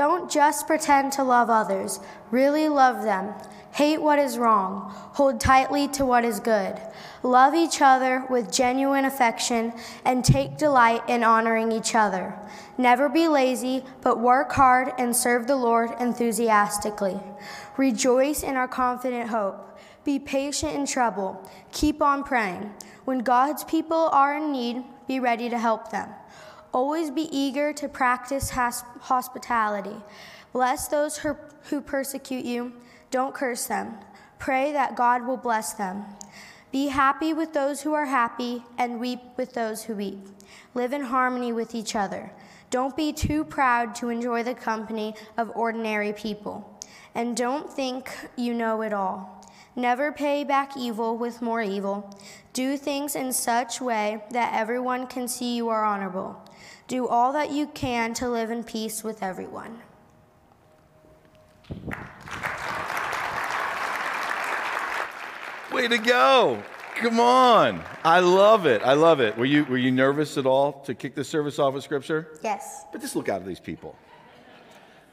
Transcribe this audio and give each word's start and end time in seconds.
Don't 0.00 0.30
just 0.30 0.66
pretend 0.66 1.12
to 1.12 1.22
love 1.22 1.50
others, 1.50 2.00
really 2.30 2.70
love 2.70 3.02
them. 3.02 3.34
Hate 3.72 4.00
what 4.00 4.18
is 4.18 4.38
wrong, 4.38 4.90
hold 5.12 5.38
tightly 5.38 5.88
to 5.88 6.06
what 6.06 6.24
is 6.24 6.40
good. 6.40 6.80
Love 7.22 7.54
each 7.54 7.82
other 7.82 8.24
with 8.30 8.50
genuine 8.50 9.04
affection, 9.04 9.74
and 10.06 10.24
take 10.24 10.56
delight 10.56 11.02
in 11.06 11.22
honoring 11.22 11.70
each 11.70 11.94
other. 11.94 12.34
Never 12.78 13.10
be 13.10 13.28
lazy, 13.28 13.84
but 14.00 14.18
work 14.18 14.50
hard 14.52 14.90
and 14.96 15.14
serve 15.14 15.46
the 15.46 15.56
Lord 15.56 15.90
enthusiastically. 16.00 17.20
Rejoice 17.76 18.42
in 18.42 18.56
our 18.56 18.68
confident 18.68 19.28
hope. 19.28 19.78
Be 20.02 20.18
patient 20.18 20.74
in 20.76 20.86
trouble. 20.86 21.46
Keep 21.72 22.00
on 22.00 22.24
praying. 22.24 22.72
When 23.04 23.18
God's 23.18 23.64
people 23.64 24.08
are 24.12 24.34
in 24.34 24.50
need, 24.50 24.82
be 25.06 25.20
ready 25.20 25.50
to 25.50 25.58
help 25.58 25.90
them. 25.90 26.08
Always 26.72 27.10
be 27.10 27.28
eager 27.36 27.72
to 27.72 27.88
practice 27.88 28.50
hospitality. 28.50 29.96
Bless 30.52 30.88
those 30.88 31.18
who 31.18 31.80
persecute 31.80 32.44
you. 32.44 32.72
Don't 33.10 33.34
curse 33.34 33.66
them. 33.66 33.94
Pray 34.38 34.72
that 34.72 34.96
God 34.96 35.26
will 35.26 35.36
bless 35.36 35.72
them. 35.72 36.04
Be 36.72 36.86
happy 36.86 37.32
with 37.32 37.52
those 37.52 37.82
who 37.82 37.94
are 37.94 38.06
happy 38.06 38.62
and 38.78 39.00
weep 39.00 39.20
with 39.36 39.54
those 39.54 39.82
who 39.84 39.94
weep. 39.94 40.20
Live 40.74 40.92
in 40.92 41.02
harmony 41.02 41.52
with 41.52 41.74
each 41.74 41.96
other. 41.96 42.30
Don't 42.70 42.96
be 42.96 43.12
too 43.12 43.42
proud 43.42 43.96
to 43.96 44.08
enjoy 44.08 44.44
the 44.44 44.54
company 44.54 45.14
of 45.36 45.50
ordinary 45.56 46.12
people. 46.12 46.80
And 47.16 47.36
don't 47.36 47.68
think 47.68 48.16
you 48.36 48.54
know 48.54 48.82
it 48.82 48.92
all. 48.92 49.44
Never 49.74 50.12
pay 50.12 50.44
back 50.44 50.76
evil 50.76 51.16
with 51.16 51.42
more 51.42 51.62
evil. 51.62 52.16
Do 52.52 52.76
things 52.76 53.16
in 53.16 53.32
such 53.32 53.80
way 53.80 54.22
that 54.30 54.54
everyone 54.54 55.08
can 55.08 55.26
see 55.26 55.56
you 55.56 55.68
are 55.68 55.84
honorable. 55.84 56.40
Do 56.90 57.06
all 57.06 57.34
that 57.34 57.52
you 57.52 57.68
can 57.68 58.14
to 58.14 58.28
live 58.28 58.50
in 58.50 58.64
peace 58.64 59.04
with 59.04 59.22
everyone. 59.22 59.78
Way 65.72 65.86
to 65.86 65.98
go. 65.98 66.60
Come 66.96 67.20
on. 67.20 67.84
I 68.02 68.18
love 68.18 68.66
it. 68.66 68.82
I 68.82 68.94
love 68.94 69.20
it. 69.20 69.38
Were 69.38 69.44
you, 69.44 69.64
were 69.66 69.76
you 69.76 69.92
nervous 69.92 70.36
at 70.36 70.46
all 70.46 70.80
to 70.80 70.96
kick 70.96 71.14
the 71.14 71.22
service 71.22 71.60
off 71.60 71.74
with 71.74 71.84
scripture? 71.84 72.36
Yes. 72.42 72.82
But 72.90 73.00
just 73.02 73.14
look 73.14 73.28
out 73.28 73.40
at 73.40 73.46
these 73.46 73.60
people. 73.60 73.94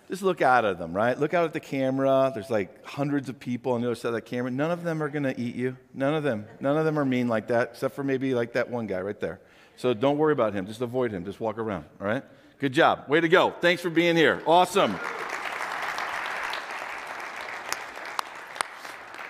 Just 0.09 0.23
look 0.23 0.42
out 0.42 0.66
at 0.66 0.80
them, 0.80 0.94
right? 0.95 1.16
Look 1.16 1.36
out 1.36 1.45
at 1.45 1.53
the 1.53 1.59
camera. 1.59 2.31
There's 2.33 2.50
like 2.50 2.83
hundreds 2.88 3.30
of 3.30 3.39
people 3.39 3.73
on 3.73 3.81
the 3.81 3.88
other 3.88 3.94
side 3.95 4.08
of 4.08 4.14
that 4.16 4.25
camera. 4.25 4.50
None 4.50 4.72
of 4.72 4.83
them 4.83 5.03
are 5.03 5.09
going 5.09 5.25
to 5.25 5.39
eat 5.39 5.53
you. 5.53 5.78
None 5.94 6.16
of 6.16 6.23
them. 6.23 6.48
None 6.59 6.75
of 6.75 6.86
them 6.86 6.98
are 6.98 7.05
mean 7.05 7.28
like 7.28 7.50
that, 7.50 7.70
except 7.73 7.94
for 7.94 8.03
maybe 8.03 8.33
like 8.33 8.53
that 8.53 8.67
one 8.67 8.88
guy 8.88 9.00
right 9.00 9.20
there. 9.20 9.42
So 9.78 9.94
don't 9.94 10.17
worry 10.17 10.33
about 10.33 10.53
him. 10.53 10.66
Just 10.66 10.81
avoid 10.81 11.11
him. 11.11 11.23
Just 11.23 11.39
walk 11.39 11.58
around, 11.58 11.86
all 12.02 12.08
right? 12.08 12.23
Good 12.59 12.73
job. 12.73 13.08
Way 13.08 13.22
to 13.22 13.30
go. 13.30 13.53
Thanks 13.61 13.81
for 13.81 13.92
being 13.92 14.16
here. 14.16 14.42
Awesome. 14.47 15.00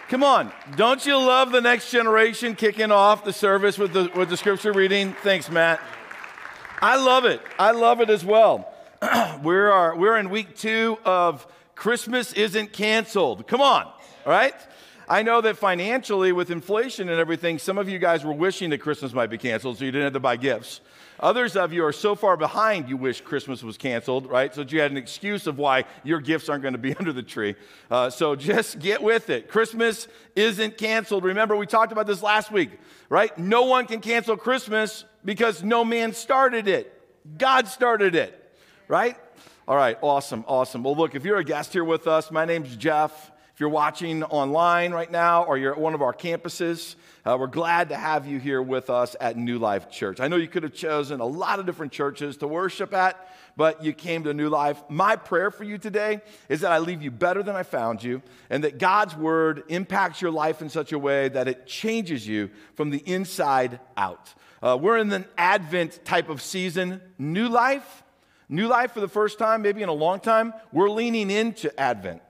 Come 0.08 0.24
on. 0.24 0.54
Don't 0.78 1.06
you 1.06 1.18
love 1.18 1.52
the 1.52 1.60
next 1.60 1.92
generation 1.92 2.56
kicking 2.56 2.92
off 2.92 3.26
the 3.26 3.34
service 3.34 3.78
with 3.78 3.92
the, 3.92 4.10
with 4.16 4.30
the 4.30 4.38
scripture 4.38 4.72
reading? 4.72 5.14
Thanks, 5.22 5.52
Matt. 5.52 5.82
I 6.82 6.96
love 6.96 7.26
it. 7.26 7.42
I 7.60 7.72
love 7.72 8.00
it 8.00 8.10
as 8.10 8.24
well. 8.24 8.74
we're, 9.44 9.70
are, 9.70 9.98
we're 9.98 10.18
in 10.18 10.30
week 10.30 10.56
two 10.56 10.98
of 11.04 11.46
Christmas 11.76 12.32
Isn't 12.32 12.72
Canceled. 12.72 13.48
Come 13.48 13.60
on, 13.60 13.84
all 13.84 13.94
right? 14.32 14.56
I 15.10 15.24
know 15.24 15.40
that 15.40 15.56
financially, 15.56 16.34
with 16.34 16.52
inflation 16.52 17.08
and 17.08 17.18
everything, 17.18 17.60
some 17.60 17.78
of 17.78 17.88
you 17.88 17.98
guys 17.98 18.26
were 18.26 18.34
wishing 18.34 18.72
that 18.72 18.80
Christmas 18.80 19.14
might 19.14 19.30
be 19.30 19.38
canceled 19.38 19.78
so 19.78 19.86
you 19.86 19.92
didn't 19.92 20.04
have 20.04 20.14
to 20.14 20.20
buy 20.20 20.36
gifts. 20.36 20.82
Others 21.22 21.56
of 21.56 21.72
you 21.72 21.86
are 21.86 21.94
so 21.94 22.14
far 22.14 22.36
behind 22.36 22.90
you 22.90 22.98
wish 22.98 23.22
Christmas 23.22 23.64
was 23.64 23.78
canceled, 23.78 24.28
right? 24.28 24.54
So 24.54 24.62
you 24.62 24.82
had 24.82 24.92
an 24.92 24.98
excuse 24.98 25.48
of 25.48 25.58
why 25.58 25.86
your 26.04 26.20
gifts 26.20 26.50
aren't 26.50 26.62
going 26.62 26.74
to 26.74 26.78
be 26.78 26.94
under 27.00 27.14
the 27.14 27.24
tree. 27.24 27.56
Uh, 27.90 28.10
so 28.10 28.36
just 28.36 28.80
get 28.80 29.02
with 29.02 29.30
it. 29.30 29.48
Christmas 29.48 30.10
isn't 30.36 30.78
canceled. 30.78 31.24
Remember, 31.24 31.56
we 31.56 31.66
talked 31.66 31.94
about 31.94 32.06
this 32.06 32.22
last 32.22 32.52
week, 32.52 32.72
right? 33.10 33.36
No 33.38 33.64
one 33.64 33.86
can 33.86 34.02
cancel 34.02 34.36
Christmas 34.36 35.06
because 35.24 35.64
no 35.64 35.86
man 35.86 36.14
started 36.14 36.68
it. 36.68 36.94
God 37.38 37.68
started 37.68 38.14
it, 38.14 38.54
right? 38.90 39.16
All 39.68 39.76
right, 39.76 39.98
awesome, 40.02 40.44
awesome. 40.48 40.84
Well, 40.84 40.96
look, 40.96 41.16
if 41.16 41.26
you're 41.26 41.38
a 41.38 41.44
guest 41.44 41.74
here 41.74 41.84
with 41.84 42.08
us, 42.08 42.30
my 42.30 42.46
name's 42.46 42.76
Jeff. 42.76 43.32
If 43.58 43.62
you're 43.62 43.70
watching 43.70 44.22
online 44.22 44.92
right 44.92 45.10
now 45.10 45.42
or 45.46 45.58
you're 45.58 45.72
at 45.72 45.80
one 45.80 45.96
of 45.96 46.04
our 46.04 46.14
campuses, 46.14 46.94
uh, 47.26 47.36
we're 47.40 47.48
glad 47.48 47.90
to 47.90 47.96
have 47.96 48.28
you 48.28 48.38
here 48.38 48.62
with 48.62 48.92
us 48.92 49.16
at 49.20 49.36
New 49.36 49.58
Life 49.58 49.90
Church. 49.90 50.20
I 50.20 50.28
know 50.28 50.36
you 50.36 50.48
could 50.48 50.62
have 50.62 50.76
chosen 50.76 51.22
a 51.22 51.26
lot 51.26 51.58
of 51.58 51.66
different 51.66 51.92
churches 51.92 52.38
to 52.38 52.48
worship 52.48 52.94
at, 52.94 53.28
but 53.56 53.84
you 53.84 53.94
came 53.94 54.26
to 54.26 54.34
New 54.36 54.50
Life. 54.50 54.80
My 54.90 55.16
prayer 55.16 55.50
for 55.50 55.64
you 55.64 55.80
today 55.80 56.22
is 56.50 56.62
that 56.62 56.72
I 56.72 56.78
leave 56.78 57.02
you 57.02 57.10
better 57.10 57.42
than 57.42 57.56
I 57.56 57.64
found 57.64 58.04
you 58.04 58.22
and 58.52 58.64
that 58.64 58.78
God's 58.78 59.16
word 59.16 59.64
impacts 59.70 60.22
your 60.22 60.30
life 60.30 60.62
in 60.62 60.70
such 60.70 60.92
a 60.92 61.00
way 61.00 61.28
that 61.28 61.48
it 61.48 61.66
changes 61.66 62.28
you 62.28 62.52
from 62.76 62.92
the 62.92 63.02
inside 63.12 63.80
out. 63.98 64.36
Uh, 64.62 64.78
we're 64.80 65.00
in 65.00 65.12
an 65.12 65.26
Advent 65.36 66.06
type 66.06 66.30
of 66.30 66.44
season. 66.44 67.02
New 67.18 67.50
life, 67.50 68.04
new 68.50 68.68
life 68.68 68.92
for 68.92 69.02
the 69.02 69.08
first 69.08 69.40
time, 69.40 69.64
maybe 69.64 69.82
in 69.82 69.90
a 69.90 69.94
long 69.94 70.20
time. 70.20 70.54
We're 70.72 70.92
leaning 70.92 71.32
into 71.32 71.76
Advent 71.80 72.22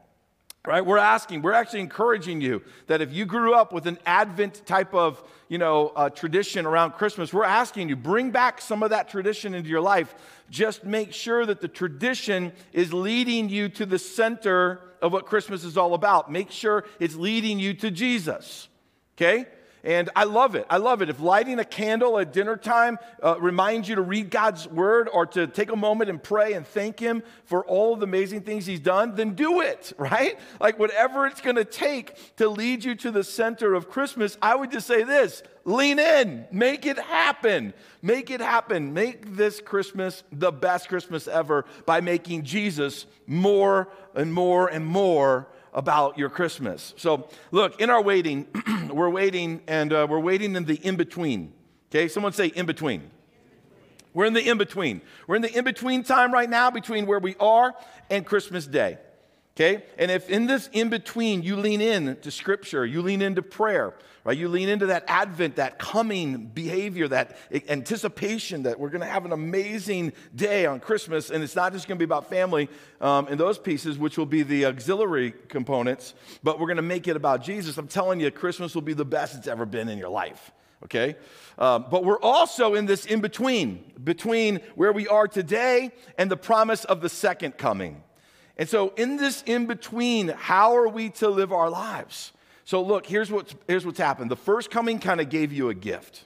right? 0.67 0.85
We're 0.85 0.97
asking 0.97 1.41
we're 1.41 1.53
actually 1.53 1.79
encouraging 1.79 2.41
you 2.41 2.61
that 2.87 3.01
if 3.01 3.13
you 3.13 3.25
grew 3.25 3.53
up 3.53 3.71
with 3.71 3.87
an 3.87 3.97
advent 4.05 4.65
type 4.65 4.93
of 4.93 5.23
you 5.47 5.57
know 5.57 5.93
uh, 5.95 6.09
tradition 6.09 6.65
around 6.65 6.91
christmas 6.91 7.33
we're 7.33 7.45
asking 7.45 7.87
you 7.87 7.95
bring 7.95 8.31
back 8.31 8.59
some 8.59 8.83
of 8.83 8.89
that 8.89 9.09
tradition 9.09 9.55
into 9.55 9.69
your 9.69 9.81
life. 9.81 10.13
Just 10.49 10.83
make 10.83 11.13
sure 11.13 11.45
that 11.45 11.61
the 11.61 11.67
tradition 11.67 12.51
is 12.73 12.93
leading 12.93 13.49
you 13.49 13.69
to 13.69 13.85
the 13.85 13.97
center 13.97 14.81
of 15.01 15.13
what 15.13 15.25
christmas 15.25 15.63
is 15.63 15.77
all 15.77 15.93
about. 15.93 16.31
Make 16.31 16.51
sure 16.51 16.83
it's 16.99 17.15
leading 17.15 17.59
you 17.59 17.73
to 17.75 17.89
jesus 17.89 18.67
okay 19.15 19.47
and 19.87 20.09
I 20.17 20.25
love 20.25 20.55
it. 20.55 20.65
I 20.69 20.77
love 20.77 21.01
it. 21.01 21.09
If 21.09 21.21
lighting 21.21 21.59
a 21.59 21.63
candle 21.63 22.19
at 22.19 22.33
dinner 22.33 22.57
time 22.57 22.99
uh, 23.23 23.39
reminds 23.39 23.87
you 23.87 23.95
to 23.95 24.01
read 24.01 24.29
God's 24.29 24.67
word 24.67 25.07
or 25.07 25.25
to 25.27 25.47
take 25.47 25.71
a 25.71 25.77
moment 25.77 26.09
and 26.09 26.21
pray 26.21 26.51
and 26.53 26.67
thank 26.67 26.99
Him 26.99 27.23
for 27.45 27.63
all 27.65 27.95
the 27.95 28.03
amazing 28.03 28.41
things 28.41 28.65
He's 28.65 28.81
done, 28.81 29.15
then 29.15 29.33
do 29.33 29.61
it, 29.61 29.93
right? 29.97 30.37
Like 30.59 30.77
whatever 30.77 31.25
it's 31.25 31.39
going 31.39 31.55
to 31.55 31.63
take 31.63 32.35
to 32.35 32.49
lead 32.49 32.83
you 32.83 32.95
to 32.95 33.11
the 33.11 33.23
center 33.23 33.73
of 33.75 33.89
Christmas, 33.89 34.37
I 34.41 34.55
would 34.55 34.71
just 34.71 34.87
say 34.87 35.03
this 35.03 35.41
lean 35.63 35.99
in, 35.99 36.45
make 36.51 36.85
it 36.85 36.99
happen. 36.99 37.73
Make 38.01 38.29
it 38.29 38.41
happen. 38.41 38.93
Make 38.93 39.37
this 39.37 39.61
Christmas 39.61 40.23
the 40.33 40.51
best 40.51 40.89
Christmas 40.89 41.29
ever 41.29 41.63
by 41.85 42.01
making 42.01 42.43
Jesus 42.43 43.05
more 43.25 43.87
and 44.13 44.33
more 44.33 44.67
and 44.67 44.85
more 44.85 45.47
about 45.73 46.17
your 46.17 46.29
Christmas. 46.29 46.93
So, 46.97 47.29
look, 47.51 47.79
in 47.81 47.89
our 47.89 48.01
waiting, 48.01 48.47
we're 48.91 49.09
waiting 49.09 49.61
and 49.67 49.93
uh, 49.93 50.07
we're 50.09 50.19
waiting 50.19 50.55
in 50.55 50.65
the 50.65 50.75
in 50.75 50.95
between. 50.95 51.53
Okay, 51.89 52.07
someone 52.07 52.33
say 52.33 52.47
in 52.47 52.65
between. 52.65 53.09
We're 54.13 54.25
in 54.25 54.33
the 54.33 54.47
in 54.47 54.57
between. 54.57 55.01
We're 55.27 55.35
in 55.35 55.41
the 55.43 55.55
in 55.55 55.63
between 55.63 56.03
time 56.03 56.33
right 56.33 56.49
now 56.49 56.71
between 56.71 57.05
where 57.05 57.19
we 57.19 57.35
are 57.39 57.75
and 58.09 58.25
Christmas 58.25 58.65
Day. 58.65 58.97
Okay? 59.57 59.83
And 59.97 60.11
if 60.11 60.29
in 60.29 60.45
this 60.45 60.69
in 60.71 60.89
between 60.89 61.41
you 61.41 61.55
lean 61.55 61.81
in 61.81 62.15
to 62.17 62.29
scripture, 62.29 62.85
you 62.85 63.01
lean 63.01 63.23
into 63.23 63.41
prayer, 63.41 63.95
right? 64.23 64.37
You 64.37 64.49
lean 64.49 64.69
into 64.69 64.85
that 64.85 65.05
advent, 65.07 65.55
that 65.55 65.79
coming 65.79 66.45
behavior, 66.45 67.07
that 67.07 67.35
anticipation 67.67 68.63
that 68.63 68.79
we're 68.79 68.91
going 68.91 69.01
to 69.01 69.07
have 69.07 69.25
an 69.25 69.31
amazing 69.31 70.13
day 70.35 70.67
on 70.67 70.79
Christmas. 70.79 71.31
And 71.31 71.43
it's 71.43 71.55
not 71.55 71.73
just 71.73 71.87
going 71.87 71.97
to 71.97 71.99
be 71.99 72.07
about 72.07 72.29
family 72.29 72.69
um, 73.01 73.25
and 73.29 73.39
those 73.39 73.57
pieces, 73.57 73.97
which 73.97 74.15
will 74.15 74.27
be 74.27 74.43
the 74.43 74.67
auxiliary 74.67 75.33
components, 75.47 76.13
but 76.43 76.59
we're 76.59 76.67
going 76.67 76.77
to 76.77 76.83
make 76.83 77.07
it 77.07 77.15
about 77.15 77.41
Jesus. 77.41 77.79
I'm 77.79 77.87
telling 77.87 78.19
you, 78.19 78.29
Christmas 78.29 78.75
will 78.75 78.83
be 78.83 78.93
the 78.93 79.05
best 79.05 79.35
it's 79.35 79.47
ever 79.47 79.65
been 79.65 79.89
in 79.89 79.97
your 79.97 80.09
life. 80.09 80.51
Okay? 80.83 81.15
Um, 81.57 81.87
but 81.89 82.03
we're 82.03 82.21
also 82.21 82.75
in 82.75 82.85
this 82.85 83.07
in 83.07 83.21
between, 83.21 83.91
between 84.03 84.57
where 84.75 84.93
we 84.93 85.07
are 85.07 85.27
today 85.27 85.89
and 86.15 86.29
the 86.29 86.37
promise 86.37 86.85
of 86.85 87.01
the 87.01 87.09
second 87.09 87.57
coming. 87.57 88.03
And 88.57 88.67
so, 88.67 88.91
in 88.97 89.17
this 89.17 89.43
in 89.45 89.67
between, 89.67 90.29
how 90.29 90.75
are 90.75 90.87
we 90.87 91.09
to 91.11 91.29
live 91.29 91.53
our 91.53 91.69
lives? 91.69 92.33
So, 92.65 92.81
look, 92.81 93.05
here's 93.05 93.31
what's, 93.31 93.55
here's 93.67 93.85
what's 93.85 93.99
happened. 93.99 94.31
The 94.31 94.35
first 94.35 94.71
coming 94.71 94.99
kind 94.99 95.21
of 95.21 95.29
gave 95.29 95.53
you 95.53 95.69
a 95.69 95.73
gift. 95.73 96.25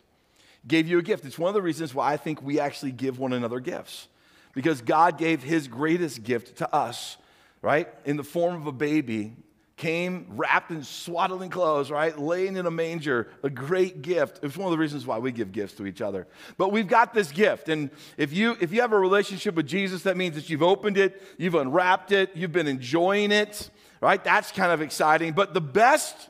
Gave 0.67 0.87
you 0.87 0.97
a 0.97 1.01
gift. 1.01 1.25
It's 1.25 1.37
one 1.37 1.49
of 1.49 1.53
the 1.53 1.61
reasons 1.61 1.93
why 1.93 2.13
I 2.13 2.17
think 2.17 2.41
we 2.41 2.59
actually 2.59 2.93
give 2.93 3.19
one 3.19 3.33
another 3.33 3.59
gifts. 3.59 4.07
Because 4.53 4.81
God 4.81 5.17
gave 5.17 5.43
his 5.43 5.67
greatest 5.67 6.23
gift 6.23 6.57
to 6.57 6.73
us, 6.73 7.17
right? 7.61 7.89
In 8.05 8.17
the 8.17 8.23
form 8.23 8.55
of 8.55 8.67
a 8.67 8.71
baby 8.71 9.33
came 9.81 10.27
wrapped 10.29 10.69
in 10.69 10.83
swaddling 10.83 11.49
clothes, 11.49 11.89
right? 11.89 12.15
Laying 12.15 12.55
in 12.55 12.67
a 12.67 12.71
manger, 12.71 13.29
a 13.41 13.49
great 13.49 14.03
gift. 14.03 14.39
It's 14.43 14.55
one 14.55 14.67
of 14.67 14.71
the 14.71 14.77
reasons 14.77 15.07
why 15.07 15.17
we 15.17 15.31
give 15.31 15.51
gifts 15.51 15.73
to 15.77 15.87
each 15.87 16.01
other. 16.01 16.27
But 16.55 16.71
we've 16.71 16.87
got 16.87 17.15
this 17.15 17.31
gift. 17.31 17.67
And 17.67 17.89
if 18.15 18.31
you 18.31 18.55
if 18.61 18.71
you 18.71 18.81
have 18.81 18.93
a 18.93 18.99
relationship 18.99 19.55
with 19.55 19.65
Jesus, 19.65 20.03
that 20.03 20.17
means 20.17 20.35
that 20.35 20.51
you've 20.51 20.61
opened 20.61 20.99
it, 20.99 21.19
you've 21.39 21.55
unwrapped 21.55 22.11
it, 22.11 22.29
you've 22.35 22.51
been 22.51 22.67
enjoying 22.67 23.31
it, 23.31 23.71
right? 24.01 24.23
That's 24.23 24.51
kind 24.51 24.71
of 24.71 24.81
exciting. 24.81 25.33
But 25.33 25.55
the 25.55 25.61
best 25.61 26.29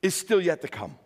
is 0.00 0.14
still 0.14 0.40
yet 0.40 0.62
to 0.62 0.68
come. 0.68 0.96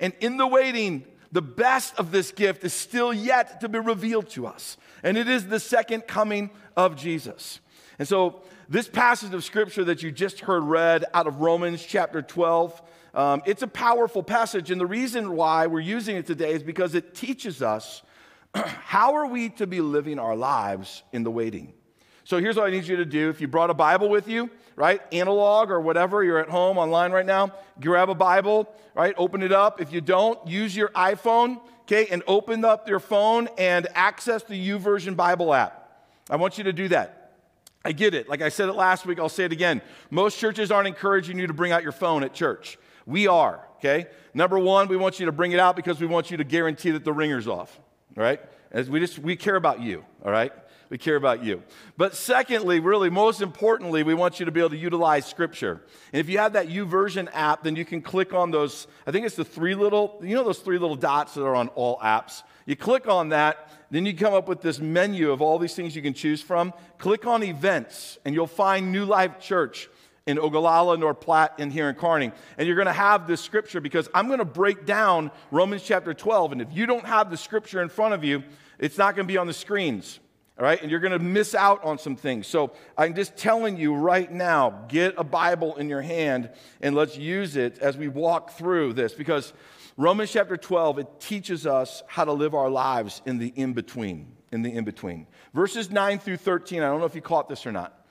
And 0.00 0.12
in 0.18 0.38
the 0.38 0.46
waiting, 0.48 1.04
the 1.30 1.40
best 1.40 1.94
of 2.00 2.10
this 2.10 2.32
gift 2.32 2.64
is 2.64 2.74
still 2.74 3.14
yet 3.14 3.60
to 3.60 3.68
be 3.68 3.78
revealed 3.78 4.28
to 4.30 4.48
us. 4.48 4.76
And 5.04 5.16
it 5.16 5.28
is 5.28 5.46
the 5.46 5.60
second 5.60 6.08
coming 6.08 6.50
of 6.76 6.96
Jesus. 6.96 7.60
And 8.00 8.08
so, 8.08 8.42
this 8.72 8.88
passage 8.88 9.34
of 9.34 9.44
scripture 9.44 9.84
that 9.84 10.02
you 10.02 10.10
just 10.10 10.40
heard 10.40 10.62
read 10.62 11.04
out 11.12 11.26
of 11.26 11.42
Romans 11.42 11.84
chapter 11.84 12.22
12, 12.22 12.80
um, 13.12 13.42
it's 13.44 13.60
a 13.60 13.66
powerful 13.66 14.22
passage. 14.22 14.70
And 14.70 14.80
the 14.80 14.86
reason 14.86 15.36
why 15.36 15.66
we're 15.66 15.80
using 15.80 16.16
it 16.16 16.26
today 16.26 16.54
is 16.54 16.62
because 16.62 16.94
it 16.94 17.14
teaches 17.14 17.60
us 17.60 18.00
how 18.54 19.12
are 19.12 19.26
we 19.26 19.50
to 19.50 19.66
be 19.66 19.82
living 19.82 20.18
our 20.18 20.34
lives 20.34 21.02
in 21.12 21.22
the 21.22 21.30
waiting. 21.30 21.74
So, 22.24 22.38
here's 22.38 22.56
what 22.56 22.66
I 22.66 22.70
need 22.70 22.86
you 22.86 22.96
to 22.96 23.04
do. 23.04 23.28
If 23.28 23.42
you 23.42 23.48
brought 23.48 23.68
a 23.68 23.74
Bible 23.74 24.08
with 24.08 24.26
you, 24.26 24.48
right, 24.74 25.02
analog 25.12 25.70
or 25.70 25.80
whatever, 25.80 26.24
you're 26.24 26.38
at 26.38 26.48
home 26.48 26.78
online 26.78 27.12
right 27.12 27.26
now, 27.26 27.52
grab 27.78 28.08
a 28.08 28.14
Bible, 28.14 28.72
right, 28.94 29.14
open 29.18 29.42
it 29.42 29.52
up. 29.52 29.82
If 29.82 29.92
you 29.92 30.00
don't, 30.00 30.38
use 30.48 30.74
your 30.74 30.88
iPhone, 30.90 31.60
okay, 31.82 32.06
and 32.06 32.22
open 32.26 32.64
up 32.64 32.88
your 32.88 33.00
phone 33.00 33.50
and 33.58 33.86
access 33.94 34.44
the 34.44 34.54
YouVersion 34.54 35.14
Bible 35.14 35.52
app. 35.52 36.08
I 36.30 36.36
want 36.36 36.56
you 36.56 36.64
to 36.64 36.72
do 36.72 36.88
that. 36.88 37.21
I 37.84 37.92
get 37.92 38.14
it. 38.14 38.28
Like 38.28 38.42
I 38.42 38.48
said 38.48 38.68
it 38.68 38.74
last 38.74 39.06
week, 39.06 39.18
I'll 39.18 39.28
say 39.28 39.44
it 39.44 39.52
again. 39.52 39.82
Most 40.10 40.38
churches 40.38 40.70
aren't 40.70 40.88
encouraging 40.88 41.38
you 41.38 41.46
to 41.46 41.52
bring 41.52 41.72
out 41.72 41.82
your 41.82 41.92
phone 41.92 42.22
at 42.22 42.32
church. 42.32 42.78
We 43.06 43.26
are, 43.26 43.66
okay? 43.78 44.06
Number 44.34 44.58
one, 44.58 44.88
we 44.88 44.96
want 44.96 45.18
you 45.18 45.26
to 45.26 45.32
bring 45.32 45.52
it 45.52 45.58
out 45.58 45.74
because 45.74 46.00
we 46.00 46.06
want 46.06 46.30
you 46.30 46.36
to 46.36 46.44
guarantee 46.44 46.92
that 46.92 47.04
the 47.04 47.12
ringer's 47.12 47.48
off, 47.48 47.80
right? 48.14 48.40
As 48.70 48.88
we 48.88 49.00
just, 49.00 49.18
we 49.18 49.36
care 49.36 49.56
about 49.56 49.80
you, 49.80 50.04
all 50.24 50.30
right? 50.30 50.52
We 50.88 50.98
care 50.98 51.16
about 51.16 51.42
you. 51.42 51.62
But 51.96 52.14
secondly, 52.14 52.78
really, 52.78 53.08
most 53.08 53.40
importantly, 53.40 54.02
we 54.02 54.14
want 54.14 54.38
you 54.38 54.46
to 54.46 54.52
be 54.52 54.60
able 54.60 54.70
to 54.70 54.76
utilize 54.76 55.24
Scripture. 55.26 55.82
And 56.12 56.20
if 56.20 56.28
you 56.28 56.38
have 56.38 56.52
that 56.52 56.68
YouVersion 56.68 57.28
app, 57.32 57.62
then 57.64 57.76
you 57.76 57.84
can 57.84 58.02
click 58.02 58.34
on 58.34 58.50
those, 58.50 58.86
I 59.06 59.10
think 59.10 59.26
it's 59.26 59.34
the 59.34 59.44
three 59.44 59.74
little, 59.74 60.20
you 60.22 60.34
know 60.34 60.44
those 60.44 60.58
three 60.58 60.78
little 60.78 60.96
dots 60.96 61.34
that 61.34 61.44
are 61.44 61.54
on 61.54 61.68
all 61.68 61.98
apps? 61.98 62.42
You 62.66 62.76
click 62.76 63.08
on 63.08 63.30
that, 63.30 63.70
then 63.92 64.06
you 64.06 64.14
come 64.16 64.32
up 64.32 64.48
with 64.48 64.62
this 64.62 64.80
menu 64.80 65.30
of 65.30 65.42
all 65.42 65.58
these 65.58 65.74
things 65.74 65.94
you 65.94 66.00
can 66.00 66.14
choose 66.14 66.40
from. 66.40 66.72
Click 66.96 67.26
on 67.26 67.42
events, 67.42 68.18
and 68.24 68.34
you'll 68.34 68.46
find 68.46 68.90
New 68.90 69.04
Life 69.04 69.38
Church 69.38 69.90
in 70.24 70.38
Ogallala, 70.38 70.96
North 70.96 71.20
Platte, 71.20 71.52
and 71.58 71.70
here 71.70 71.90
in 71.90 71.94
Kearney. 71.94 72.32
And 72.56 72.66
you're 72.66 72.76
going 72.76 72.86
to 72.86 72.92
have 72.94 73.26
this 73.26 73.42
scripture 73.42 73.82
because 73.82 74.08
I'm 74.14 74.28
going 74.28 74.38
to 74.38 74.46
break 74.46 74.86
down 74.86 75.30
Romans 75.50 75.82
chapter 75.82 76.14
12. 76.14 76.52
And 76.52 76.62
if 76.62 76.68
you 76.72 76.86
don't 76.86 77.04
have 77.04 77.30
the 77.30 77.36
scripture 77.36 77.82
in 77.82 77.90
front 77.90 78.14
of 78.14 78.24
you, 78.24 78.42
it's 78.78 78.96
not 78.96 79.14
going 79.14 79.28
to 79.28 79.32
be 79.32 79.36
on 79.36 79.46
the 79.46 79.52
screens. 79.52 80.20
All 80.58 80.64
right, 80.64 80.80
and 80.80 80.90
you're 80.90 81.00
going 81.00 81.12
to 81.12 81.18
miss 81.18 81.54
out 81.54 81.84
on 81.84 81.98
some 81.98 82.16
things. 82.16 82.46
So 82.46 82.72
I'm 82.96 83.14
just 83.14 83.36
telling 83.36 83.76
you 83.76 83.94
right 83.94 84.30
now 84.32 84.84
get 84.88 85.14
a 85.18 85.24
Bible 85.24 85.76
in 85.76 85.90
your 85.90 86.02
hand 86.02 86.48
and 86.80 86.94
let's 86.94 87.18
use 87.18 87.56
it 87.56 87.78
as 87.78 87.98
we 87.98 88.08
walk 88.08 88.52
through 88.52 88.94
this 88.94 89.12
because 89.12 89.52
Romans 89.96 90.32
chapter 90.32 90.56
12, 90.56 90.98
it 91.00 91.20
teaches 91.20 91.66
us 91.66 92.02
how 92.06 92.24
to 92.24 92.32
live 92.32 92.54
our 92.54 92.70
lives 92.70 93.20
in 93.26 93.38
the 93.38 93.52
in 93.54 93.72
between. 93.72 94.36
In 94.50 94.62
the 94.62 94.72
in 94.72 94.84
between. 94.84 95.26
Verses 95.54 95.90
9 95.90 96.18
through 96.18 96.36
13, 96.36 96.82
I 96.82 96.86
don't 96.86 97.00
know 97.00 97.06
if 97.06 97.14
you 97.14 97.22
caught 97.22 97.48
this 97.48 97.66
or 97.66 97.72
not. 97.72 98.06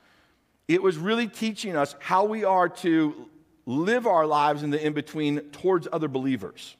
It 0.66 0.82
was 0.82 0.96
really 0.96 1.28
teaching 1.28 1.76
us 1.76 1.94
how 2.00 2.24
we 2.24 2.44
are 2.44 2.68
to 2.68 3.28
live 3.66 4.06
our 4.06 4.26
lives 4.26 4.62
in 4.62 4.70
the 4.70 4.84
in 4.84 4.92
between 4.92 5.40
towards 5.50 5.86
other 5.92 6.08
believers, 6.08 6.76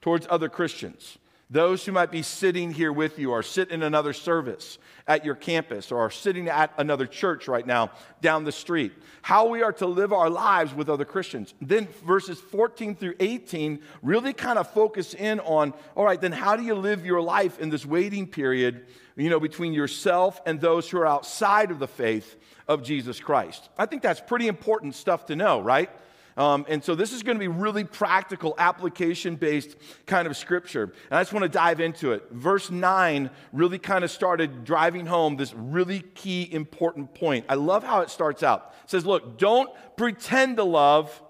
towards 0.00 0.26
other 0.30 0.48
Christians. 0.48 1.18
Those 1.48 1.84
who 1.84 1.92
might 1.92 2.10
be 2.10 2.22
sitting 2.22 2.72
here 2.72 2.92
with 2.92 3.20
you 3.20 3.30
or 3.30 3.40
sit 3.40 3.70
in 3.70 3.84
another 3.84 4.12
service 4.12 4.78
at 5.06 5.24
your 5.24 5.36
campus 5.36 5.92
or 5.92 6.00
are 6.00 6.10
sitting 6.10 6.48
at 6.48 6.72
another 6.76 7.06
church 7.06 7.46
right 7.46 7.64
now 7.64 7.92
down 8.20 8.42
the 8.42 8.50
street. 8.50 8.92
How 9.22 9.46
we 9.46 9.62
are 9.62 9.72
to 9.74 9.86
live 9.86 10.12
our 10.12 10.28
lives 10.28 10.74
with 10.74 10.88
other 10.88 11.04
Christians. 11.04 11.54
Then 11.60 11.86
verses 12.04 12.40
14 12.40 12.96
through 12.96 13.14
18 13.20 13.80
really 14.02 14.32
kind 14.32 14.58
of 14.58 14.68
focus 14.72 15.14
in 15.14 15.38
on 15.40 15.72
all 15.94 16.04
right, 16.04 16.20
then 16.20 16.32
how 16.32 16.56
do 16.56 16.64
you 16.64 16.74
live 16.74 17.06
your 17.06 17.22
life 17.22 17.60
in 17.60 17.70
this 17.70 17.86
waiting 17.86 18.26
period, 18.26 18.84
you 19.14 19.30
know, 19.30 19.38
between 19.38 19.72
yourself 19.72 20.40
and 20.46 20.60
those 20.60 20.90
who 20.90 20.98
are 20.98 21.06
outside 21.06 21.70
of 21.70 21.78
the 21.78 21.86
faith 21.86 22.36
of 22.66 22.82
Jesus 22.82 23.20
Christ? 23.20 23.68
I 23.78 23.86
think 23.86 24.02
that's 24.02 24.20
pretty 24.20 24.48
important 24.48 24.96
stuff 24.96 25.26
to 25.26 25.36
know, 25.36 25.60
right? 25.60 25.90
Um, 26.36 26.66
and 26.68 26.84
so 26.84 26.94
this 26.94 27.12
is 27.12 27.22
going 27.22 27.36
to 27.36 27.40
be 27.40 27.48
really 27.48 27.84
practical, 27.84 28.54
application 28.58 29.36
based 29.36 29.76
kind 30.04 30.26
of 30.26 30.36
scripture. 30.36 30.92
And 31.10 31.18
I 31.18 31.22
just 31.22 31.32
want 31.32 31.44
to 31.44 31.48
dive 31.48 31.80
into 31.80 32.12
it. 32.12 32.24
Verse 32.30 32.70
9 32.70 33.30
really 33.52 33.78
kind 33.78 34.04
of 34.04 34.10
started 34.10 34.64
driving 34.64 35.06
home 35.06 35.36
this 35.36 35.54
really 35.54 36.00
key, 36.00 36.48
important 36.52 37.14
point. 37.14 37.46
I 37.48 37.54
love 37.54 37.84
how 37.84 38.02
it 38.02 38.10
starts 38.10 38.42
out. 38.42 38.74
It 38.84 38.90
says, 38.90 39.06
Look, 39.06 39.38
don't 39.38 39.70
pretend 39.96 40.58
to 40.58 40.64
love, 40.64 41.22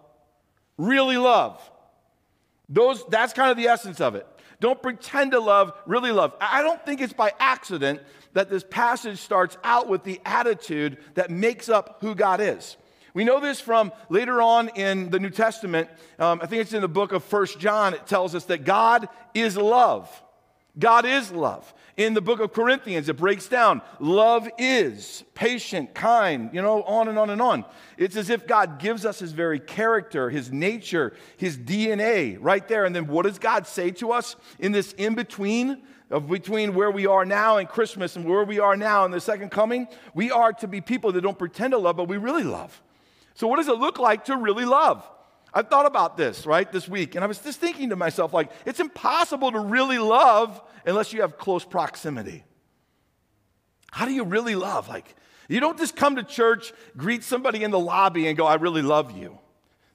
really 0.77 1.19
love. 1.19 1.61
Those, 2.69 3.05
that's 3.07 3.33
kind 3.33 3.51
of 3.51 3.57
the 3.57 3.69
essence 3.69 4.01
of 4.01 4.17
it. 4.17 4.27
Don't 4.59 4.83
pretend 4.83 5.33
to 5.33 5.39
love, 5.39 5.73
really 5.87 6.11
love. 6.11 6.35
I 6.41 6.63
don't 6.63 6.85
think 6.85 7.01
it's 7.01 7.13
by 7.13 7.33
accident 7.39 8.01
that 8.33 8.51
this 8.51 8.65
passage 8.69 9.19
starts 9.19 9.57
out 9.63 9.89
with 9.89 10.03
the 10.03 10.21
attitude 10.25 10.99
that 11.15 11.31
makes 11.31 11.69
up 11.69 11.99
who 12.01 12.15
God 12.15 12.41
is. 12.41 12.77
We 13.17 13.25
know 13.25 13.41
this 13.41 13.63
from 13.63 13.93
later 14.11 14.43
on 14.43 14.69
in 14.75 15.09
the 15.09 15.19
New 15.19 15.31
Testament. 15.31 15.89
Um, 16.19 16.39
I 16.43 16.47
think 16.47 16.61
it's 16.61 16.75
in 16.75 16.83
the 16.83 16.87
book 16.87 17.13
of 17.13 17.25
First 17.25 17.59
John. 17.59 17.95
It 17.95 18.07
tells 18.07 18.35
us 18.35 18.45
that 18.45 18.67
God 18.67 19.09
is 19.33 19.57
love. 19.57 20.23
God 20.79 21.07
is 21.07 21.33
love. 21.33 21.73
In 21.97 22.13
the 22.13 22.21
book 22.21 22.41
of 22.41 22.53
Corinthians, 22.53 23.09
it 23.09 23.17
breaks 23.17 23.49
down 23.49 23.81
love 24.01 24.51
is 24.59 25.25
patient, 25.33 25.95
kind, 25.95 26.51
you 26.53 26.61
know, 26.61 26.83
on 26.83 27.09
and 27.09 27.19
on 27.19 27.31
and 27.31 27.41
on. 27.41 27.65
It's 27.97 28.17
as 28.17 28.29
if 28.29 28.47
God 28.47 28.79
gives 28.79 29.07
us 29.07 29.19
his 29.21 29.33
very 29.33 29.61
character, 29.61 30.29
his 30.29 30.53
nature, 30.53 31.15
his 31.39 31.57
DNA 31.57 32.37
right 32.39 32.69
there. 32.69 32.85
And 32.85 32.95
then 32.95 33.07
what 33.07 33.23
does 33.23 33.39
God 33.39 33.67
say 33.67 33.93
to 33.93 34.13
us 34.13 34.37
in 34.59 34.73
this 34.73 34.93
in 34.93 35.15
between? 35.15 35.85
Of 36.11 36.29
between 36.29 36.75
where 36.75 36.91
we 36.91 37.07
are 37.07 37.25
now 37.25 37.57
in 37.57 37.67
Christmas 37.67 38.15
and 38.15 38.27
where 38.27 38.45
we 38.45 38.61
are 38.61 38.77
now 38.77 39.07
in 39.07 39.11
the 39.11 39.21
second 39.21 39.51
coming, 39.51 39.89
we 40.15 40.31
are 40.31 40.53
to 40.53 40.69
be 40.69 40.81
people 40.81 41.11
that 41.13 41.23
don't 41.23 41.39
pretend 41.39 41.73
to 41.73 41.79
love, 41.79 41.97
but 41.97 42.07
we 42.07 42.17
really 42.17 42.45
love. 42.45 42.81
So, 43.37 43.47
what 43.47 43.57
does 43.57 43.69
it 43.69 43.79
look 43.79 43.99
like 43.99 44.25
to 44.25 44.37
really 44.37 44.65
love? 44.65 45.07
I've 45.53 45.69
thought 45.69 45.87
about 45.87 46.17
this, 46.17 46.47
right, 46.47 46.71
this 46.71 46.89
week, 46.89 47.15
and 47.15 47.23
I 47.23 47.27
was 47.27 47.39
just 47.39 47.61
thinking 47.61 47.91
to 47.91 47.97
myself, 47.97 48.33
like, 48.33 48.51
it's 48.65 48.81
impossible 48.81 49.53
to 49.53 49.61
really 49.61 49.99
love 49.99 50.61
unless 50.85 51.13
you 51.13 51.21
have 51.21 51.39
close 51.39 51.65
proximity. 51.65 52.45
How 53.91 54.07
do 54.07 54.13
you 54.13 54.25
really 54.25 54.55
love? 54.55 54.89
Like, 54.89 55.15
you 55.49 55.61
don't 55.61 55.79
just 55.79 55.97
come 55.97 56.17
to 56.17 56.23
church, 56.23 56.73
greet 56.97 57.23
somebody 57.23 57.63
in 57.63 57.71
the 57.71 57.79
lobby, 57.79 58.27
and 58.27 58.37
go, 58.37 58.47
I 58.47 58.55
really 58.55 58.83
love 58.83 59.17
you. 59.17 59.39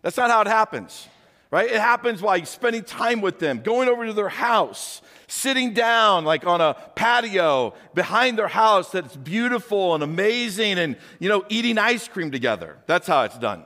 That's 0.04 0.18
not 0.18 0.30
how 0.30 0.42
it 0.42 0.48
happens, 0.48 1.08
right? 1.52 1.70
It 1.70 1.80
happens 1.80 2.22
while 2.22 2.44
spending 2.46 2.84
time 2.84 3.22
with 3.22 3.40
them, 3.40 3.62
going 3.62 3.90
over 3.90 4.06
to 4.06 4.14
their 4.14 4.30
house, 4.30 5.02
sitting 5.28 5.74
down 5.74 6.24
like 6.26 6.48
on 6.48 6.62
a 6.62 6.74
patio 6.96 7.74
behind 7.94 8.40
their 8.40 8.48
house 8.48 8.92
that's 8.92 9.16
beautiful 9.18 9.94
and 9.94 10.04
amazing 10.04 10.80
and, 10.80 10.96
you 11.20 11.30
know, 11.30 11.46
eating 11.50 11.78
ice 11.78 12.08
cream 12.08 12.32
together. 12.32 12.78
That's 12.88 13.06
how 13.06 13.24
it's 13.24 13.38
done. 13.38 13.66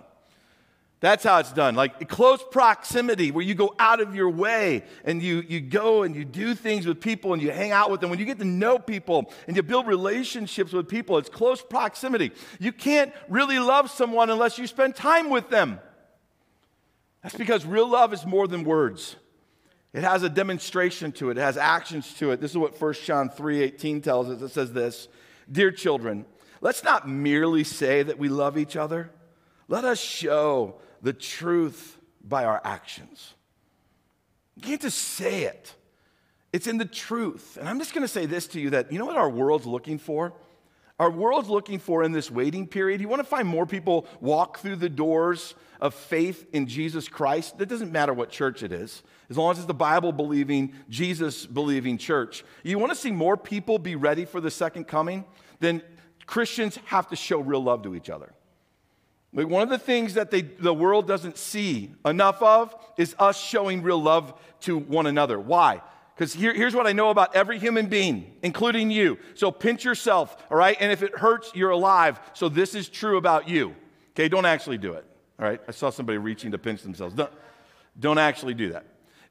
That's 1.01 1.23
how 1.23 1.37
it's 1.37 1.51
done. 1.53 1.75
Like 1.75 2.09
close 2.09 2.43
proximity, 2.49 3.29
where 3.29 3.43
you 3.43 3.53
go 3.53 3.75
out 3.77 4.01
of 4.01 4.15
your 4.15 4.29
way 4.29 4.83
and 5.03 5.21
you, 5.21 5.43
you 5.47 5.61
go 5.61 6.01
and 6.01 6.15
you 6.15 6.25
do 6.25 6.55
things 6.55 6.87
with 6.87 6.99
people 6.99 7.33
and 7.33 7.41
you 7.41 7.51
hang 7.51 7.71
out 7.71 7.91
with 7.91 8.01
them. 8.01 8.09
When 8.09 8.17
you 8.17 8.25
get 8.25 8.39
to 8.39 8.45
know 8.45 8.79
people 8.79 9.31
and 9.45 9.55
you 9.55 9.61
build 9.61 9.85
relationships 9.85 10.73
with 10.73 10.87
people, 10.87 11.19
it's 11.19 11.29
close 11.29 11.61
proximity. 11.61 12.31
You 12.59 12.71
can't 12.71 13.13
really 13.29 13.59
love 13.59 13.91
someone 13.91 14.31
unless 14.31 14.57
you 14.57 14.65
spend 14.65 14.95
time 14.95 15.29
with 15.29 15.49
them. 15.49 15.79
That's 17.25 17.35
because 17.35 17.65
real 17.65 17.89
love 17.89 18.13
is 18.13 18.23
more 18.23 18.47
than 18.47 18.63
words. 18.63 19.15
It 19.93 20.03
has 20.03 20.21
a 20.21 20.29
demonstration 20.29 21.11
to 21.13 21.31
it, 21.31 21.39
it 21.39 21.41
has 21.41 21.57
actions 21.57 22.13
to 22.19 22.29
it. 22.29 22.39
This 22.39 22.51
is 22.51 22.57
what 22.57 22.79
1 22.79 22.93
John 23.03 23.29
3:18 23.29 24.03
tells 24.03 24.29
us. 24.29 24.43
It 24.43 24.49
says 24.49 24.73
this, 24.73 25.07
"Dear 25.51 25.71
children, 25.71 26.27
let's 26.61 26.83
not 26.83 27.09
merely 27.09 27.63
say 27.63 28.03
that 28.03 28.19
we 28.19 28.29
love 28.29 28.59
each 28.59 28.75
other. 28.75 29.09
Let 29.67 29.85
us 29.85 29.99
show 29.99 30.79
the 31.01 31.13
truth 31.13 31.97
by 32.21 32.45
our 32.45 32.61
actions." 32.63 33.33
You 34.55 34.61
can't 34.61 34.81
just 34.81 34.99
say 34.99 35.45
it. 35.45 35.73
It's 36.53 36.67
in 36.67 36.77
the 36.77 36.85
truth. 36.85 37.57
And 37.57 37.67
I'm 37.67 37.79
just 37.79 37.95
going 37.95 38.03
to 38.03 38.07
say 38.07 38.27
this 38.27 38.45
to 38.49 38.61
you 38.61 38.69
that 38.69 38.91
you 38.91 38.99
know 38.99 39.05
what 39.05 39.17
our 39.17 39.31
world's 39.31 39.65
looking 39.65 39.97
for? 39.97 40.35
Our 40.99 41.11
world's 41.11 41.49
looking 41.49 41.79
for 41.79 42.03
in 42.03 42.13
this 42.13 42.31
waiting 42.31 42.67
period. 42.67 43.01
You 43.01 43.09
want 43.09 43.19
to 43.21 43.27
find 43.27 43.47
more 43.47 43.65
people 43.65 44.07
walk 44.21 44.59
through 44.59 44.77
the 44.77 44.89
doors 44.89 45.55
of 45.81 45.93
faith 45.93 46.47
in 46.53 46.67
Jesus 46.67 47.09
Christ. 47.09 47.55
It 47.59 47.67
doesn't 47.67 47.91
matter 47.91 48.13
what 48.13 48.29
church 48.29 48.63
it 48.63 48.71
is 48.71 49.03
as 49.29 49.37
long 49.37 49.51
as 49.51 49.57
it's 49.57 49.67
the 49.67 49.73
Bible 49.73 50.11
believing, 50.11 50.73
Jesus 50.89 51.45
believing 51.45 51.97
church. 51.97 52.43
You 52.63 52.79
want 52.79 52.91
to 52.91 52.97
see 52.97 53.11
more 53.11 53.37
people 53.37 53.79
be 53.79 53.95
ready 53.95 54.25
for 54.25 54.39
the 54.39 54.51
second 54.51 54.85
coming? 54.85 55.25
Then 55.59 55.81
Christians 56.25 56.79
have 56.85 57.07
to 57.09 57.15
show 57.15 57.39
real 57.39 57.63
love 57.63 57.83
to 57.83 57.95
each 57.95 58.09
other. 58.09 58.33
Like 59.33 59.47
one 59.47 59.63
of 59.63 59.69
the 59.69 59.77
things 59.77 60.13
that 60.13 60.31
they, 60.31 60.41
the 60.41 60.73
world 60.73 61.07
doesn't 61.07 61.37
see 61.37 61.93
enough 62.05 62.41
of 62.41 62.73
is 62.97 63.15
us 63.19 63.37
showing 63.37 63.81
real 63.81 64.01
love 64.01 64.39
to 64.61 64.77
one 64.77 65.07
another. 65.07 65.37
Why? 65.39 65.81
Because 66.15 66.33
here, 66.33 66.53
here's 66.53 66.73
what 66.73 66.87
I 66.87 66.93
know 66.93 67.09
about 67.09 67.35
every 67.35 67.59
human 67.59 67.87
being, 67.87 68.35
including 68.41 68.89
you. 68.89 69.19
So 69.33 69.51
pinch 69.51 69.83
yourself, 69.83 70.37
all 70.49 70.57
right? 70.57 70.77
And 70.79 70.91
if 70.91 71.03
it 71.03 71.17
hurts, 71.17 71.51
you're 71.53 71.71
alive. 71.71 72.19
So 72.33 72.47
this 72.47 72.73
is 72.73 72.87
true 72.87 73.17
about 73.17 73.49
you. 73.49 73.75
Okay, 74.11 74.29
don't 74.29 74.45
actually 74.45 74.77
do 74.77 74.93
it. 74.93 75.05
All 75.37 75.45
right? 75.45 75.59
I 75.67 75.71
saw 75.71 75.89
somebody 75.89 76.17
reaching 76.17 76.51
to 76.51 76.57
pinch 76.57 76.83
themselves. 76.83 77.15
Don't, 77.15 77.31
don't 77.99 78.17
actually 78.17 78.53
do 78.53 78.71
that. 78.71 78.85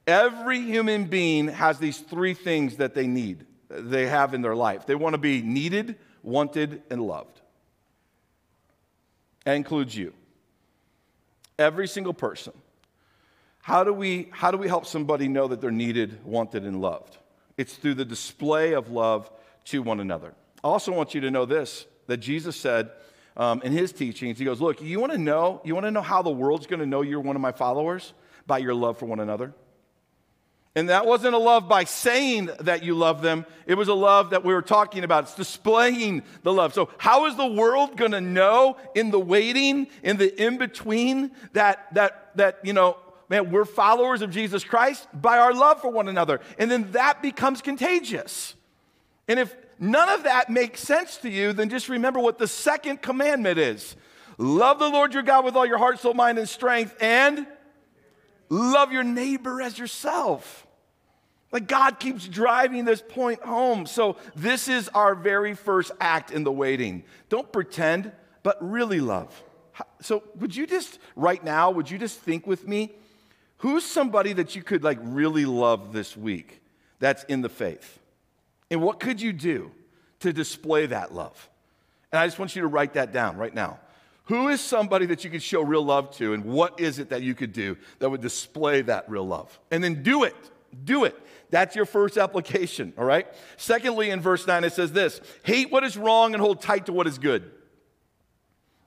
Every 0.06 0.60
human 0.60 1.04
being 1.04 1.48
has 1.48 1.78
these 1.78 2.00
three 2.00 2.34
things 2.34 2.76
that 2.76 2.94
they 2.94 3.06
need, 3.06 3.46
they 3.70 4.06
have 4.06 4.34
in 4.34 4.42
their 4.42 4.54
life. 4.54 4.86
They 4.86 4.94
want 4.94 5.14
to 5.14 5.18
be 5.18 5.40
needed, 5.40 5.96
wanted, 6.22 6.82
and 6.90 7.00
loved. 7.00 7.40
That 9.44 9.54
includes 9.54 9.96
you. 9.96 10.12
Every 11.58 11.88
single 11.88 12.12
person. 12.12 12.52
How 13.64 13.82
do 13.82 13.94
we, 13.94 14.28
how 14.30 14.50
do 14.50 14.58
we 14.58 14.68
help 14.68 14.84
somebody 14.84 15.26
know 15.26 15.48
that 15.48 15.62
they're 15.62 15.70
needed, 15.70 16.22
wanted, 16.22 16.64
and 16.64 16.82
loved? 16.82 17.16
It's 17.56 17.72
through 17.72 17.94
the 17.94 18.04
display 18.04 18.74
of 18.74 18.90
love 18.90 19.30
to 19.64 19.80
one 19.80 20.00
another. 20.00 20.34
I 20.62 20.68
also 20.68 20.92
want 20.92 21.14
you 21.14 21.22
to 21.22 21.30
know 21.30 21.46
this 21.46 21.86
that 22.06 22.18
Jesus 22.18 22.56
said 22.56 22.90
um, 23.38 23.62
in 23.62 23.72
his 23.72 23.90
teachings, 23.90 24.38
He 24.38 24.44
goes, 24.44 24.60
Look, 24.60 24.82
you 24.82 25.00
want 25.00 25.12
to 25.12 25.18
know, 25.18 25.62
you 25.64 25.72
want 25.72 25.86
to 25.86 25.90
know 25.90 26.02
how 26.02 26.20
the 26.20 26.30
world's 26.30 26.66
going 26.66 26.80
to 26.80 26.86
know 26.86 27.00
you're 27.00 27.20
one 27.20 27.36
of 27.36 27.40
my 27.40 27.52
followers? 27.52 28.12
By 28.46 28.58
your 28.58 28.74
love 28.74 28.98
for 28.98 29.06
one 29.06 29.18
another. 29.18 29.54
And 30.74 30.90
that 30.90 31.06
wasn't 31.06 31.34
a 31.34 31.38
love 31.38 31.66
by 31.66 31.84
saying 31.84 32.50
that 32.60 32.82
you 32.82 32.94
love 32.94 33.22
them. 33.22 33.46
It 33.66 33.76
was 33.76 33.88
a 33.88 33.94
love 33.94 34.28
that 34.30 34.44
we 34.44 34.52
were 34.52 34.60
talking 34.60 35.04
about. 35.04 35.24
It's 35.24 35.34
displaying 35.36 36.22
the 36.42 36.52
love. 36.52 36.74
So, 36.74 36.90
how 36.98 37.24
is 37.24 37.36
the 37.36 37.46
world 37.46 37.96
going 37.96 38.12
to 38.12 38.20
know 38.20 38.76
in 38.94 39.10
the 39.10 39.18
waiting, 39.18 39.86
in 40.02 40.18
the 40.18 40.44
in 40.44 40.58
between, 40.58 41.30
that, 41.54 41.94
that, 41.94 42.32
that, 42.34 42.58
you 42.62 42.74
know, 42.74 42.98
man, 43.34 43.50
we're 43.50 43.64
followers 43.64 44.22
of 44.22 44.30
Jesus 44.30 44.62
Christ 44.62 45.08
by 45.12 45.38
our 45.38 45.52
love 45.52 45.80
for 45.80 45.90
one 45.90 46.08
another? 46.08 46.40
And 46.56 46.70
then 46.70 46.92
that 46.92 47.20
becomes 47.20 47.60
contagious. 47.60 48.54
And 49.26 49.40
if 49.40 49.54
none 49.80 50.08
of 50.08 50.22
that 50.22 50.50
makes 50.50 50.80
sense 50.80 51.16
to 51.18 51.28
you, 51.28 51.52
then 51.52 51.68
just 51.68 51.88
remember 51.88 52.20
what 52.20 52.38
the 52.38 52.46
second 52.46 53.02
commandment 53.02 53.58
is 53.58 53.96
love 54.38 54.78
the 54.78 54.88
Lord 54.88 55.14
your 55.14 55.22
God 55.22 55.44
with 55.44 55.56
all 55.56 55.66
your 55.66 55.78
heart, 55.78 55.98
soul, 55.98 56.14
mind, 56.14 56.38
and 56.38 56.48
strength, 56.48 56.96
and 57.00 57.46
love 58.48 58.92
your 58.92 59.04
neighbor 59.04 59.60
as 59.60 59.78
yourself. 59.78 60.66
Like 61.50 61.66
God 61.66 61.98
keeps 61.98 62.26
driving 62.26 62.84
this 62.84 63.02
point 63.02 63.42
home. 63.42 63.86
So, 63.86 64.16
this 64.34 64.66
is 64.66 64.88
our 64.88 65.14
very 65.14 65.54
first 65.54 65.92
act 66.00 66.32
in 66.32 66.42
the 66.42 66.50
waiting. 66.50 67.04
Don't 67.28 67.50
pretend, 67.52 68.10
but 68.42 68.58
really 68.60 69.00
love. 69.00 69.40
So, 70.00 70.24
would 70.36 70.54
you 70.54 70.66
just, 70.66 70.98
right 71.14 71.42
now, 71.42 71.70
would 71.70 71.88
you 71.88 71.98
just 71.98 72.18
think 72.18 72.46
with 72.46 72.66
me? 72.66 72.92
Who's 73.64 73.82
somebody 73.82 74.34
that 74.34 74.54
you 74.54 74.62
could 74.62 74.84
like 74.84 74.98
really 75.00 75.46
love 75.46 75.94
this 75.94 76.18
week 76.18 76.60
that's 76.98 77.24
in 77.24 77.40
the 77.40 77.48
faith? 77.48 77.98
And 78.70 78.82
what 78.82 79.00
could 79.00 79.22
you 79.22 79.32
do 79.32 79.70
to 80.20 80.34
display 80.34 80.84
that 80.84 81.14
love? 81.14 81.48
And 82.12 82.18
I 82.18 82.26
just 82.26 82.38
want 82.38 82.54
you 82.54 82.60
to 82.60 82.68
write 82.68 82.92
that 82.92 83.10
down 83.10 83.38
right 83.38 83.54
now. 83.54 83.78
Who 84.24 84.48
is 84.48 84.60
somebody 84.60 85.06
that 85.06 85.24
you 85.24 85.30
could 85.30 85.42
show 85.42 85.62
real 85.62 85.82
love 85.82 86.14
to, 86.16 86.34
and 86.34 86.44
what 86.44 86.78
is 86.78 86.98
it 86.98 87.08
that 87.08 87.22
you 87.22 87.34
could 87.34 87.54
do 87.54 87.78
that 88.00 88.10
would 88.10 88.20
display 88.20 88.82
that 88.82 89.08
real 89.08 89.26
love? 89.26 89.58
And 89.70 89.82
then 89.82 90.02
do 90.02 90.24
it. 90.24 90.36
Do 90.84 91.04
it. 91.04 91.18
That's 91.48 91.74
your 91.74 91.86
first 91.86 92.18
application, 92.18 92.92
all 92.98 93.06
right? 93.06 93.26
Secondly, 93.56 94.10
in 94.10 94.20
verse 94.20 94.46
9, 94.46 94.62
it 94.64 94.74
says 94.74 94.92
this 94.92 95.22
hate 95.42 95.72
what 95.72 95.84
is 95.84 95.96
wrong 95.96 96.34
and 96.34 96.42
hold 96.42 96.60
tight 96.60 96.84
to 96.84 96.92
what 96.92 97.06
is 97.06 97.16
good. 97.16 97.50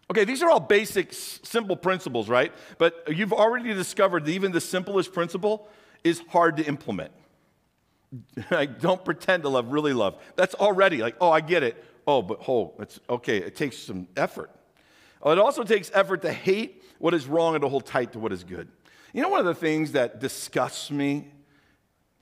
Okay, 0.09 0.23
these 0.23 0.41
are 0.41 0.49
all 0.49 0.59
basic, 0.59 1.11
simple 1.11 1.75
principles, 1.75 2.29
right? 2.29 2.53
But 2.77 3.15
you've 3.15 3.33
already 3.33 3.73
discovered 3.73 4.25
that 4.25 4.31
even 4.31 4.51
the 4.51 4.61
simplest 4.61 5.13
principle 5.13 5.67
is 6.03 6.21
hard 6.29 6.57
to 6.57 6.63
implement. 6.65 7.11
like, 8.51 8.79
don't 8.79 9.03
pretend 9.03 9.43
to 9.43 9.49
love, 9.49 9.71
really 9.71 9.93
love. 9.93 10.21
That's 10.35 10.55
already 10.55 10.97
like, 10.99 11.15
oh, 11.19 11.29
I 11.29 11.41
get 11.41 11.63
it. 11.63 11.83
Oh, 12.07 12.21
but 12.21 12.39
oh, 12.47 12.73
it's 12.79 12.99
okay. 13.09 13.37
It 13.37 13.55
takes 13.55 13.77
some 13.77 14.07
effort. 14.15 14.49
Oh, 15.21 15.31
it 15.31 15.39
also 15.39 15.63
takes 15.63 15.91
effort 15.93 16.21
to 16.21 16.31
hate 16.31 16.83
what 16.99 17.13
is 17.13 17.27
wrong 17.27 17.55
and 17.55 17.61
to 17.61 17.67
hold 17.67 17.85
tight 17.85 18.13
to 18.13 18.19
what 18.19 18.31
is 18.31 18.43
good. 18.43 18.69
You 19.13 19.21
know, 19.21 19.29
one 19.29 19.39
of 19.39 19.45
the 19.45 19.55
things 19.55 19.91
that 19.91 20.19
disgusts 20.19 20.89
me 20.89 21.31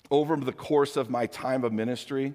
over 0.10 0.36
the 0.38 0.54
course 0.54 0.98
of 0.98 1.10
my 1.10 1.28
time 1.28 1.64
of 1.64 1.74
ministry, 1.74 2.34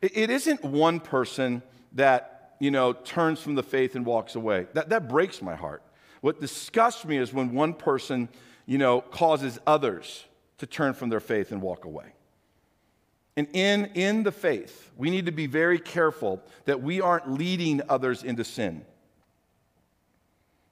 it 0.00 0.30
isn't 0.30 0.64
one 0.64 1.00
person 1.00 1.62
that, 1.92 2.33
you 2.58 2.70
know, 2.70 2.92
turns 2.92 3.40
from 3.40 3.54
the 3.54 3.62
faith 3.62 3.94
and 3.96 4.06
walks 4.06 4.34
away. 4.34 4.66
That, 4.74 4.90
that 4.90 5.08
breaks 5.08 5.42
my 5.42 5.54
heart. 5.54 5.82
What 6.20 6.40
disgusts 6.40 7.04
me 7.04 7.18
is 7.18 7.32
when 7.32 7.52
one 7.52 7.74
person, 7.74 8.28
you 8.66 8.78
know, 8.78 9.00
causes 9.00 9.58
others 9.66 10.24
to 10.58 10.66
turn 10.66 10.94
from 10.94 11.10
their 11.10 11.20
faith 11.20 11.52
and 11.52 11.60
walk 11.60 11.84
away. 11.84 12.14
And 13.36 13.48
in, 13.52 13.86
in 13.94 14.22
the 14.22 14.32
faith, 14.32 14.90
we 14.96 15.10
need 15.10 15.26
to 15.26 15.32
be 15.32 15.46
very 15.46 15.78
careful 15.78 16.42
that 16.66 16.82
we 16.82 17.00
aren't 17.00 17.32
leading 17.32 17.82
others 17.88 18.22
into 18.22 18.44
sin. 18.44 18.84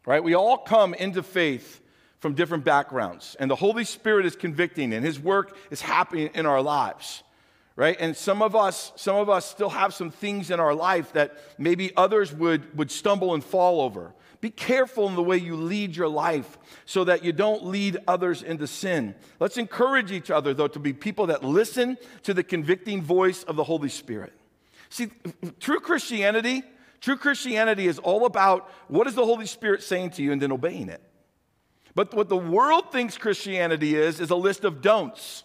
Right? 0.07 0.23
We 0.23 0.35
all 0.35 0.59
come 0.59 0.95
into 0.95 1.23
faith 1.23 1.81
from 2.21 2.35
different 2.35 2.65
backgrounds. 2.65 3.37
And 3.41 3.51
the 3.51 3.57
Holy 3.57 3.85
Spirit 3.85 4.27
is 4.27 4.37
convicting, 4.37 4.93
and 4.93 5.05
His 5.05 5.19
work 5.19 5.57
is 5.71 5.81
happening 5.81 6.31
in 6.35 6.47
our 6.47 6.63
lives. 6.63 7.25
Right? 7.75 7.97
And 7.99 8.15
some 8.15 8.43
of 8.43 8.55
us, 8.55 8.93
some 8.97 9.17
of 9.17 9.31
us 9.31 9.47
still 9.47 9.71
have 9.71 9.95
some 9.95 10.11
things 10.11 10.51
in 10.51 10.61
our 10.61 10.75
life 10.75 11.13
that 11.15 11.39
maybe 11.59 11.91
others 11.97 12.33
would, 12.33 12.77
would 12.77 12.91
stumble 12.91 13.33
and 13.33 13.43
fall 13.43 13.81
over. 13.81 14.13
Be 14.43 14.51
careful 14.51 15.09
in 15.09 15.15
the 15.15 15.23
way 15.23 15.37
you 15.37 15.55
lead 15.55 15.95
your 15.97 16.09
life 16.09 16.59
so 16.85 17.05
that 17.05 17.25
you 17.25 17.33
don't 17.33 17.65
lead 17.65 17.97
others 18.09 18.43
into 18.43 18.67
sin. 18.67 19.15
Let's 19.39 19.57
encourage 19.57 20.11
each 20.11 20.31
other, 20.31 20.53
though, 20.53 20.69
to 20.69 20.81
be 20.81 20.93
people 20.93 21.29
that 21.29 21.45
listen 21.45 21.97
to 22.25 22.35
the 22.35 22.43
convicting 22.43 23.01
voice 23.03 23.45
of 23.45 23.55
the 23.55 23.65
Holy 23.65 23.89
Spirit. 23.89 24.33
See, 24.91 25.11
true 25.61 25.79
Christianity, 25.79 26.65
true 27.01 27.17
Christianity 27.17 27.87
is 27.87 28.01
all 28.01 28.27
about 28.27 28.69
what 28.89 29.07
is 29.07 29.15
the 29.15 29.25
Holy 29.25 29.47
Spirit 29.47 29.83
saying 29.83 30.11
to 30.11 30.23
you 30.23 30.33
and 30.33 30.43
then 30.43 30.51
obeying 30.51 30.89
it. 30.89 31.01
But 31.95 32.13
what 32.13 32.29
the 32.29 32.37
world 32.37 32.91
thinks 32.91 33.17
Christianity 33.17 33.95
is, 33.95 34.19
is 34.19 34.31
a 34.31 34.37
list 34.37 34.65
of 34.65 34.83
don'ts. 34.83 35.45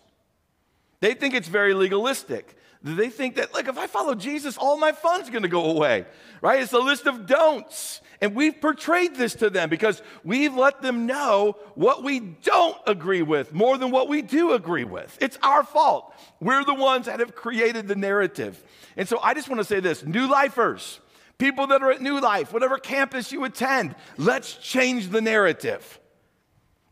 They 0.99 1.13
think 1.13 1.33
it's 1.33 1.47
very 1.47 1.73
legalistic. 1.73 2.55
They 2.83 3.09
think 3.09 3.35
that, 3.35 3.53
like, 3.53 3.67
if 3.67 3.77
I 3.77 3.87
follow 3.87 4.15
Jesus, 4.15 4.57
all 4.57 4.77
my 4.77 4.91
fun's 4.91 5.29
gonna 5.29 5.47
go 5.47 5.65
away, 5.65 6.05
right? 6.41 6.61
It's 6.61 6.73
a 6.73 6.79
list 6.79 7.07
of 7.07 7.25
don'ts. 7.25 8.01
And 8.21 8.33
we've 8.33 8.59
portrayed 8.59 9.15
this 9.15 9.35
to 9.35 9.49
them 9.49 9.69
because 9.69 10.01
we've 10.23 10.55
let 10.55 10.81
them 10.81 11.05
know 11.05 11.57
what 11.75 12.03
we 12.03 12.19
don't 12.19 12.77
agree 12.87 13.21
with 13.21 13.53
more 13.53 13.77
than 13.77 13.91
what 13.91 14.07
we 14.07 14.23
do 14.23 14.53
agree 14.53 14.85
with. 14.85 15.15
It's 15.21 15.37
our 15.43 15.63
fault. 15.63 16.13
We're 16.39 16.63
the 16.63 16.73
ones 16.73 17.05
that 17.05 17.19
have 17.19 17.35
created 17.35 17.87
the 17.87 17.95
narrative. 17.95 18.63
And 18.95 19.07
so 19.07 19.19
I 19.21 19.33
just 19.33 19.49
wanna 19.49 19.63
say 19.63 19.79
this 19.79 20.03
new 20.03 20.27
lifers, 20.27 20.99
people 21.37 21.67
that 21.67 21.83
are 21.83 21.91
at 21.91 22.01
New 22.01 22.19
Life, 22.19 22.53
whatever 22.53 22.77
campus 22.77 23.31
you 23.31 23.43
attend, 23.43 23.95
let's 24.17 24.53
change 24.53 25.09
the 25.09 25.21
narrative. 25.21 25.99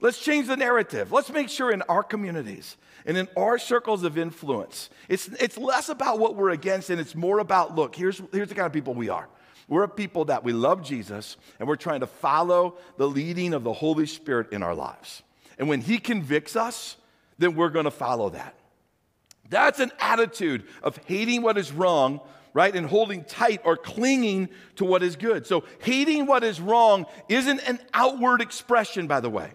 Let's 0.05 0.19
change 0.19 0.45
the 0.45 0.55
narrative. 0.55 1.11
Let's 1.11 1.31
make 1.31 1.49
sure 1.49 1.71
in 1.71 1.81
our 1.81 2.03
communities 2.03 2.77
and 3.07 3.17
in 3.17 3.27
our 3.35 3.57
circles 3.57 4.03
of 4.03 4.19
influence, 4.19 4.91
it's, 5.09 5.29
it's 5.39 5.57
less 5.57 5.89
about 5.89 6.19
what 6.19 6.35
we're 6.35 6.51
against 6.51 6.91
and 6.91 7.01
it's 7.01 7.15
more 7.15 7.39
about 7.39 7.73
look, 7.73 7.95
here's, 7.95 8.21
here's 8.31 8.49
the 8.49 8.53
kind 8.53 8.67
of 8.67 8.71
people 8.71 8.93
we 8.93 9.09
are. 9.09 9.27
We're 9.67 9.81
a 9.81 9.89
people 9.89 10.25
that 10.25 10.43
we 10.43 10.53
love 10.53 10.83
Jesus 10.83 11.37
and 11.57 11.67
we're 11.67 11.75
trying 11.75 12.01
to 12.01 12.05
follow 12.05 12.75
the 12.97 13.07
leading 13.07 13.55
of 13.55 13.63
the 13.63 13.73
Holy 13.73 14.05
Spirit 14.05 14.51
in 14.51 14.61
our 14.61 14.75
lives. 14.75 15.23
And 15.57 15.67
when 15.67 15.81
He 15.81 15.97
convicts 15.97 16.55
us, 16.55 16.97
then 17.39 17.55
we're 17.55 17.69
going 17.69 17.85
to 17.85 17.91
follow 17.91 18.29
that. 18.29 18.53
That's 19.49 19.79
an 19.79 19.91
attitude 19.99 20.65
of 20.83 20.97
hating 21.07 21.41
what 21.41 21.57
is 21.57 21.71
wrong, 21.71 22.21
right? 22.53 22.75
And 22.75 22.85
holding 22.85 23.23
tight 23.23 23.61
or 23.65 23.75
clinging 23.75 24.49
to 24.75 24.85
what 24.85 25.01
is 25.01 25.15
good. 25.15 25.47
So, 25.47 25.63
hating 25.79 26.27
what 26.27 26.43
is 26.43 26.61
wrong 26.61 27.07
isn't 27.27 27.67
an 27.67 27.79
outward 27.91 28.41
expression, 28.41 29.07
by 29.07 29.19
the 29.19 29.31
way. 29.31 29.53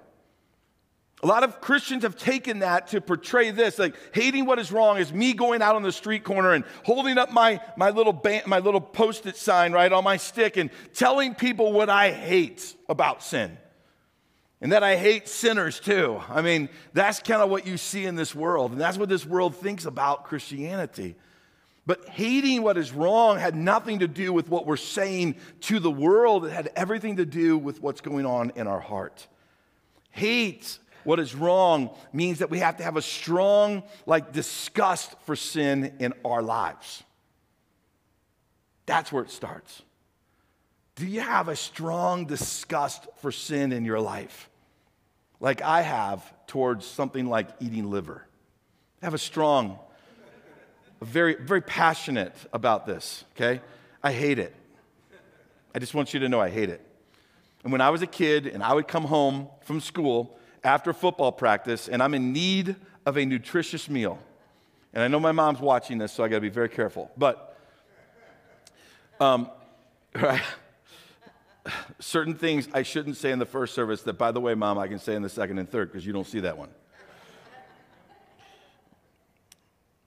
A 1.22 1.26
lot 1.26 1.44
of 1.44 1.60
Christians 1.60 2.02
have 2.04 2.16
taken 2.16 2.60
that 2.60 2.88
to 2.88 3.00
portray 3.00 3.50
this, 3.50 3.78
like 3.78 3.94
hating 4.14 4.46
what 4.46 4.58
is 4.58 4.72
wrong 4.72 4.96
is 4.96 5.12
me 5.12 5.34
going 5.34 5.60
out 5.60 5.76
on 5.76 5.82
the 5.82 5.92
street 5.92 6.24
corner 6.24 6.52
and 6.52 6.64
holding 6.84 7.18
up 7.18 7.30
my, 7.30 7.60
my 7.76 7.90
little 7.90 8.18
my 8.46 8.58
little 8.58 8.80
post-it 8.80 9.36
sign 9.36 9.72
right 9.72 9.92
on 9.92 10.02
my 10.02 10.16
stick 10.16 10.56
and 10.56 10.70
telling 10.94 11.34
people 11.34 11.72
what 11.72 11.90
I 11.90 12.10
hate 12.10 12.74
about 12.88 13.22
sin. 13.22 13.58
And 14.62 14.72
that 14.72 14.82
I 14.82 14.96
hate 14.96 15.28
sinners 15.28 15.80
too. 15.80 16.20
I 16.28 16.42
mean, 16.42 16.68
that's 16.92 17.20
kind 17.20 17.42
of 17.42 17.50
what 17.50 17.66
you 17.66 17.76
see 17.76 18.04
in 18.04 18.14
this 18.14 18.34
world. 18.34 18.72
And 18.72 18.80
that's 18.80 18.98
what 18.98 19.08
this 19.08 19.24
world 19.24 19.56
thinks 19.56 19.86
about 19.86 20.24
Christianity. 20.24 21.16
But 21.86 22.08
hating 22.08 22.62
what 22.62 22.76
is 22.76 22.92
wrong 22.92 23.38
had 23.38 23.54
nothing 23.54 24.00
to 24.00 24.08
do 24.08 24.32
with 24.32 24.48
what 24.48 24.66
we're 24.66 24.76
saying 24.76 25.36
to 25.62 25.80
the 25.80 25.90
world. 25.90 26.44
It 26.44 26.52
had 26.52 26.70
everything 26.76 27.16
to 27.16 27.26
do 27.26 27.56
with 27.58 27.82
what's 27.82 28.02
going 28.02 28.26
on 28.26 28.52
in 28.54 28.66
our 28.66 28.80
heart. 28.80 29.26
Hate 30.10 30.78
what 31.04 31.20
is 31.20 31.34
wrong 31.34 31.90
means 32.12 32.38
that 32.40 32.50
we 32.50 32.58
have 32.58 32.76
to 32.78 32.82
have 32.82 32.96
a 32.96 33.02
strong, 33.02 33.82
like, 34.06 34.32
disgust 34.32 35.14
for 35.24 35.36
sin 35.36 35.94
in 35.98 36.12
our 36.24 36.42
lives. 36.42 37.02
That's 38.86 39.12
where 39.12 39.22
it 39.22 39.30
starts. 39.30 39.82
Do 40.96 41.06
you 41.06 41.20
have 41.20 41.48
a 41.48 41.56
strong 41.56 42.26
disgust 42.26 43.06
for 43.18 43.32
sin 43.32 43.72
in 43.72 43.84
your 43.84 44.00
life? 44.00 44.50
Like 45.40 45.62
I 45.62 45.80
have 45.82 46.22
towards 46.46 46.84
something 46.84 47.26
like 47.26 47.48
eating 47.60 47.90
liver. 47.90 48.26
I 49.00 49.06
have 49.06 49.14
a 49.14 49.18
strong, 49.18 49.78
very, 51.00 51.36
very 51.36 51.62
passionate 51.62 52.34
about 52.52 52.86
this, 52.86 53.24
okay? 53.34 53.62
I 54.02 54.12
hate 54.12 54.38
it. 54.38 54.54
I 55.74 55.78
just 55.78 55.94
want 55.94 56.12
you 56.12 56.20
to 56.20 56.28
know 56.28 56.40
I 56.40 56.50
hate 56.50 56.68
it. 56.68 56.84
And 57.62 57.72
when 57.72 57.80
I 57.80 57.90
was 57.90 58.02
a 58.02 58.06
kid 58.06 58.46
and 58.46 58.62
I 58.62 58.74
would 58.74 58.88
come 58.88 59.04
home 59.04 59.48
from 59.62 59.80
school, 59.80 60.38
after 60.62 60.92
football 60.92 61.32
practice 61.32 61.88
and 61.88 62.02
I'm 62.02 62.14
in 62.14 62.32
need 62.32 62.76
of 63.06 63.16
a 63.16 63.24
nutritious 63.24 63.88
meal. 63.88 64.18
And 64.92 65.02
I 65.02 65.08
know 65.08 65.20
my 65.20 65.32
mom's 65.32 65.60
watching 65.60 65.98
this, 65.98 66.12
so 66.12 66.24
I 66.24 66.28
gotta 66.28 66.40
be 66.40 66.48
very 66.48 66.68
careful. 66.68 67.10
But, 67.16 67.56
um, 69.20 69.50
certain 72.00 72.34
things 72.34 72.68
I 72.72 72.82
shouldn't 72.82 73.16
say 73.16 73.30
in 73.30 73.38
the 73.38 73.46
first 73.46 73.74
service 73.74 74.02
that, 74.02 74.14
by 74.14 74.32
the 74.32 74.40
way, 74.40 74.54
mom, 74.54 74.78
I 74.78 74.88
can 74.88 74.98
say 74.98 75.14
in 75.14 75.22
the 75.22 75.28
second 75.28 75.58
and 75.58 75.70
third 75.70 75.92
because 75.92 76.04
you 76.04 76.12
don't 76.12 76.26
see 76.26 76.40
that 76.40 76.58
one. 76.58 76.70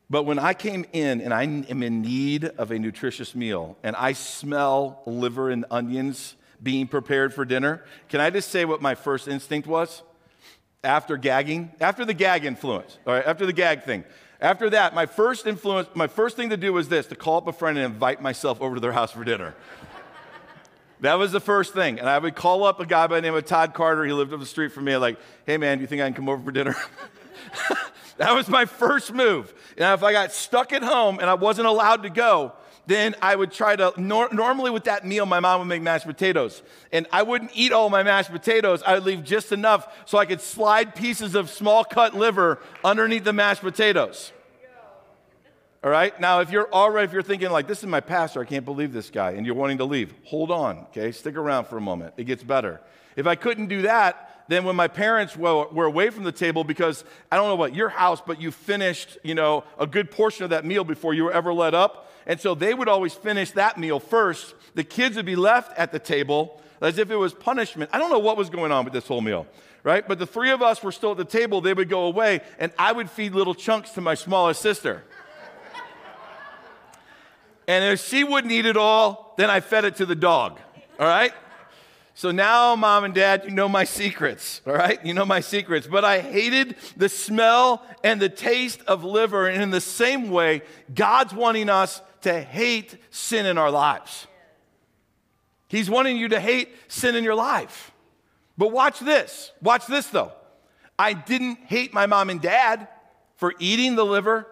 But 0.09 0.23
when 0.23 0.37
I 0.37 0.53
came 0.53 0.85
in 0.93 1.21
and 1.21 1.33
I 1.33 1.43
am 1.43 1.81
in 1.81 2.01
need 2.01 2.45
of 2.45 2.71
a 2.71 2.77
nutritious 2.77 3.33
meal 3.33 3.77
and 3.83 3.95
I 3.95 4.13
smell 4.13 5.01
liver 5.05 5.49
and 5.49 5.65
onions 5.71 6.35
being 6.61 6.87
prepared 6.87 7.33
for 7.33 7.45
dinner, 7.45 7.83
can 8.09 8.21
I 8.21 8.29
just 8.29 8.51
say 8.51 8.65
what 8.65 8.81
my 8.81 8.95
first 8.95 9.27
instinct 9.27 9.67
was? 9.67 10.03
After 10.83 11.17
gagging, 11.17 11.71
after 11.79 12.03
the 12.03 12.13
gag 12.13 12.45
influence, 12.45 12.97
all 13.07 13.13
right, 13.13 13.25
after 13.25 13.45
the 13.45 13.53
gag 13.53 13.83
thing. 13.83 14.03
After 14.41 14.69
that, 14.71 14.93
my 14.93 15.05
first 15.05 15.47
influence, 15.47 15.87
my 15.93 16.07
first 16.07 16.35
thing 16.35 16.49
to 16.49 16.57
do 16.57 16.73
was 16.73 16.89
this 16.89 17.07
to 17.07 17.15
call 17.15 17.37
up 17.37 17.47
a 17.47 17.53
friend 17.53 17.77
and 17.77 17.85
invite 17.85 18.21
myself 18.21 18.61
over 18.61 18.75
to 18.75 18.81
their 18.81 18.91
house 18.91 19.11
for 19.11 19.23
dinner. 19.23 19.55
That 20.99 21.15
was 21.15 21.31
the 21.31 21.41
first 21.41 21.73
thing. 21.73 21.99
And 21.99 22.09
I 22.09 22.17
would 22.17 22.33
call 22.33 22.63
up 22.63 22.79
a 22.79 22.85
guy 22.85 23.07
by 23.07 23.15
the 23.15 23.21
name 23.21 23.35
of 23.35 23.45
Todd 23.45 23.73
Carter. 23.73 24.05
He 24.05 24.13
lived 24.13 24.33
up 24.33 24.39
the 24.39 24.45
street 24.45 24.71
from 24.71 24.85
me. 24.85 24.95
Like, 24.95 25.17
hey, 25.45 25.57
man, 25.57 25.77
do 25.77 25.81
you 25.81 25.87
think 25.87 26.01
I 26.01 26.05
can 26.05 26.13
come 26.13 26.29
over 26.29 26.41
for 26.41 26.51
dinner? 26.51 26.75
that 28.17 28.33
was 28.33 28.47
my 28.47 28.65
first 28.65 29.13
move. 29.13 29.53
And 29.77 29.93
if 29.93 30.03
I 30.03 30.11
got 30.11 30.31
stuck 30.31 30.73
at 30.73 30.83
home 30.83 31.19
and 31.19 31.29
I 31.29 31.33
wasn't 31.33 31.67
allowed 31.67 32.03
to 32.03 32.09
go, 32.09 32.53
then 32.85 33.15
I 33.21 33.35
would 33.35 33.51
try 33.51 33.75
to. 33.75 33.93
Nor, 33.97 34.29
normally, 34.33 34.71
with 34.71 34.85
that 34.85 35.05
meal, 35.05 35.25
my 35.25 35.39
mom 35.39 35.59
would 35.59 35.67
make 35.67 35.81
mashed 35.81 36.05
potatoes. 36.05 36.61
And 36.91 37.07
I 37.11 37.23
wouldn't 37.23 37.51
eat 37.53 37.71
all 37.71 37.89
my 37.89 38.03
mashed 38.03 38.31
potatoes. 38.31 38.83
I 38.85 38.95
would 38.95 39.03
leave 39.03 39.23
just 39.23 39.51
enough 39.51 39.87
so 40.05 40.17
I 40.17 40.25
could 40.25 40.41
slide 40.41 40.95
pieces 40.95 41.35
of 41.35 41.49
small 41.49 41.83
cut 41.83 42.13
liver 42.13 42.59
underneath 42.83 43.23
the 43.23 43.33
mashed 43.33 43.61
potatoes. 43.61 44.31
All 45.83 45.89
right? 45.89 46.17
Now, 46.19 46.39
if 46.39 46.49
you're 46.49 46.71
already, 46.71 47.05
if 47.05 47.13
you're 47.13 47.21
thinking 47.21 47.49
like, 47.51 47.67
this 47.67 47.79
is 47.79 47.85
my 47.85 47.99
pastor, 47.99 48.41
I 48.41 48.45
can't 48.45 48.63
believe 48.63 48.93
this 48.93 49.09
guy, 49.09 49.31
and 49.31 49.45
you're 49.45 49.55
wanting 49.55 49.79
to 49.79 49.85
leave, 49.85 50.13
hold 50.23 50.49
on, 50.49 50.79
okay? 50.89 51.11
Stick 51.11 51.35
around 51.35 51.65
for 51.67 51.77
a 51.77 51.81
moment. 51.81 52.13
It 52.15 52.23
gets 52.23 52.41
better. 52.41 52.79
If 53.17 53.27
I 53.27 53.35
couldn't 53.35 53.67
do 53.67 53.81
that, 53.81 54.32
then 54.47 54.63
when 54.65 54.75
my 54.75 54.87
parents 54.87 55.37
were, 55.37 55.67
were 55.69 55.85
away 55.85 56.09
from 56.09 56.23
the 56.23 56.31
table 56.31 56.63
because 56.63 57.03
I 57.31 57.37
don't 57.37 57.47
know 57.47 57.55
what 57.55 57.75
your 57.75 57.89
house, 57.89 58.21
but 58.25 58.41
you 58.41 58.51
finished, 58.51 59.17
you 59.23 59.35
know, 59.35 59.63
a 59.79 59.87
good 59.87 60.11
portion 60.11 60.43
of 60.43 60.49
that 60.49 60.65
meal 60.65 60.83
before 60.83 61.13
you 61.13 61.23
were 61.23 61.31
ever 61.31 61.53
let 61.53 61.73
up. 61.73 62.11
And 62.25 62.39
so 62.39 62.55
they 62.55 62.73
would 62.73 62.87
always 62.87 63.13
finish 63.13 63.51
that 63.51 63.77
meal 63.77 63.99
first. 63.99 64.53
The 64.75 64.83
kids 64.83 65.15
would 65.15 65.25
be 65.25 65.35
left 65.35 65.77
at 65.77 65.91
the 65.91 65.99
table 65.99 66.61
as 66.81 66.97
if 66.97 67.09
it 67.09 67.15
was 67.15 67.33
punishment. 67.33 67.89
I 67.93 67.97
don't 67.97 68.11
know 68.11 68.19
what 68.19 68.37
was 68.37 68.49
going 68.49 68.71
on 68.71 68.83
with 68.83 68.93
this 68.93 69.07
whole 69.07 69.21
meal, 69.21 69.47
right? 69.83 70.05
But 70.05 70.19
the 70.19 70.27
three 70.27 70.51
of 70.51 70.61
us 70.61 70.83
were 70.83 70.91
still 70.91 71.11
at 71.11 71.17
the 71.17 71.25
table. 71.25 71.61
They 71.61 71.73
would 71.73 71.89
go 71.89 72.05
away, 72.05 72.41
and 72.59 72.71
I 72.77 72.91
would 72.91 73.09
feed 73.09 73.33
little 73.33 73.55
chunks 73.55 73.91
to 73.91 74.01
my 74.01 74.15
smallest 74.15 74.61
sister. 74.61 75.03
And 77.67 77.85
if 77.85 78.05
she 78.05 78.25
wouldn't 78.25 78.51
eat 78.51 78.65
it 78.65 78.75
all, 78.75 79.33
then 79.37 79.49
I 79.49 79.61
fed 79.61 79.85
it 79.85 79.95
to 79.97 80.05
the 80.05 80.15
dog. 80.15 80.59
All 80.99 81.07
right? 81.07 81.33
So 82.15 82.31
now, 82.31 82.75
mom 82.75 83.05
and 83.05 83.13
dad, 83.13 83.43
you 83.45 83.51
know 83.51 83.67
my 83.67 83.85
secrets, 83.85 84.61
all 84.67 84.73
right? 84.73 85.03
You 85.03 85.13
know 85.13 85.25
my 85.25 85.39
secrets. 85.39 85.87
But 85.87 86.05
I 86.05 86.19
hated 86.19 86.75
the 86.95 87.09
smell 87.09 87.83
and 88.03 88.21
the 88.21 88.29
taste 88.29 88.81
of 88.87 89.03
liver. 89.03 89.47
And 89.47 89.63
in 89.63 89.71
the 89.71 89.81
same 89.81 90.29
way, 90.29 90.61
God's 90.93 91.33
wanting 91.33 91.69
us 91.69 92.01
to 92.21 92.39
hate 92.39 92.97
sin 93.09 93.45
in 93.45 93.57
our 93.57 93.71
lives. 93.71 94.27
He's 95.67 95.89
wanting 95.89 96.17
you 96.17 96.29
to 96.29 96.39
hate 96.39 96.69
sin 96.87 97.15
in 97.15 97.23
your 97.23 97.35
life. 97.35 97.91
But 98.57 98.71
watch 98.71 98.99
this. 98.99 99.51
Watch 99.61 99.87
this, 99.87 100.05
though. 100.07 100.31
I 100.99 101.13
didn't 101.13 101.57
hate 101.65 101.93
my 101.93 102.05
mom 102.05 102.29
and 102.29 102.39
dad 102.39 102.87
for 103.37 103.55
eating 103.57 103.95
the 103.95 104.05
liver 104.05 104.47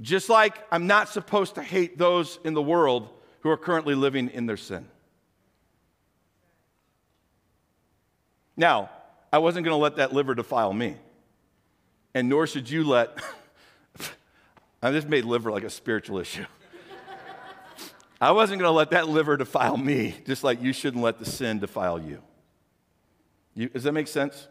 just 0.00 0.28
like 0.28 0.58
I'm 0.70 0.86
not 0.86 1.08
supposed 1.08 1.56
to 1.56 1.62
hate 1.62 1.98
those 1.98 2.38
in 2.44 2.54
the 2.54 2.62
world 2.62 3.08
who 3.40 3.50
are 3.50 3.56
currently 3.56 3.94
living 3.94 4.28
in 4.28 4.46
their 4.46 4.56
sin. 4.56 4.86
Now, 8.58 8.90
I 9.32 9.38
wasn't 9.38 9.64
going 9.64 9.72
to 9.72 9.80
let 9.80 9.96
that 9.96 10.12
liver 10.12 10.34
defile 10.34 10.72
me. 10.72 10.96
And 12.12 12.28
nor 12.28 12.46
should 12.46 12.68
you 12.68 12.84
let, 12.84 13.16
I 14.82 14.90
just 14.90 15.08
made 15.08 15.24
liver 15.24 15.52
like 15.52 15.62
a 15.62 15.70
spiritual 15.70 16.18
issue. 16.18 16.44
I 18.20 18.32
wasn't 18.32 18.60
going 18.60 18.68
to 18.68 18.76
let 18.76 18.90
that 18.90 19.08
liver 19.08 19.36
defile 19.36 19.76
me, 19.76 20.16
just 20.26 20.42
like 20.42 20.60
you 20.60 20.72
shouldn't 20.72 21.02
let 21.02 21.20
the 21.20 21.24
sin 21.24 21.60
defile 21.60 22.00
you. 22.00 22.20
you. 23.54 23.68
Does 23.68 23.84
that 23.84 23.92
make 23.92 24.08
sense? 24.08 24.48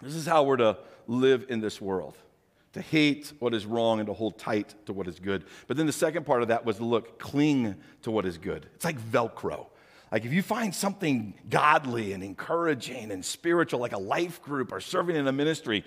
This 0.00 0.14
is 0.14 0.24
how 0.24 0.44
we're 0.44 0.58
to 0.58 0.78
live 1.08 1.46
in 1.48 1.60
this 1.60 1.80
world 1.80 2.16
to 2.72 2.80
hate 2.80 3.32
what 3.40 3.52
is 3.52 3.66
wrong 3.66 3.98
and 3.98 4.06
to 4.06 4.12
hold 4.12 4.38
tight 4.38 4.74
to 4.86 4.92
what 4.92 5.08
is 5.08 5.18
good. 5.18 5.44
But 5.66 5.76
then 5.76 5.86
the 5.86 5.92
second 5.92 6.24
part 6.24 6.42
of 6.42 6.48
that 6.48 6.64
was 6.64 6.76
to 6.76 6.84
look, 6.84 7.18
cling 7.18 7.74
to 8.02 8.10
what 8.12 8.24
is 8.26 8.38
good. 8.38 8.68
It's 8.76 8.84
like 8.84 9.00
Velcro. 9.00 9.66
Like 10.10 10.24
if 10.24 10.32
you 10.32 10.42
find 10.42 10.74
something 10.74 11.34
godly 11.48 12.12
and 12.12 12.22
encouraging 12.22 13.12
and 13.12 13.24
spiritual, 13.24 13.80
like 13.80 13.92
a 13.92 13.98
life 13.98 14.42
group 14.42 14.72
or 14.72 14.80
serving 14.80 15.16
in 15.16 15.26
a 15.26 15.32
ministry, 15.32 15.84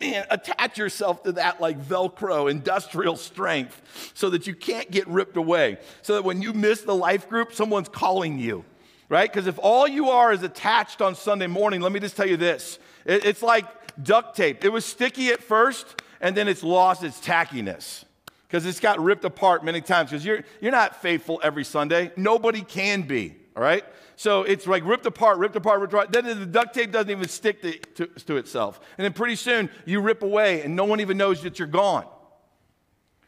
man, 0.00 0.24
attach 0.30 0.78
yourself 0.78 1.22
to 1.24 1.32
that 1.32 1.60
like 1.60 1.80
Velcro, 1.80 2.50
industrial 2.50 3.16
strength, 3.16 4.12
so 4.14 4.30
that 4.30 4.46
you 4.46 4.54
can't 4.54 4.90
get 4.90 5.06
ripped 5.08 5.36
away. 5.36 5.78
So 6.02 6.14
that 6.14 6.22
when 6.22 6.42
you 6.42 6.52
miss 6.52 6.82
the 6.82 6.94
life 6.94 7.28
group, 7.28 7.52
someone's 7.52 7.88
calling 7.88 8.38
you, 8.38 8.64
right? 9.08 9.30
Because 9.30 9.46
if 9.46 9.58
all 9.60 9.86
you 9.86 10.10
are 10.10 10.32
is 10.32 10.42
attached 10.42 11.02
on 11.02 11.14
Sunday 11.14 11.48
morning, 11.48 11.80
let 11.80 11.92
me 11.92 12.00
just 12.00 12.16
tell 12.16 12.28
you 12.28 12.36
this 12.36 12.78
it's 13.04 13.42
like 13.42 13.66
duct 14.02 14.36
tape. 14.36 14.64
It 14.64 14.70
was 14.70 14.84
sticky 14.84 15.30
at 15.30 15.42
first, 15.42 16.02
and 16.20 16.36
then 16.36 16.46
it's 16.48 16.62
lost 16.62 17.02
its 17.02 17.20
tackiness 17.20 18.04
because 18.50 18.66
it's 18.66 18.80
got 18.80 18.98
ripped 18.98 19.24
apart 19.24 19.64
many 19.64 19.80
times 19.80 20.10
because 20.10 20.24
you're, 20.24 20.42
you're 20.60 20.72
not 20.72 21.00
faithful 21.00 21.40
every 21.42 21.64
Sunday. 21.64 22.10
Nobody 22.16 22.62
can 22.62 23.02
be, 23.02 23.36
all 23.56 23.62
right? 23.62 23.84
So 24.16 24.42
it's 24.42 24.66
like 24.66 24.84
ripped 24.84 25.06
apart, 25.06 25.38
ripped 25.38 25.56
apart, 25.56 25.80
ripped 25.80 25.92
apart. 25.92 26.12
Then 26.12 26.24
the 26.24 26.46
duct 26.46 26.74
tape 26.74 26.92
doesn't 26.92 27.10
even 27.10 27.28
stick 27.28 27.62
to, 27.62 27.78
to, 27.94 28.06
to 28.24 28.36
itself. 28.36 28.80
And 28.98 29.04
then 29.04 29.12
pretty 29.12 29.36
soon 29.36 29.70
you 29.86 30.00
rip 30.00 30.22
away 30.22 30.62
and 30.62 30.76
no 30.76 30.84
one 30.84 31.00
even 31.00 31.16
knows 31.16 31.42
that 31.42 31.58
you're 31.58 31.68
gone. 31.68 32.06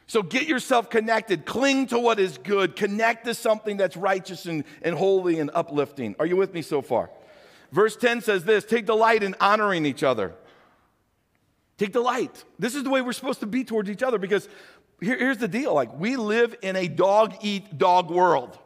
So 0.06 0.22
get 0.22 0.46
yourself 0.46 0.90
connected. 0.90 1.46
Cling 1.46 1.86
to 1.86 1.98
what 1.98 2.20
is 2.20 2.36
good. 2.36 2.76
Connect 2.76 3.24
to 3.24 3.34
something 3.34 3.78
that's 3.78 3.96
righteous 3.96 4.44
and, 4.44 4.64
and 4.82 4.94
holy 4.94 5.40
and 5.40 5.50
uplifting. 5.54 6.14
Are 6.18 6.26
you 6.26 6.36
with 6.36 6.52
me 6.52 6.60
so 6.60 6.82
far? 6.82 7.10
Verse 7.70 7.96
10 7.96 8.20
says 8.20 8.44
this 8.44 8.64
Take 8.64 8.84
delight 8.84 9.22
in 9.22 9.34
honoring 9.40 9.86
each 9.86 10.02
other. 10.02 10.34
Take 11.78 11.92
delight. 11.92 12.44
This 12.58 12.74
is 12.74 12.84
the 12.84 12.90
way 12.90 13.00
we're 13.00 13.14
supposed 13.14 13.40
to 13.40 13.46
be 13.46 13.64
towards 13.64 13.88
each 13.88 14.02
other 14.02 14.18
because 14.18 14.48
here, 15.00 15.18
here's 15.18 15.38
the 15.38 15.48
deal 15.48 15.74
like, 15.74 15.98
we 15.98 16.16
live 16.16 16.54
in 16.62 16.76
a 16.76 16.86
dog 16.86 17.34
eat 17.40 17.78
dog 17.78 18.10
world. 18.10 18.58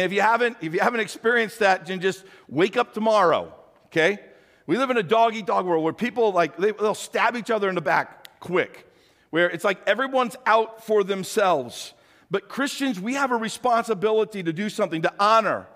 And 0.00 0.10
if 0.10 0.12
you 0.12 0.22
haven't, 0.22 0.56
if 0.60 0.72
you 0.72 0.80
haven't 0.80 1.00
experienced 1.00 1.58
that, 1.58 1.86
then 1.86 2.00
just 2.00 2.24
wake 2.48 2.76
up 2.76 2.94
tomorrow, 2.94 3.54
okay? 3.86 4.18
We 4.66 4.78
live 4.78 4.90
in 4.90 4.96
a 4.96 5.02
dog 5.02 5.34
eat 5.34 5.46
dog 5.46 5.66
world 5.66 5.84
where 5.84 5.92
people 5.92 6.32
like 6.32 6.56
they, 6.56 6.72
they'll 6.72 6.94
stab 6.94 7.36
each 7.36 7.50
other 7.50 7.68
in 7.68 7.74
the 7.74 7.80
back 7.80 8.40
quick, 8.40 8.88
where 9.30 9.50
it's 9.50 9.64
like 9.64 9.86
everyone's 9.86 10.36
out 10.46 10.84
for 10.86 11.04
themselves. 11.04 11.92
But 12.30 12.48
Christians, 12.48 12.98
we 13.00 13.14
have 13.14 13.30
a 13.32 13.36
responsibility 13.36 14.42
to 14.42 14.52
do 14.52 14.70
something 14.70 15.02
to 15.02 15.12
honor 15.18 15.66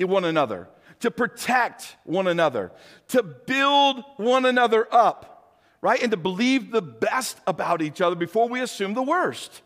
one 0.00 0.24
another 0.24 0.68
to 1.02 1.10
protect 1.10 1.96
one 2.04 2.28
another, 2.28 2.70
to 3.08 3.24
build 3.24 4.04
one 4.18 4.46
another 4.46 4.86
up, 4.94 5.58
right? 5.80 6.00
And 6.00 6.12
to 6.12 6.16
believe 6.16 6.70
the 6.70 6.80
best 6.80 7.38
about 7.44 7.82
each 7.82 8.00
other 8.00 8.14
before 8.14 8.48
we 8.48 8.60
assume 8.60 8.94
the 8.94 9.02
worst. 9.02 9.62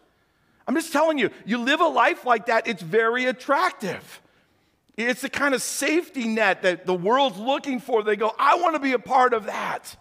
I'm 0.66 0.74
just 0.74 0.92
telling 0.92 1.18
you, 1.18 1.30
you 1.44 1.58
live 1.58 1.80
a 1.80 1.86
life 1.86 2.24
like 2.24 2.46
that, 2.46 2.66
it's 2.66 2.82
very 2.82 3.26
attractive. 3.26 4.20
It's 4.96 5.20
the 5.20 5.28
kind 5.28 5.54
of 5.54 5.62
safety 5.62 6.26
net 6.26 6.62
that 6.62 6.86
the 6.86 6.94
world's 6.94 7.38
looking 7.38 7.80
for. 7.80 8.02
They 8.02 8.16
go, 8.16 8.32
I 8.38 8.56
want 8.56 8.74
to 8.74 8.80
be 8.80 8.92
a 8.92 8.98
part 8.98 9.34
of 9.34 9.46
that. 9.46 9.94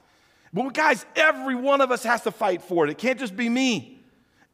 But 0.54 0.73
guys, 0.73 1.06
every 1.15 1.56
one 1.56 1.82
of 1.82 1.91
us 1.91 2.04
has 2.04 2.21
to 2.21 2.32
fight 2.32 2.62
for 2.62 2.86
it. 2.86 2.89
It 2.89 2.97
can't 2.97 3.19
just 3.19 3.36
be 3.36 3.49
me. 3.49 3.99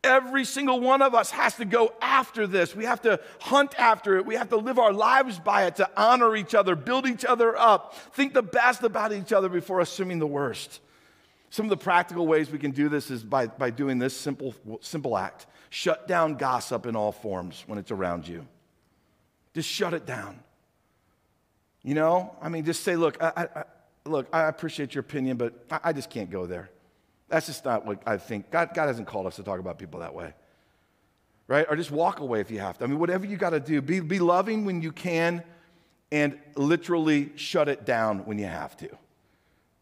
Every 0.03 0.45
single 0.45 0.79
one 0.79 1.03
of 1.03 1.13
us 1.13 1.29
has 1.29 1.55
to 1.57 1.65
go 1.65 1.93
after 2.01 2.47
this. 2.47 2.75
We 2.75 2.85
have 2.85 3.03
to 3.03 3.19
hunt 3.39 3.75
after 3.77 4.17
it. 4.17 4.25
We 4.25 4.33
have 4.33 4.49
to 4.49 4.57
live 4.57 4.79
our 4.79 4.91
lives 4.91 5.37
by 5.37 5.65
it 5.65 5.75
to 5.75 5.87
honor 5.95 6.35
each 6.35 6.55
other, 6.55 6.75
build 6.75 7.05
each 7.05 7.23
other 7.23 7.55
up, 7.55 7.93
think 8.15 8.33
the 8.33 8.41
best 8.41 8.81
about 8.81 9.13
each 9.13 9.31
other 9.31 9.47
before 9.47 9.79
assuming 9.79 10.17
the 10.17 10.25
worst. 10.25 10.79
Some 11.51 11.67
of 11.67 11.69
the 11.69 11.77
practical 11.77 12.25
ways 12.25 12.49
we 12.49 12.57
can 12.57 12.71
do 12.71 12.89
this 12.89 13.11
is 13.11 13.23
by, 13.23 13.45
by 13.45 13.69
doing 13.69 13.99
this 13.99 14.17
simple, 14.17 14.55
simple 14.81 15.15
act 15.15 15.45
shut 15.71 16.05
down 16.05 16.35
gossip 16.35 16.85
in 16.85 16.97
all 16.97 17.13
forms 17.13 17.63
when 17.65 17.79
it's 17.79 17.91
around 17.91 18.27
you. 18.27 18.45
Just 19.55 19.69
shut 19.69 19.93
it 19.93 20.05
down. 20.05 20.37
You 21.81 21.95
know, 21.95 22.35
I 22.41 22.49
mean, 22.49 22.65
just 22.65 22.83
say, 22.83 22.97
look, 22.97 23.23
I, 23.23 23.47
I, 23.55 23.63
look, 24.05 24.27
I 24.33 24.43
appreciate 24.43 24.93
your 24.93 24.99
opinion, 24.99 25.37
but 25.37 25.53
I, 25.83 25.93
just 25.93 26.09
can't 26.09 26.29
go 26.29 26.45
there. 26.45 26.69
That's 27.29 27.47
just 27.47 27.63
not 27.63 27.85
what 27.85 28.01
I 28.05 28.17
think. 28.17 28.51
God, 28.51 28.71
God 28.75 28.87
hasn't 28.87 29.07
called 29.07 29.25
us 29.27 29.37
to 29.37 29.43
talk 29.43 29.59
about 29.59 29.79
people 29.79 30.01
that 30.01 30.13
way. 30.13 30.33
Right? 31.47 31.65
Or 31.69 31.77
just 31.77 31.89
walk 31.89 32.19
away 32.19 32.41
if 32.41 32.51
you 32.51 32.59
have 32.59 32.77
to. 32.77 32.83
I 32.83 32.87
mean, 32.87 32.99
whatever 32.99 33.25
you 33.25 33.37
got 33.37 33.51
to 33.51 33.59
do, 33.61 33.81
be, 33.81 34.01
be 34.01 34.19
loving 34.19 34.65
when 34.65 34.81
you 34.81 34.91
can 34.91 35.41
and 36.11 36.37
literally 36.55 37.31
shut 37.37 37.69
it 37.69 37.85
down 37.85 38.25
when 38.25 38.37
you 38.37 38.45
have 38.45 38.75
to. 38.77 38.89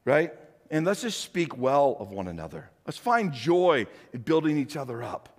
Right? 0.05 0.33
And 0.69 0.85
let's 0.85 1.01
just 1.01 1.21
speak 1.21 1.57
well 1.57 1.97
of 1.99 2.11
one 2.11 2.27
another. 2.27 2.69
Let's 2.85 2.99
find 2.99 3.33
joy 3.33 3.87
in 4.13 4.21
building 4.21 4.55
each 4.55 4.77
other 4.77 5.01
up. 5.01 5.38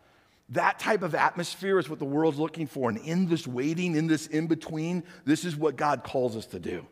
That 0.51 0.81
type 0.81 1.03
of 1.03 1.15
atmosphere 1.15 1.79
is 1.79 1.89
what 1.89 2.01
the 2.01 2.05
world's 2.05 2.39
looking 2.39 2.67
for. 2.67 2.89
And 2.89 2.99
in 2.99 3.29
this 3.29 3.47
waiting, 3.47 3.95
in 3.95 4.09
this 4.09 4.27
in 4.27 4.49
between, 4.49 5.05
this 5.25 5.45
is 5.45 5.57
what 5.57 5.77
God 5.77 6.03
calls 6.03 6.37
us 6.37 6.47
to 6.47 6.59
do. 6.59 6.87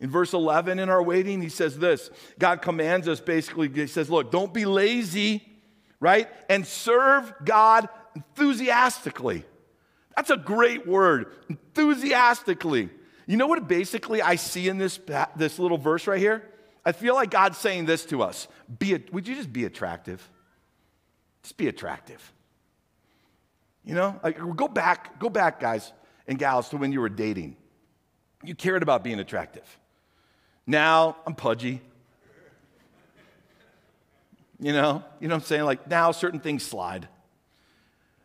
In 0.00 0.10
verse 0.10 0.34
11, 0.34 0.78
in 0.78 0.90
our 0.90 1.02
waiting, 1.02 1.40
he 1.40 1.48
says 1.48 1.78
this 1.78 2.10
God 2.38 2.60
commands 2.60 3.08
us 3.08 3.20
basically, 3.20 3.68
he 3.68 3.86
says, 3.86 4.10
Look, 4.10 4.30
don't 4.30 4.52
be 4.52 4.66
lazy, 4.66 5.42
right? 5.98 6.28
And 6.50 6.66
serve 6.66 7.32
God 7.44 7.88
enthusiastically. 8.14 9.44
That's 10.14 10.30
a 10.30 10.36
great 10.36 10.86
word, 10.86 11.32
enthusiastically. 11.48 12.90
You 13.26 13.38
know 13.38 13.46
what 13.46 13.66
basically 13.66 14.20
I 14.20 14.36
see 14.36 14.68
in 14.68 14.76
this, 14.76 15.00
this 15.36 15.58
little 15.58 15.78
verse 15.78 16.06
right 16.06 16.20
here? 16.20 16.50
I 16.84 16.92
feel 16.92 17.14
like 17.14 17.30
God's 17.30 17.56
saying 17.56 17.86
this 17.86 18.04
to 18.06 18.22
us 18.22 18.46
be, 18.78 19.02
Would 19.10 19.26
you 19.26 19.36
just 19.36 19.52
be 19.52 19.64
attractive? 19.64 20.28
Just 21.42 21.56
be 21.56 21.68
attractive. 21.68 22.32
You 23.84 23.94
know, 23.94 24.18
like, 24.22 24.38
go 24.56 24.68
back, 24.68 25.18
go 25.18 25.28
back, 25.28 25.60
guys 25.60 25.92
and 26.26 26.38
gals, 26.38 26.70
to 26.70 26.76
when 26.76 26.92
you 26.92 27.00
were 27.00 27.10
dating. 27.10 27.56
You 28.42 28.54
cared 28.54 28.82
about 28.82 29.04
being 29.04 29.20
attractive. 29.20 29.78
Now 30.66 31.16
I'm 31.26 31.34
pudgy. 31.34 31.80
You 34.60 34.72
know, 34.72 35.04
you 35.20 35.28
know 35.28 35.34
what 35.34 35.42
I'm 35.42 35.46
saying? 35.46 35.64
Like 35.64 35.88
now 35.88 36.12
certain 36.12 36.40
things 36.40 36.62
slide. 36.62 37.08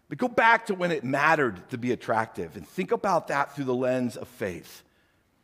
But 0.07 0.17
go 0.17 0.27
back 0.27 0.67
to 0.67 0.73
when 0.73 0.91
it 0.91 1.03
mattered 1.03 1.69
to 1.69 1.77
be 1.77 1.91
attractive 1.91 2.55
and 2.55 2.67
think 2.67 2.91
about 2.91 3.27
that 3.27 3.55
through 3.55 3.65
the 3.65 3.75
lens 3.75 4.17
of 4.17 4.27
faith. 4.27 4.83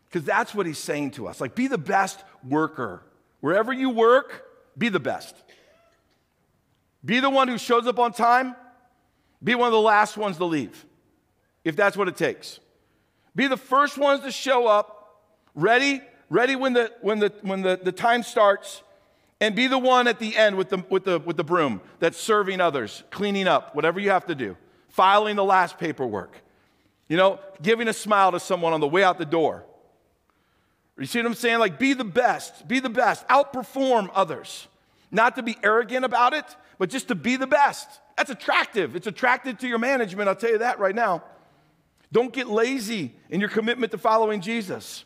Because 0.05 0.25
that's 0.25 0.55
what 0.55 0.65
he's 0.65 0.79
saying 0.79 1.11
to 1.11 1.27
us. 1.27 1.41
Like, 1.41 1.55
be 1.55 1.67
the 1.67 1.77
best 1.77 2.23
worker. 2.47 3.03
Wherever 3.41 3.73
you 3.73 3.89
work, 3.89 4.45
be 4.77 4.89
the 4.89 4.99
best. 4.99 5.35
Be 7.03 7.19
the 7.19 7.29
one 7.29 7.47
who 7.47 7.57
shows 7.57 7.85
up 7.85 7.99
on 7.99 8.13
time. 8.13 8.55
Be 9.43 9.55
one 9.55 9.67
of 9.67 9.73
the 9.73 9.79
last 9.79 10.17
ones 10.17 10.37
to 10.37 10.45
leave, 10.45 10.85
if 11.63 11.75
that's 11.75 11.95
what 11.95 12.07
it 12.07 12.15
takes. 12.15 12.59
Be 13.35 13.47
the 13.47 13.57
first 13.57 13.97
ones 13.97 14.21
to 14.23 14.31
show 14.31 14.67
up, 14.67 15.21
ready, 15.53 16.01
ready 16.29 16.55
when 16.55 16.73
the 16.73 16.91
when 17.01 17.19
the 17.19 17.33
when 17.41 17.61
the, 17.61 17.79
the 17.81 17.91
time 17.91 18.23
starts, 18.23 18.81
and 19.41 19.55
be 19.55 19.67
the 19.67 19.77
one 19.77 20.07
at 20.07 20.19
the 20.19 20.35
end 20.35 20.55
with 20.57 20.69
the 20.69 20.83
with 20.89 21.03
the 21.03 21.19
with 21.19 21.37
the 21.37 21.43
broom 21.43 21.81
that's 21.99 22.17
serving 22.17 22.61
others, 22.61 23.03
cleaning 23.11 23.47
up, 23.47 23.75
whatever 23.75 23.99
you 23.99 24.09
have 24.09 24.25
to 24.27 24.35
do, 24.35 24.55
filing 24.89 25.35
the 25.35 25.43
last 25.43 25.77
paperwork. 25.77 26.41
You 27.07 27.17
know, 27.17 27.39
giving 27.61 27.87
a 27.87 27.93
smile 27.93 28.31
to 28.31 28.39
someone 28.39 28.73
on 28.73 28.79
the 28.79 28.87
way 28.87 29.03
out 29.03 29.17
the 29.17 29.25
door. 29.25 29.63
You 30.97 31.05
see 31.05 31.19
what 31.19 31.25
I'm 31.25 31.33
saying? 31.33 31.59
Like, 31.59 31.77
be 31.77 31.93
the 31.93 32.05
best, 32.05 32.67
be 32.67 32.79
the 32.79 32.89
best, 32.89 33.27
outperform 33.27 34.09
others. 34.13 34.67
Not 35.11 35.35
to 35.35 35.43
be 35.43 35.57
arrogant 35.63 36.05
about 36.05 36.33
it, 36.33 36.45
but 36.77 36.89
just 36.89 37.07
to 37.09 37.15
be 37.15 37.35
the 37.35 37.47
best. 37.47 37.87
That's 38.17 38.29
attractive. 38.29 38.95
It's 38.95 39.07
attractive 39.07 39.57
to 39.59 39.67
your 39.67 39.79
management, 39.79 40.29
I'll 40.29 40.35
tell 40.35 40.51
you 40.51 40.59
that 40.59 40.79
right 40.79 40.95
now. 40.95 41.23
Don't 42.11 42.31
get 42.31 42.47
lazy 42.47 43.13
in 43.29 43.39
your 43.39 43.49
commitment 43.49 43.91
to 43.91 43.97
following 43.97 44.41
Jesus. 44.41 45.03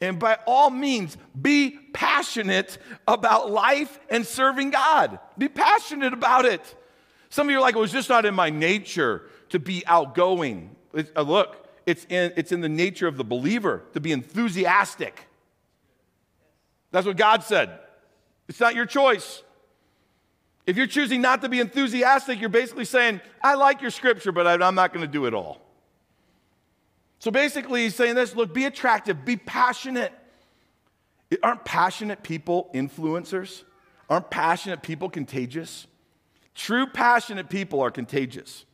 And 0.00 0.18
by 0.18 0.38
all 0.46 0.70
means, 0.70 1.16
be 1.40 1.70
passionate 1.92 2.78
about 3.06 3.50
life 3.50 3.98
and 4.08 4.26
serving 4.26 4.70
God. 4.70 5.18
Be 5.36 5.48
passionate 5.48 6.12
about 6.12 6.44
it. 6.44 6.62
Some 7.30 7.48
of 7.48 7.50
you 7.50 7.58
are 7.58 7.60
like, 7.60 7.74
well, 7.74 7.84
it's 7.84 7.92
just 7.92 8.08
not 8.08 8.24
in 8.24 8.34
my 8.34 8.48
nature 8.48 9.24
to 9.50 9.58
be 9.58 9.82
outgoing. 9.86 10.74
Uh, 10.94 11.22
look, 11.22 11.66
it's 11.84 12.06
in, 12.08 12.32
it's 12.36 12.52
in 12.52 12.60
the 12.60 12.68
nature 12.68 13.08
of 13.08 13.16
the 13.16 13.24
believer 13.24 13.82
to 13.94 14.00
be 14.00 14.12
enthusiastic. 14.12 15.26
That's 16.90 17.06
what 17.06 17.16
God 17.16 17.42
said. 17.42 17.78
It's 18.48 18.60
not 18.60 18.74
your 18.74 18.86
choice. 18.86 19.42
If 20.66 20.76
you're 20.76 20.86
choosing 20.86 21.20
not 21.20 21.42
to 21.42 21.48
be 21.48 21.60
enthusiastic, 21.60 22.40
you're 22.40 22.48
basically 22.48 22.84
saying, 22.84 23.20
I 23.42 23.54
like 23.54 23.80
your 23.80 23.90
scripture, 23.90 24.32
but 24.32 24.62
I'm 24.62 24.74
not 24.74 24.92
going 24.92 25.06
to 25.06 25.10
do 25.10 25.26
it 25.26 25.34
all. 25.34 25.60
So 27.20 27.30
basically, 27.30 27.82
he's 27.82 27.94
saying 27.94 28.14
this 28.14 28.34
look, 28.36 28.54
be 28.54 28.64
attractive, 28.64 29.24
be 29.24 29.36
passionate. 29.36 30.12
Aren't 31.42 31.64
passionate 31.64 32.22
people 32.22 32.70
influencers? 32.74 33.64
Aren't 34.08 34.30
passionate 34.30 34.82
people 34.82 35.10
contagious? 35.10 35.86
True 36.54 36.86
passionate 36.86 37.48
people 37.48 37.80
are 37.80 37.90
contagious. 37.90 38.64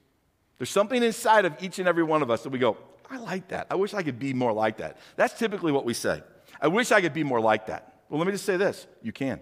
There's 0.59 0.71
something 0.71 1.03
inside 1.03 1.45
of 1.45 1.55
each 1.61 1.79
and 1.79 1.89
every 1.89 2.05
one 2.05 2.23
of 2.23 2.31
us 2.31 2.43
that 2.43 2.51
we 2.51 2.59
go, 2.59 2.77
I 3.11 3.19
like 3.19 3.49
that. 3.49 3.67
I 3.71 3.75
wish 3.75 3.93
I 3.93 4.03
could 4.03 4.19
be 4.19 4.33
more 4.33 4.53
like 4.53 4.79
that. 4.79 4.99
That's 5.17 5.39
typically 5.39 5.73
what 5.73 5.85
we 5.85 5.95
say. 5.95 6.23
I 6.61 6.69
wish 6.69 6.93
I 6.93 7.01
could 7.01 7.13
be 7.13 7.25
more 7.25 7.41
like 7.41 7.67
that. 7.67 8.01
Well, 8.09 8.19
let 8.19 8.27
me 8.27 8.33
just 8.33 8.45
say 8.45 8.57
this 8.57 8.87
you 9.03 9.13
can. 9.13 9.41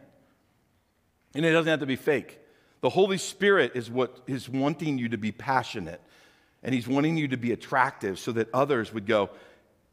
And 1.35 1.45
it 1.45 1.53
doesn't 1.53 1.71
have 1.71 1.81
to 1.81 1.87
be 1.87 1.97
fake. 1.97 2.39
The 2.81 2.91
Holy 2.91 3.19
Spirit 3.19 3.73
is 3.75 3.91
what 3.91 4.19
is 4.27 4.49
wanting 4.49 4.99
you 4.99 5.09
to 5.11 5.17
be 5.17 5.33
passionate, 5.33 6.01
and 6.63 6.75
He's 6.75 6.89
wanting 6.89 7.17
you 7.17 7.29
to 7.29 7.37
be 7.37 7.53
attractive 7.53 8.19
so 8.19 8.33
that 8.33 8.49
others 8.53 8.93
would 8.93 9.07
go, 9.07 9.31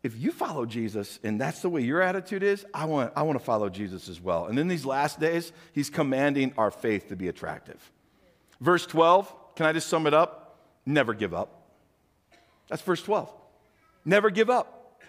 if 0.01 0.17
you 0.17 0.31
follow 0.31 0.65
Jesus 0.65 1.19
and 1.23 1.39
that's 1.39 1.61
the 1.61 1.69
way 1.69 1.81
your 1.81 2.01
attitude 2.01 2.41
is, 2.41 2.65
I 2.73 2.85
want, 2.85 3.11
I 3.15 3.23
want 3.23 3.37
to 3.37 3.43
follow 3.43 3.69
Jesus 3.69 4.07
as 4.07 4.21
well. 4.21 4.45
And 4.45 4.57
in 4.57 4.67
these 4.67 4.85
last 4.85 5.19
days, 5.19 5.51
He's 5.73 5.89
commanding 5.89 6.53
our 6.57 6.71
faith 6.71 7.09
to 7.09 7.15
be 7.15 7.27
attractive. 7.27 7.91
Verse 8.61 8.85
12, 8.85 9.33
can 9.55 9.65
I 9.65 9.73
just 9.73 9.87
sum 9.87 10.07
it 10.07 10.13
up? 10.13 10.57
Never 10.85 11.13
give 11.13 11.33
up. 11.33 11.69
That's 12.69 12.81
verse 12.81 13.01
12. 13.01 13.31
Never 14.05 14.29
give 14.29 14.49
up. 14.49 15.01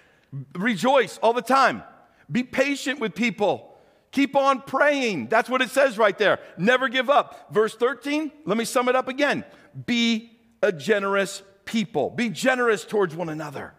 Rejoice 0.55 1.19
all 1.19 1.33
the 1.33 1.43
time. 1.43 1.83
Be 2.31 2.43
patient 2.43 3.01
with 3.01 3.15
people. 3.15 3.70
Keep 4.13 4.35
on 4.35 4.63
praying. 4.63 5.29
That's 5.29 5.49
what 5.49 5.63
it 5.63 5.71
says 5.71 5.97
right 5.97 6.17
there. 6.19 6.41
Never 6.59 6.89
give 6.89 7.09
up. 7.09 7.53
Verse 7.53 7.75
13, 7.75 8.33
let 8.45 8.57
me 8.57 8.65
sum 8.65 8.89
it 8.89 8.97
up 8.97 9.09
again. 9.09 9.45
Be 9.87 10.33
a 10.63 10.73
generous 10.73 11.43
people. 11.65 12.11
Be 12.11 12.29
generous 12.29 12.85
towards 12.85 13.15
one 13.15 13.29
another. 13.29 13.75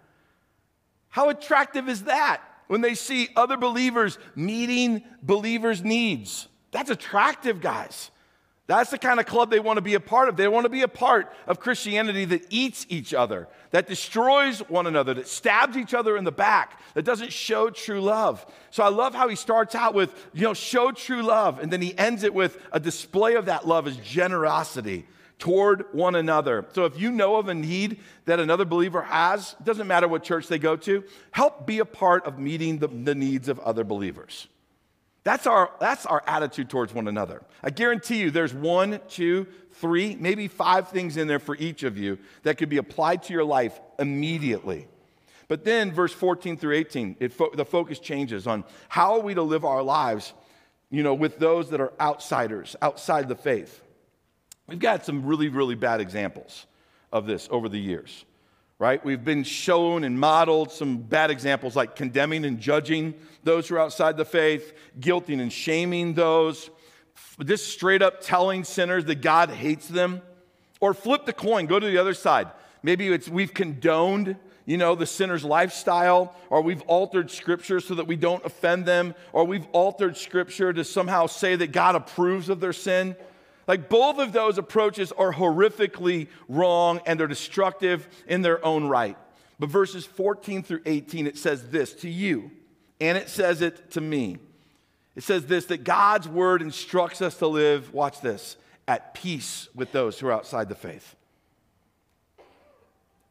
How 1.10 1.30
attractive 1.30 1.90
is 1.90 2.06
that 2.06 2.42
when 2.68 2.80
they 2.80 2.96
see 2.96 3.30
other 3.36 3.58
believers 3.58 4.18
meeting 4.36 5.04
believers' 5.22 5.84
needs? 5.84 6.48
That's 6.72 6.90
attractive, 6.90 7.60
guys. 7.60 8.12
That's 8.68 8.92
the 8.92 8.98
kind 8.98 9.20
of 9.20 9.26
club 9.26 9.50
they 9.50 9.60
want 9.60 9.78
to 9.78 9.82
be 9.82 9.96
a 9.96 10.00
part 10.00 10.30
of. 10.30 10.38
They 10.38 10.48
want 10.48 10.66
to 10.66 10.70
be 10.70 10.84
a 10.84 10.88
part 10.88 11.34
of 11.48 11.60
Christianity 11.60 12.26
that 12.26 12.46
eats 12.50 12.86
each 12.90 13.14
other, 13.14 13.48
that 13.72 13.88
destroys 13.88 14.60
one 14.70 14.88
another, 14.88 15.14
that 15.16 15.28
stabs 15.28 15.76
each 15.76 15.94
other 15.94 16.16
in 16.16 16.24
the 16.24 16.32
back, 16.32 16.80
that 16.94 17.04
doesn't 17.04 17.34
show 17.34 17.70
true 17.70 18.02
love. 18.02 18.46
So 18.70 18.84
I 18.84 18.90
love 18.90 19.14
how 19.14 19.28
he 19.28 19.36
starts 19.36 19.76
out 19.76 19.94
with, 19.94 20.14
you 20.34 20.44
know, 20.44 20.54
show 20.54 20.92
true 20.92 21.22
love, 21.22 21.60
and 21.60 21.74
then 21.74 21.82
he 21.82 21.98
ends 21.98 22.24
it 22.24 22.34
with 22.34 22.62
a 22.72 22.80
display 22.80 23.36
of 23.36 23.48
that 23.48 23.68
love 23.68 23.88
as 23.88 23.98
generosity 23.98 25.06
toward 25.38 25.86
one 25.92 26.14
another. 26.16 26.66
So 26.74 26.86
if 26.86 26.98
you 27.00 27.12
know 27.12 27.38
of 27.38 27.50
a 27.50 27.54
need 27.56 28.00
that 28.26 28.40
another 28.40 28.64
believer 28.64 29.02
has, 29.02 29.56
it 29.60 29.66
doesn't 29.66 29.88
matter 29.88 30.08
what 30.08 30.24
church 30.24 30.48
they 30.48 30.60
go 30.60 30.76
to, 30.78 31.04
help 31.32 31.66
be 31.66 31.80
a 31.80 31.86
part 31.86 32.26
of 32.26 32.38
meeting 32.38 32.78
the, 32.78 32.88
the 32.88 33.16
needs 33.16 33.50
of 33.50 33.60
other 33.60 33.84
believers. 33.84 34.48
That's 35.24 35.46
our, 35.46 35.72
that's 35.80 36.06
our 36.06 36.24
attitude 36.26 36.70
towards 36.70 36.94
one 36.94 37.08
another. 37.08 37.44
I 37.64 37.70
guarantee 37.70 38.22
you 38.22 38.32
there's 38.32 38.54
one, 38.54 39.00
two, 39.08 39.48
three, 39.74 40.16
maybe 40.20 40.48
five 40.48 40.90
things 40.90 41.16
in 41.16 41.28
there 41.28 41.40
for 41.40 41.56
each 41.56 41.84
of 41.84 41.98
you 41.98 42.18
that 42.44 42.58
could 42.58 42.70
be 42.70 42.78
applied 42.78 43.24
to 43.24 43.34
your 43.34 43.44
life 43.44 43.80
immediately. 44.00 44.88
But 45.48 45.64
then, 45.66 45.92
verse 45.92 46.14
14 46.14 46.58
through 46.58 46.76
18, 46.76 47.30
fo- 47.30 47.52
the 47.54 47.66
focus 47.66 48.00
changes 48.00 48.48
on 48.48 48.64
how 48.88 49.16
are 49.16 49.20
we 49.20 49.34
to 49.34 49.44
live 49.44 49.66
our 49.66 49.84
lives, 49.84 50.34
you 50.90 51.04
know, 51.04 51.14
with 51.14 51.38
those 51.40 51.70
that 51.70 51.82
are 51.82 51.94
outsiders, 52.00 52.76
outside 52.82 53.28
the 53.28 53.36
faith. 53.36 53.82
We've 54.68 54.80
got 54.80 55.06
some 55.06 55.26
really, 55.26 55.50
really 55.50 55.76
bad 55.76 56.00
examples 56.00 56.66
of 57.12 57.28
this 57.28 57.48
over 57.52 57.68
the 57.68 57.80
years 57.80 58.26
right? 58.82 59.06
We've 59.06 59.24
been 59.24 59.44
shown 59.44 60.04
and 60.04 60.20
modeled 60.20 60.72
some 60.72 60.98
bad 60.98 61.30
examples 61.30 61.76
like 61.76 61.96
condemning 61.96 62.46
and 62.46 62.60
judging 62.60 63.14
those 63.44 63.68
who 63.68 63.76
are 63.76 63.80
outside 63.80 64.18
the 64.18 64.26
faith, 64.26 64.74
guilting 65.00 65.40
and 65.40 65.54
shaming 65.54 66.16
those, 66.16 66.72
just 67.46 67.68
straight 67.68 68.02
up 68.02 68.22
telling 68.22 68.64
sinners 68.64 69.06
that 69.06 69.22
God 69.22 69.52
hates 69.52 69.88
them. 69.88 70.24
Or 70.80 70.96
flip 70.96 71.28
the 71.28 71.34
coin, 71.34 71.68
go 71.68 71.80
to 71.80 71.86
the 71.86 72.00
other 72.00 72.16
side. 72.16 72.48
Maybe 72.82 73.08
it's 73.10 73.30
we've 73.30 73.54
condoned 73.54 74.36
you 74.66 74.78
know, 74.78 74.96
the 74.96 75.06
sinner's 75.06 75.44
lifestyle, 75.44 76.34
or 76.50 76.62
we've 76.62 76.82
altered 76.84 77.30
scripture 77.30 77.80
so 77.80 77.96
that 77.96 78.08
we 78.08 78.16
don't 78.16 78.44
offend 78.46 78.86
them, 78.86 79.14
or 79.34 79.44
we've 79.44 79.68
altered 79.74 80.16
scripture 80.16 80.72
to 80.72 80.84
somehow 80.84 81.28
say 81.28 81.56
that 81.56 81.72
God 81.72 81.96
approves 81.96 82.48
of 82.48 82.60
their 82.60 82.74
sin. 82.74 83.16
Like 83.72 83.88
both 83.88 84.18
of 84.18 84.34
those 84.34 84.58
approaches 84.58 85.14
are 85.14 85.32
horrifically 85.32 86.28
wrong 86.50 87.00
and 87.06 87.18
they're 87.18 87.26
destructive 87.26 88.06
in 88.28 88.42
their 88.42 88.62
own 88.66 88.90
right. 88.90 89.18
But 89.60 89.70
verses 89.70 90.06
14 90.06 90.62
through 90.62 90.82
18, 90.86 91.26
it 91.26 91.38
says 91.38 91.70
this 91.70 91.94
to 91.94 92.10
you, 92.10 92.52
and 93.00 93.18
it 93.18 93.30
says 93.30 93.62
it 93.62 93.92
to 93.92 94.02
me. 94.02 94.40
It 95.16 95.24
says 95.24 95.46
this 95.46 95.68
that 95.68 95.86
God's 95.86 96.28
word 96.28 96.62
instructs 96.62 97.22
us 97.22 97.38
to 97.38 97.48
live, 97.48 97.94
watch 97.94 98.20
this, 98.20 98.58
at 98.90 99.14
peace 99.14 99.70
with 99.74 99.94
those 99.94 100.20
who 100.20 100.28
are 100.28 100.34
outside 100.34 100.68
the 100.68 100.76
faith. 100.76 101.16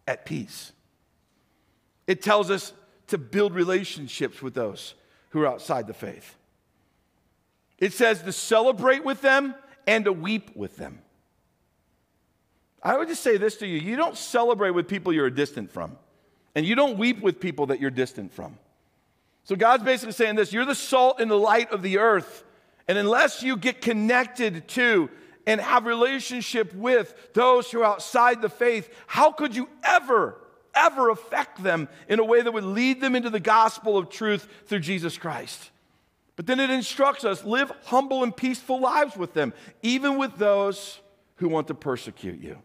At 0.09 0.25
peace. 0.25 0.73
It 2.07 2.23
tells 2.23 2.51
us 2.51 2.73
to 3.09 3.19
build 3.19 3.55
relationships 3.55 4.41
with 4.41 4.55
those 4.55 4.95
who 5.29 5.43
are 5.43 5.47
outside 5.47 5.87
the 5.87 5.93
faith. 5.93 6.35
It 7.77 7.93
says 7.93 8.23
to 8.23 8.33
celebrate 8.33 9.05
with 9.05 9.21
them 9.21 9.55
and 9.91 10.05
to 10.05 10.13
weep 10.13 10.55
with 10.55 10.77
them. 10.77 11.01
I 12.81 12.97
would 12.97 13.09
just 13.09 13.25
say 13.25 13.39
this 13.39 13.57
to 13.57 13.67
you 13.67 13.77
you 13.81 13.97
don't 13.97 14.17
celebrate 14.17 14.71
with 14.71 14.87
people 14.87 15.13
you're 15.13 15.29
distant 15.31 15.73
from, 15.73 15.99
and 16.55 16.65
you 16.65 16.77
don't 16.77 16.97
weep 16.97 17.21
with 17.21 17.41
people 17.41 17.67
that 17.67 17.81
you're 17.81 17.91
distant 17.91 18.33
from. 18.33 18.57
So 19.43 19.57
God's 19.57 19.83
basically 19.83 20.13
saying 20.13 20.37
this 20.37 20.53
you're 20.53 20.65
the 20.65 20.77
salt 20.77 21.19
and 21.19 21.29
the 21.29 21.37
light 21.37 21.73
of 21.73 21.83
the 21.83 21.99
earth. 21.99 22.45
And 22.87 22.99
unless 22.99 23.43
you 23.43 23.57
get 23.57 23.81
connected 23.81 24.69
to 24.69 25.11
and 25.47 25.61
have 25.61 25.87
relationship 25.87 26.73
with 26.73 27.13
those 27.35 27.71
who 27.71 27.81
are 27.81 27.85
outside 27.85 28.43
the 28.43 28.49
faith, 28.49 28.89
how 29.09 29.33
could 29.33 29.57
you 29.57 29.69
ever, 29.83 30.37
ever 30.75 31.11
affect 31.11 31.63
them 31.63 31.89
in 32.09 32.21
a 32.21 32.25
way 32.25 32.43
that 32.43 32.53
would 32.53 32.65
lead 32.65 33.01
them 33.01 33.17
into 33.17 33.31
the 33.31 33.41
gospel 33.41 33.99
of 33.99 34.09
truth 34.09 34.49
through 34.67 34.81
Jesus 34.81 35.19
Christ? 35.19 35.71
But 36.41 36.47
then 36.47 36.59
it 36.59 36.71
instructs 36.71 37.27
us 37.27 37.45
live 37.45 37.71
humble 37.85 38.23
and 38.23 38.35
peaceful 38.35 38.81
lives 38.81 39.15
with 39.15 39.35
them, 39.35 39.53
even 39.83 40.17
with 40.17 40.39
those 40.39 40.99
who 41.35 41.51
want 41.51 41.69
to 41.69 41.75
persecute 41.75 42.41
you. 42.41 42.57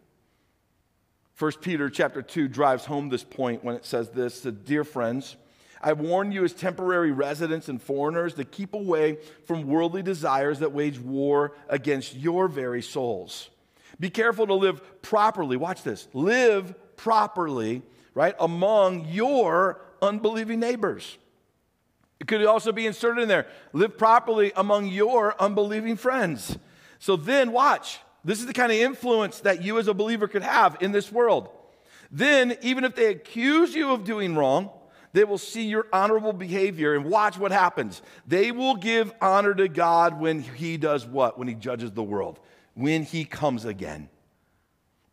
1 1.37 1.51
Peter 1.59 1.89
chapter 1.89 2.21
2 2.21 2.47
drives 2.47 2.85
home 2.85 3.09
this 3.09 3.25
point 3.25 3.65
when 3.65 3.75
it 3.75 3.83
says 3.83 4.11
this, 4.11 4.39
dear 4.43 4.85
friends, 4.85 5.35
I 5.81 5.91
warn 5.91 6.31
you 6.31 6.45
as 6.45 6.53
temporary 6.53 7.11
residents 7.11 7.67
and 7.67 7.81
foreigners 7.81 8.35
to 8.35 8.45
keep 8.45 8.73
away 8.73 9.17
from 9.43 9.67
worldly 9.67 10.03
desires 10.03 10.59
that 10.59 10.71
wage 10.71 10.97
war 10.97 11.51
against 11.67 12.15
your 12.15 12.47
very 12.47 12.81
souls. 12.81 13.49
Be 13.99 14.09
careful 14.09 14.47
to 14.47 14.53
live 14.53 15.01
properly. 15.01 15.57
Watch 15.57 15.83
this. 15.83 16.07
Live 16.13 16.95
properly, 16.95 17.81
right, 18.13 18.35
among 18.39 19.09
your 19.09 19.81
unbelieving 20.01 20.61
neighbors. 20.61 21.17
It 22.19 22.27
could 22.27 22.45
also 22.45 22.71
be 22.71 22.87
inserted 22.87 23.23
in 23.23 23.27
there. 23.27 23.47
Live 23.73 23.97
properly 23.97 24.51
among 24.55 24.87
your 24.87 25.35
unbelieving 25.41 25.97
friends. 25.97 26.57
So 26.99 27.15
then, 27.15 27.51
watch. 27.51 27.99
This 28.23 28.39
is 28.39 28.47
the 28.47 28.53
kind 28.53 28.71
of 28.71 28.77
influence 28.77 29.41
that 29.41 29.61
you 29.61 29.77
as 29.77 29.87
a 29.87 29.93
believer 29.93 30.27
could 30.27 30.41
have 30.41 30.77
in 30.81 30.91
this 30.91 31.11
world. 31.11 31.49
Then, 32.11 32.57
even 32.61 32.83
if 32.83 32.95
they 32.95 33.07
accuse 33.07 33.75
you 33.75 33.91
of 33.91 34.03
doing 34.03 34.35
wrong, 34.35 34.69
they 35.13 35.23
will 35.23 35.37
see 35.37 35.65
your 35.65 35.87
honorable 35.93 36.33
behavior 36.33 36.95
and 36.95 37.05
watch 37.05 37.37
what 37.37 37.51
happens. 37.51 38.01
They 38.27 38.51
will 38.51 38.75
give 38.75 39.13
honor 39.21 39.53
to 39.53 39.67
God 39.67 40.19
when 40.19 40.41
He 40.41 40.77
does 40.77 41.05
what? 41.05 41.37
When 41.37 41.47
He 41.47 41.53
judges 41.53 41.91
the 41.91 42.03
world, 42.03 42.39
when 42.73 43.03
He 43.03 43.25
comes 43.25 43.65
again. 43.65 44.09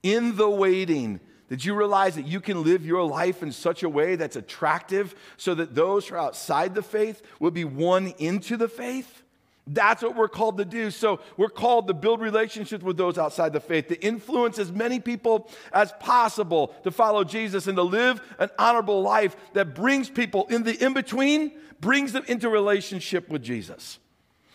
In 0.02 0.36
the 0.36 0.50
waiting, 0.50 1.20
did 1.48 1.64
you 1.64 1.74
realize 1.74 2.14
that 2.14 2.26
you 2.26 2.40
can 2.40 2.62
live 2.62 2.87
your 2.87 3.05
life 3.05 3.42
in 3.42 3.52
such 3.52 3.83
a 3.83 3.88
way 3.88 4.16
that's 4.16 4.37
attractive 4.37 5.14
so 5.37 5.55
that 5.55 5.74
those 5.74 6.09
who 6.09 6.14
are 6.14 6.18
outside 6.18 6.74
the 6.74 6.83
faith 6.83 7.22
will 7.40 7.50
be 7.50 7.64
won 7.64 8.14
into 8.18 8.57
the 8.57 8.68
faith? 8.68 9.22
That's 9.66 10.02
what 10.02 10.16
we're 10.16 10.28
called 10.28 10.59
to 10.59 10.64
do. 10.64 10.90
So 10.90 11.20
we're 11.37 11.48
called 11.48 11.87
to 11.87 11.94
build 11.94 12.20
relationships 12.20 12.83
with 12.83 12.96
those 12.96 13.16
outside 13.16 13.52
the 13.52 13.61
faith, 13.61 13.88
to 13.88 14.00
influence 14.05 14.59
as 14.59 14.72
many 14.72 14.98
people 14.98 15.50
as 15.72 15.92
possible 16.00 16.74
to 16.83 16.90
follow 16.90 17.22
Jesus 17.22 17.66
and 17.68 17.76
to 17.76 17.83
live 17.83 18.20
an 18.38 18.50
honorable 18.59 19.02
life 19.02 19.37
that 19.52 19.74
brings 19.74 20.11
people 20.11 20.46
in 20.48 20.64
the 20.64 20.85
in 20.85 20.94
between, 20.94 21.52
brings 21.81 22.12
them 22.12 22.24
into 22.26 22.48
relationship 22.48 23.28
with 23.28 23.42
Jesus. 23.42 24.00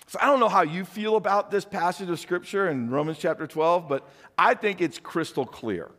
So 0.07 0.19
I 0.21 0.25
don't 0.25 0.39
know 0.39 0.49
how 0.49 0.63
you 0.63 0.83
feel 0.83 1.15
about 1.15 1.51
this 1.51 1.63
passage 1.63 2.09
of 2.09 2.19
scripture 2.19 2.69
in 2.69 2.89
Romans 2.89 3.17
chapter 3.17 3.45
12, 3.45 3.87
but 3.87 4.09
I 4.37 4.55
think 4.55 4.81
it's 4.81 4.99
crystal 4.99 5.45
clear 5.45 5.89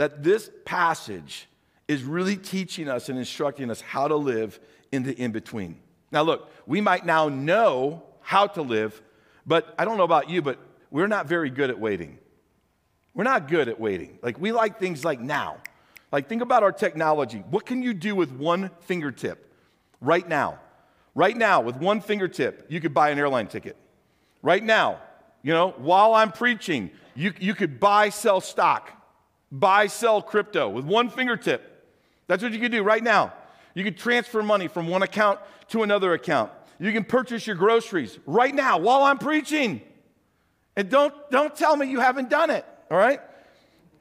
that 0.00 0.22
this 0.22 0.50
passage 0.64 1.46
is 1.86 2.02
really 2.02 2.34
teaching 2.34 2.88
us 2.88 3.10
and 3.10 3.18
instructing 3.18 3.70
us 3.70 3.82
how 3.82 4.08
to 4.08 4.16
live 4.16 4.58
in 4.90 5.02
the 5.02 5.12
in 5.12 5.30
between. 5.30 5.78
Now, 6.10 6.22
look, 6.22 6.50
we 6.64 6.80
might 6.80 7.04
now 7.04 7.28
know 7.28 8.02
how 8.22 8.46
to 8.46 8.62
live. 8.62 9.02
But 9.44 9.74
I 9.78 9.84
don't 9.84 9.98
know 9.98 10.04
about 10.04 10.30
you, 10.30 10.40
but 10.40 10.58
we're 10.90 11.06
not 11.06 11.26
very 11.26 11.50
good 11.50 11.68
at 11.68 11.78
waiting. 11.78 12.16
We're 13.12 13.24
not 13.24 13.46
good 13.46 13.68
at 13.68 13.78
waiting. 13.78 14.18
Like, 14.22 14.40
we 14.40 14.52
like 14.52 14.78
things 14.78 15.04
like 15.04 15.20
now. 15.20 15.58
Like, 16.10 16.30
think 16.30 16.40
about 16.40 16.62
our 16.62 16.72
technology. 16.72 17.44
What 17.50 17.66
can 17.66 17.82
you 17.82 17.92
do 17.92 18.14
with 18.14 18.32
one 18.32 18.70
fingertip 18.80 19.52
right 20.00 20.26
now? 20.26 20.60
Right 21.14 21.36
now, 21.36 21.60
with 21.60 21.76
one 21.76 22.00
fingertip, 22.00 22.64
you 22.70 22.80
could 22.80 22.94
buy 22.94 23.10
an 23.10 23.18
airline 23.18 23.48
ticket. 23.48 23.76
Right 24.40 24.64
now, 24.64 24.98
you 25.42 25.52
know, 25.52 25.74
while 25.76 26.14
I'm 26.14 26.32
preaching, 26.32 26.90
you, 27.14 27.34
you 27.38 27.54
could 27.54 27.78
buy, 27.78 28.08
sell 28.08 28.40
stock, 28.40 28.96
buy, 29.50 29.86
sell 29.86 30.22
crypto 30.22 30.68
with 30.68 30.84
one 30.84 31.10
fingertip. 31.10 31.66
That's 32.26 32.42
what 32.42 32.52
you 32.52 32.58
could 32.58 32.72
do 32.72 32.82
right 32.82 33.02
now. 33.02 33.32
You 33.74 33.84
could 33.84 33.98
transfer 33.98 34.42
money 34.42 34.68
from 34.68 34.88
one 34.88 35.02
account 35.02 35.40
to 35.68 35.82
another 35.82 36.12
account. 36.12 36.50
You 36.78 36.92
can 36.92 37.04
purchase 37.04 37.46
your 37.46 37.56
groceries 37.56 38.18
right 38.26 38.54
now 38.54 38.78
while 38.78 39.02
I'm 39.02 39.18
preaching. 39.18 39.82
And 40.76 40.88
don't, 40.88 41.14
don't 41.30 41.54
tell 41.54 41.76
me 41.76 41.90
you 41.90 42.00
haven't 42.00 42.30
done 42.30 42.50
it, 42.50 42.64
all 42.90 42.96
right? 42.96 43.20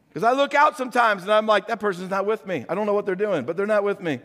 Because 0.08 0.24
I 0.24 0.32
look 0.32 0.56
out 0.56 0.78
sometimes 0.78 1.24
and 1.24 1.32
I'm 1.32 1.46
like, 1.46 1.68
that 1.68 1.80
person's 1.80 2.10
not 2.10 2.26
with 2.26 2.46
me. 2.46 2.66
I 2.70 2.76
don't 2.76 2.86
know 2.86 2.94
what 2.94 3.06
they're 3.06 3.16
doing, 3.16 3.46
but 3.46 3.58
they're 3.58 3.68
not 3.68 3.84
with 3.84 4.00
me, 4.00 4.20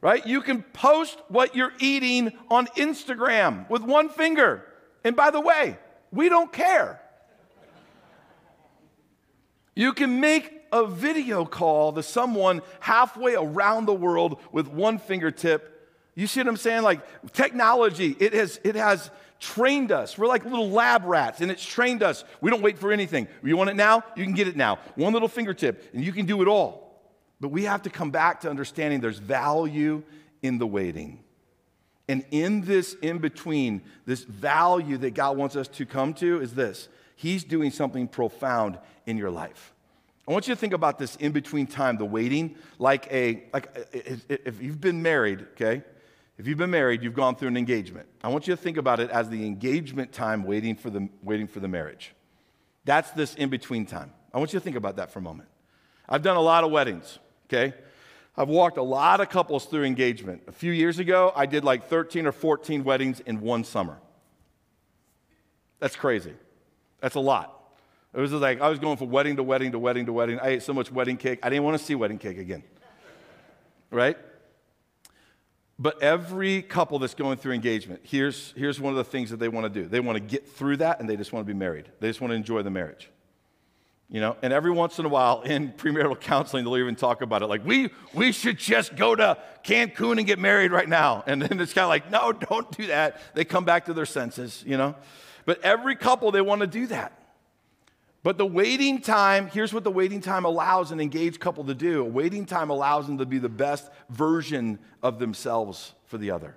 right? 0.00 0.26
You 0.26 0.42
can 0.42 0.62
post 0.62 1.18
what 1.28 1.54
you're 1.54 1.72
eating 1.78 2.32
on 2.50 2.66
Instagram 2.68 3.68
with 3.70 3.82
one 3.82 4.08
finger. 4.08 4.66
And 5.04 5.14
by 5.14 5.30
the 5.30 5.40
way, 5.40 5.78
we 6.10 6.28
don't 6.28 6.52
care. 6.52 7.00
You 9.74 9.92
can 9.92 10.20
make 10.20 10.59
a 10.72 10.86
video 10.86 11.44
call 11.44 11.92
to 11.92 12.02
someone 12.02 12.62
halfway 12.80 13.34
around 13.34 13.86
the 13.86 13.94
world 13.94 14.40
with 14.52 14.68
one 14.68 14.98
fingertip 14.98 15.80
you 16.14 16.26
see 16.26 16.40
what 16.40 16.48
I'm 16.48 16.56
saying? 16.56 16.82
Like 16.82 17.32
technology, 17.32 18.16
it 18.18 18.34
has, 18.34 18.60
it 18.64 18.74
has 18.74 19.10
trained 19.38 19.92
us. 19.92 20.18
We're 20.18 20.26
like 20.26 20.44
little 20.44 20.70
lab 20.70 21.04
rats, 21.04 21.40
and 21.40 21.50
it's 21.50 21.64
trained 21.64 22.02
us. 22.02 22.24
We 22.40 22.50
don't 22.50 22.62
wait 22.62 22.78
for 22.78 22.92
anything. 22.92 23.28
You 23.42 23.56
want 23.56 23.70
it 23.70 23.76
now? 23.76 24.04
You 24.16 24.24
can 24.24 24.34
get 24.34 24.48
it 24.48 24.56
now. 24.56 24.80
One 24.96 25.12
little 25.12 25.28
fingertip, 25.28 25.94
and 25.94 26.04
you 26.04 26.12
can 26.12 26.26
do 26.26 26.42
it 26.42 26.48
all. 26.48 27.00
But 27.40 27.48
we 27.48 27.64
have 27.64 27.82
to 27.82 27.90
come 27.90 28.10
back 28.10 28.40
to 28.40 28.50
understanding 28.50 29.00
there's 29.00 29.18
value 29.18 30.02
in 30.42 30.58
the 30.58 30.66
waiting. 30.66 31.24
And 32.06 32.24
in 32.30 32.62
this 32.62 32.94
in 33.00 33.18
between, 33.18 33.82
this 34.04 34.24
value 34.24 34.98
that 34.98 35.14
God 35.14 35.38
wants 35.38 35.56
us 35.56 35.68
to 35.68 35.86
come 35.86 36.12
to 36.14 36.40
is 36.42 36.54
this 36.54 36.88
He's 37.16 37.44
doing 37.44 37.70
something 37.70 38.08
profound 38.08 38.78
in 39.06 39.16
your 39.16 39.30
life. 39.30 39.72
I 40.28 40.32
want 40.32 40.46
you 40.46 40.54
to 40.54 40.60
think 40.60 40.72
about 40.72 40.98
this 40.98 41.16
in 41.16 41.32
between 41.32 41.66
time, 41.66 41.96
the 41.96 42.04
waiting, 42.04 42.56
like 42.78 43.10
a, 43.12 43.44
like 43.52 43.68
if 43.92 44.62
you've 44.62 44.80
been 44.80 45.02
married, 45.02 45.46
okay? 45.52 45.82
If 46.38 46.46
you've 46.46 46.58
been 46.58 46.70
married, 46.70 47.02
you've 47.02 47.14
gone 47.14 47.36
through 47.36 47.48
an 47.48 47.56
engagement. 47.56 48.08
I 48.22 48.28
want 48.28 48.46
you 48.46 48.54
to 48.54 48.60
think 48.60 48.76
about 48.76 49.00
it 49.00 49.10
as 49.10 49.28
the 49.28 49.44
engagement 49.44 50.12
time 50.12 50.44
waiting 50.44 50.76
for 50.76 50.88
the, 50.88 51.08
waiting 51.22 51.46
for 51.46 51.60
the 51.60 51.68
marriage. 51.68 52.12
That's 52.84 53.10
this 53.10 53.34
in 53.34 53.50
between 53.50 53.86
time. 53.86 54.12
I 54.32 54.38
want 54.38 54.52
you 54.52 54.58
to 54.58 54.64
think 54.64 54.76
about 54.76 54.96
that 54.96 55.10
for 55.10 55.18
a 55.18 55.22
moment. 55.22 55.48
I've 56.08 56.22
done 56.22 56.36
a 56.36 56.40
lot 56.40 56.64
of 56.64 56.70
weddings, 56.70 57.18
okay? 57.46 57.74
I've 58.36 58.48
walked 58.48 58.78
a 58.78 58.82
lot 58.82 59.20
of 59.20 59.28
couples 59.28 59.66
through 59.66 59.84
engagement. 59.84 60.42
A 60.46 60.52
few 60.52 60.72
years 60.72 60.98
ago, 60.98 61.32
I 61.36 61.46
did 61.46 61.64
like 61.64 61.88
13 61.88 62.26
or 62.26 62.32
14 62.32 62.84
weddings 62.84 63.20
in 63.20 63.40
one 63.40 63.64
summer. 63.64 63.98
That's 65.78 65.96
crazy. 65.96 66.34
That's 67.00 67.16
a 67.16 67.20
lot. 67.20 67.59
It 68.12 68.20
was 68.20 68.32
like 68.32 68.60
I 68.60 68.68
was 68.68 68.78
going 68.78 68.96
from 68.96 69.10
wedding 69.10 69.36
to 69.36 69.42
wedding 69.42 69.72
to 69.72 69.78
wedding 69.78 70.06
to 70.06 70.12
wedding. 70.12 70.38
I 70.40 70.48
ate 70.48 70.62
so 70.62 70.72
much 70.72 70.90
wedding 70.90 71.16
cake, 71.16 71.38
I 71.42 71.50
didn't 71.50 71.64
want 71.64 71.78
to 71.78 71.84
see 71.84 71.94
wedding 71.94 72.18
cake 72.18 72.38
again. 72.38 72.62
Right? 73.90 74.16
But 75.80 76.02
every 76.02 76.60
couple 76.60 76.98
that's 76.98 77.14
going 77.14 77.38
through 77.38 77.54
engagement, 77.54 78.02
here's, 78.04 78.52
here's 78.54 78.78
one 78.78 78.92
of 78.92 78.98
the 78.98 79.04
things 79.04 79.30
that 79.30 79.38
they 79.38 79.48
want 79.48 79.72
to 79.72 79.82
do. 79.82 79.88
They 79.88 79.98
want 79.98 80.16
to 80.16 80.20
get 80.20 80.46
through 80.46 80.76
that 80.76 81.00
and 81.00 81.08
they 81.08 81.16
just 81.16 81.32
want 81.32 81.46
to 81.46 81.50
be 81.50 81.58
married. 81.58 81.90
They 82.00 82.08
just 82.08 82.20
want 82.20 82.32
to 82.32 82.34
enjoy 82.34 82.62
the 82.62 82.70
marriage. 82.70 83.08
You 84.10 84.20
know, 84.20 84.36
and 84.42 84.52
every 84.52 84.72
once 84.72 84.98
in 84.98 85.06
a 85.06 85.08
while 85.08 85.40
in 85.40 85.72
premarital 85.78 86.20
counseling, 86.20 86.64
they'll 86.64 86.76
even 86.76 86.96
talk 86.96 87.22
about 87.22 87.40
it. 87.40 87.46
Like, 87.46 87.64
we, 87.64 87.88
we 88.12 88.30
should 88.30 88.58
just 88.58 88.94
go 88.94 89.14
to 89.14 89.38
Cancun 89.64 90.18
and 90.18 90.26
get 90.26 90.38
married 90.38 90.70
right 90.70 90.88
now. 90.88 91.24
And 91.26 91.40
then 91.40 91.58
it's 91.58 91.72
kind 91.72 91.84
of 91.84 91.88
like, 91.88 92.10
no, 92.10 92.32
don't 92.32 92.70
do 92.76 92.88
that. 92.88 93.18
They 93.34 93.46
come 93.46 93.64
back 93.64 93.86
to 93.86 93.94
their 93.94 94.04
senses, 94.04 94.62
you 94.66 94.76
know. 94.76 94.96
But 95.46 95.64
every 95.64 95.96
couple, 95.96 96.30
they 96.30 96.42
want 96.42 96.60
to 96.60 96.66
do 96.66 96.88
that. 96.88 97.19
But 98.22 98.36
the 98.36 98.46
waiting 98.46 99.00
time, 99.00 99.48
here's 99.48 99.72
what 99.72 99.82
the 99.82 99.90
waiting 99.90 100.20
time 100.20 100.44
allows 100.44 100.90
an 100.90 101.00
engaged 101.00 101.40
couple 101.40 101.64
to 101.64 101.74
do. 101.74 102.02
A 102.02 102.04
waiting 102.04 102.44
time 102.44 102.68
allows 102.68 103.06
them 103.06 103.18
to 103.18 103.26
be 103.26 103.38
the 103.38 103.48
best 103.48 103.90
version 104.10 104.78
of 105.02 105.18
themselves 105.18 105.94
for 106.04 106.18
the 106.18 106.30
other. 106.30 106.56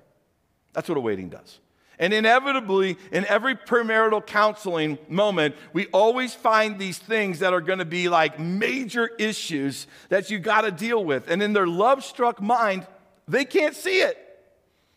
That's 0.73 0.89
what 0.89 0.97
a 0.97 1.01
waiting 1.01 1.29
does. 1.29 1.59
And 1.99 2.11
inevitably, 2.13 2.97
in 3.11 3.25
every 3.27 3.55
premarital 3.55 4.25
counseling 4.25 4.97
moment, 5.07 5.55
we 5.71 5.85
always 5.87 6.33
find 6.33 6.77
these 6.77 6.97
things 6.97 7.39
that 7.39 7.53
are 7.53 7.61
to 7.79 7.85
be 7.85 8.09
like 8.09 8.39
major 8.39 9.07
issues 9.19 9.87
that 10.09 10.29
you 10.29 10.39
got 10.39 10.61
to 10.61 10.71
deal 10.71 11.05
with. 11.05 11.29
And 11.29 11.41
in 11.41 11.53
their 11.53 11.67
love 11.67 12.03
struck 12.03 12.41
mind, 12.41 12.87
they 13.27 13.45
can't 13.45 13.75
see 13.75 14.01
it. 14.01 14.17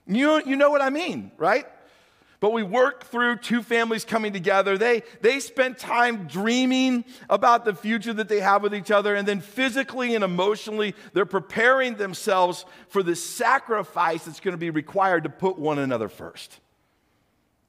You, 0.06 0.42
you 0.44 0.56
know 0.56 0.70
what 0.70 0.80
I 0.80 0.90
mean, 0.90 1.30
right? 1.36 1.66
But 2.46 2.52
we 2.52 2.62
work 2.62 3.06
through 3.06 3.38
two 3.38 3.60
families 3.60 4.04
coming 4.04 4.32
together. 4.32 4.78
They, 4.78 5.02
they 5.20 5.40
spend 5.40 5.78
time 5.78 6.28
dreaming 6.28 7.04
about 7.28 7.64
the 7.64 7.74
future 7.74 8.12
that 8.12 8.28
they 8.28 8.38
have 8.38 8.62
with 8.62 8.72
each 8.72 8.92
other. 8.92 9.16
And 9.16 9.26
then 9.26 9.40
physically 9.40 10.14
and 10.14 10.22
emotionally, 10.22 10.94
they're 11.12 11.26
preparing 11.26 11.96
themselves 11.96 12.64
for 12.86 13.02
the 13.02 13.16
sacrifice 13.16 14.24
that's 14.24 14.38
going 14.38 14.52
to 14.52 14.58
be 14.58 14.70
required 14.70 15.24
to 15.24 15.28
put 15.28 15.58
one 15.58 15.80
another 15.80 16.08
first. 16.08 16.60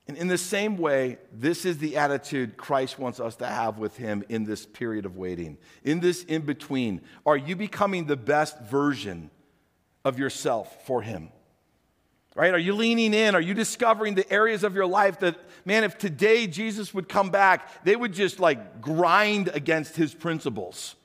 And 0.08 0.16
in 0.16 0.28
the 0.28 0.38
same 0.38 0.78
way, 0.78 1.18
this 1.34 1.66
is 1.66 1.80
the 1.80 1.98
attitude 1.98 2.56
Christ 2.56 3.00
wants 3.00 3.20
us 3.20 3.36
to 3.38 3.48
have 3.48 3.80
with 3.80 3.98
Him 3.98 4.24
in 4.30 4.44
this 4.44 4.68
period 4.68 5.08
of 5.08 5.18
waiting, 5.18 5.58
in 5.84 6.02
this 6.02 6.24
in 6.24 6.44
between. 6.44 7.02
Are 7.26 7.36
you 7.36 7.56
becoming 7.56 8.06
the 8.06 8.16
best 8.16 8.62
version 8.62 9.32
of 10.06 10.20
yourself 10.20 10.86
for 10.86 11.02
Him? 11.02 11.30
Right? 12.38 12.54
Are 12.54 12.60
you 12.60 12.76
leaning 12.76 13.15
in? 13.15 13.34
Are 13.34 13.41
you 13.41 13.56
discovering 13.56 14.13
the 14.13 14.32
areas 14.32 14.63
of 14.63 14.76
your 14.76 14.86
life 14.86 15.21
that, 15.21 15.38
man, 15.65 15.84
if 15.84 15.97
today 15.97 16.45
Jesus 16.45 16.93
would 16.93 17.10
come 17.10 17.32
back, 17.32 17.84
they 17.84 17.95
would 17.95 18.13
just 18.13 18.39
like 18.39 18.80
grind 18.80 19.47
against 19.47 19.95
His 19.95 20.13
principles? 20.13 20.95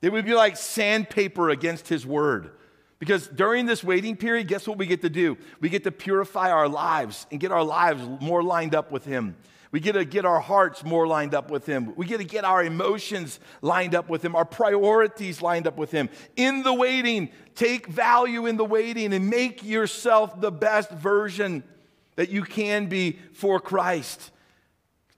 They 0.00 0.10
would 0.10 0.24
be 0.24 0.34
like 0.34 0.56
sandpaper 0.56 1.50
against 1.50 1.86
His 1.86 2.04
word. 2.04 2.50
Because 2.98 3.28
during 3.28 3.66
this 3.66 3.84
waiting 3.84 4.16
period, 4.16 4.48
guess 4.48 4.66
what 4.66 4.76
we 4.76 4.86
get 4.86 5.02
to 5.02 5.08
do? 5.08 5.38
We 5.60 5.68
get 5.68 5.84
to 5.84 5.92
purify 5.92 6.50
our 6.50 6.68
lives 6.68 7.28
and 7.30 7.38
get 7.38 7.52
our 7.52 7.62
lives 7.62 8.02
more 8.20 8.42
lined 8.42 8.74
up 8.74 8.90
with 8.90 9.04
Him. 9.04 9.36
We 9.74 9.80
get 9.80 9.94
to 9.94 10.04
get 10.04 10.24
our 10.24 10.38
hearts 10.38 10.84
more 10.84 11.04
lined 11.04 11.34
up 11.34 11.50
with 11.50 11.66
Him. 11.66 11.94
We 11.96 12.06
get 12.06 12.18
to 12.18 12.24
get 12.24 12.44
our 12.44 12.62
emotions 12.62 13.40
lined 13.60 13.96
up 13.96 14.08
with 14.08 14.24
Him, 14.24 14.36
our 14.36 14.44
priorities 14.44 15.42
lined 15.42 15.66
up 15.66 15.76
with 15.76 15.90
Him. 15.90 16.10
In 16.36 16.62
the 16.62 16.72
waiting, 16.72 17.30
take 17.56 17.88
value 17.88 18.46
in 18.46 18.56
the 18.56 18.64
waiting 18.64 19.12
and 19.12 19.28
make 19.28 19.64
yourself 19.64 20.40
the 20.40 20.52
best 20.52 20.90
version 20.90 21.64
that 22.14 22.28
you 22.28 22.44
can 22.44 22.86
be 22.86 23.18
for 23.32 23.58
Christ. 23.58 24.30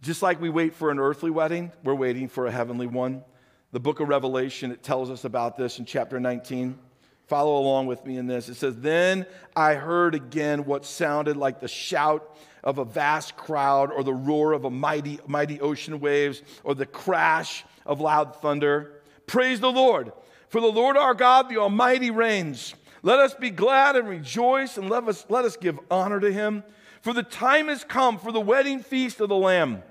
Just 0.00 0.22
like 0.22 0.40
we 0.40 0.48
wait 0.48 0.72
for 0.72 0.90
an 0.90 0.98
earthly 0.98 1.30
wedding, 1.30 1.70
we're 1.84 1.94
waiting 1.94 2.26
for 2.26 2.46
a 2.46 2.50
heavenly 2.50 2.86
one. 2.86 3.24
The 3.72 3.80
book 3.80 4.00
of 4.00 4.08
Revelation, 4.08 4.72
it 4.72 4.82
tells 4.82 5.10
us 5.10 5.26
about 5.26 5.58
this 5.58 5.78
in 5.78 5.84
chapter 5.84 6.18
19. 6.18 6.78
Follow 7.26 7.58
along 7.58 7.86
with 7.86 8.04
me 8.06 8.18
in 8.18 8.26
this. 8.26 8.48
It 8.48 8.54
says, 8.54 8.76
Then 8.76 9.26
I 9.54 9.74
heard 9.74 10.14
again 10.14 10.64
what 10.64 10.84
sounded 10.84 11.36
like 11.36 11.60
the 11.60 11.68
shout 11.68 12.36
of 12.62 12.78
a 12.78 12.84
vast 12.84 13.36
crowd, 13.36 13.92
or 13.92 14.02
the 14.02 14.12
roar 14.12 14.52
of 14.52 14.64
a 14.64 14.70
mighty, 14.70 15.18
mighty 15.26 15.60
ocean 15.60 16.00
waves, 16.00 16.42
or 16.64 16.74
the 16.74 16.86
crash 16.86 17.64
of 17.84 18.00
loud 18.00 18.36
thunder. 18.36 19.02
Praise 19.26 19.60
the 19.60 19.70
Lord, 19.70 20.12
for 20.48 20.60
the 20.60 20.66
Lord 20.66 20.96
our 20.96 21.14
God, 21.14 21.48
the 21.48 21.58
Almighty, 21.58 22.10
reigns. 22.10 22.74
Let 23.02 23.20
us 23.20 23.34
be 23.34 23.50
glad 23.50 23.94
and 23.94 24.08
rejoice, 24.08 24.76
and 24.78 24.90
let 24.90 25.04
us, 25.04 25.24
let 25.28 25.44
us 25.44 25.56
give 25.56 25.78
honor 25.90 26.18
to 26.20 26.32
him. 26.32 26.64
For 27.02 27.12
the 27.12 27.22
time 27.22 27.68
has 27.68 27.84
come 27.84 28.18
for 28.18 28.32
the 28.32 28.40
wedding 28.40 28.80
feast 28.80 29.20
of 29.20 29.28
the 29.28 29.36
Lamb, 29.36 29.82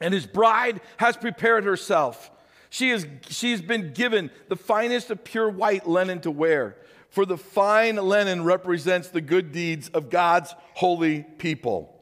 and 0.00 0.14
his 0.14 0.26
bride 0.26 0.80
has 0.98 1.16
prepared 1.16 1.64
herself. 1.64 2.30
She 2.74 2.88
has, 2.88 3.06
she's 3.28 3.62
been 3.62 3.92
given 3.92 4.32
the 4.48 4.56
finest 4.56 5.08
of 5.12 5.22
pure 5.22 5.48
white 5.48 5.86
linen 5.86 6.20
to 6.22 6.30
wear, 6.32 6.76
for 7.08 7.24
the 7.24 7.38
fine 7.38 7.94
linen 7.94 8.42
represents 8.42 9.06
the 9.06 9.20
good 9.20 9.52
deeds 9.52 9.90
of 9.90 10.10
God's 10.10 10.52
holy 10.72 11.22
people. 11.22 11.96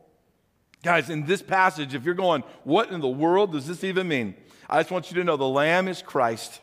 Guys, 0.83 1.11
in 1.11 1.27
this 1.27 1.43
passage, 1.43 1.95
if 1.95 2.07
you're 2.07 2.15
going, 2.15 2.43
what 2.65 2.89
in 2.89 3.03
the 3.03 3.07
world 3.07 3.53
does 3.53 3.67
this 3.67 3.85
even 3.85 4.09
mean? 4.09 4.35
I 4.67 4.81
just 4.81 4.91
want 4.91 5.11
you 5.11 5.17
to 5.17 5.25
know 5.25 5.37
the 5.37 5.47
Lamb 5.47 5.89
is 5.89 6.01
Christ 6.01 6.63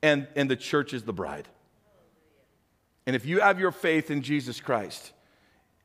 and, 0.00 0.26
and 0.34 0.50
the 0.50 0.56
church 0.56 0.94
is 0.94 1.02
the 1.02 1.12
bride. 1.12 1.46
And 3.06 3.14
if 3.14 3.26
you 3.26 3.40
have 3.40 3.60
your 3.60 3.70
faith 3.70 4.10
in 4.10 4.22
Jesus 4.22 4.62
Christ, 4.62 5.12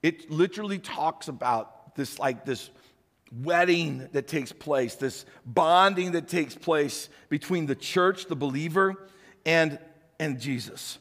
it 0.02 0.32
literally 0.32 0.80
talks 0.80 1.28
about 1.28 1.98
this 1.98 2.18
like 2.18 2.46
this 2.46 2.70
wedding 3.32 4.10
that 4.14 4.28
takes 4.28 4.52
place, 4.52 4.96
this 4.96 5.26
bonding 5.46 6.14
that 6.14 6.28
takes 6.28 6.56
place 6.56 7.10
between 7.30 7.66
the 7.66 7.76
church, 7.76 8.26
the 8.26 8.36
believer, 8.36 8.96
and, 9.46 9.80
and 10.20 10.40
Jesus. 10.40 10.98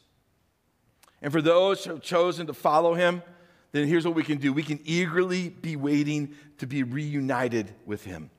And 1.21 1.31
for 1.31 1.41
those 1.41 1.83
who 1.83 1.91
have 1.91 2.01
chosen 2.01 2.47
to 2.47 2.53
follow 2.53 2.93
him, 2.93 3.23
then 3.71 3.87
here's 3.87 4.05
what 4.05 4.15
we 4.15 4.23
can 4.23 4.37
do 4.37 4.53
we 4.53 4.63
can 4.63 4.79
eagerly 4.85 5.49
be 5.49 5.75
waiting 5.75 6.33
to 6.59 6.67
be 6.67 6.83
reunited 6.83 7.73
with 7.85 8.03
him. 8.03 8.29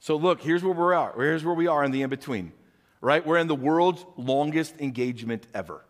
So, 0.00 0.16
look, 0.16 0.40
here's 0.40 0.62
where 0.62 0.72
we're 0.72 0.94
at. 0.94 1.14
Here's 1.14 1.44
where 1.44 1.54
we 1.54 1.66
are 1.66 1.84
in 1.84 1.90
the 1.90 2.02
in 2.02 2.10
between, 2.10 2.52
right? 3.00 3.24
We're 3.24 3.38
in 3.38 3.48
the 3.48 3.54
world's 3.54 4.04
longest 4.16 4.80
engagement 4.80 5.46
ever 5.54 5.84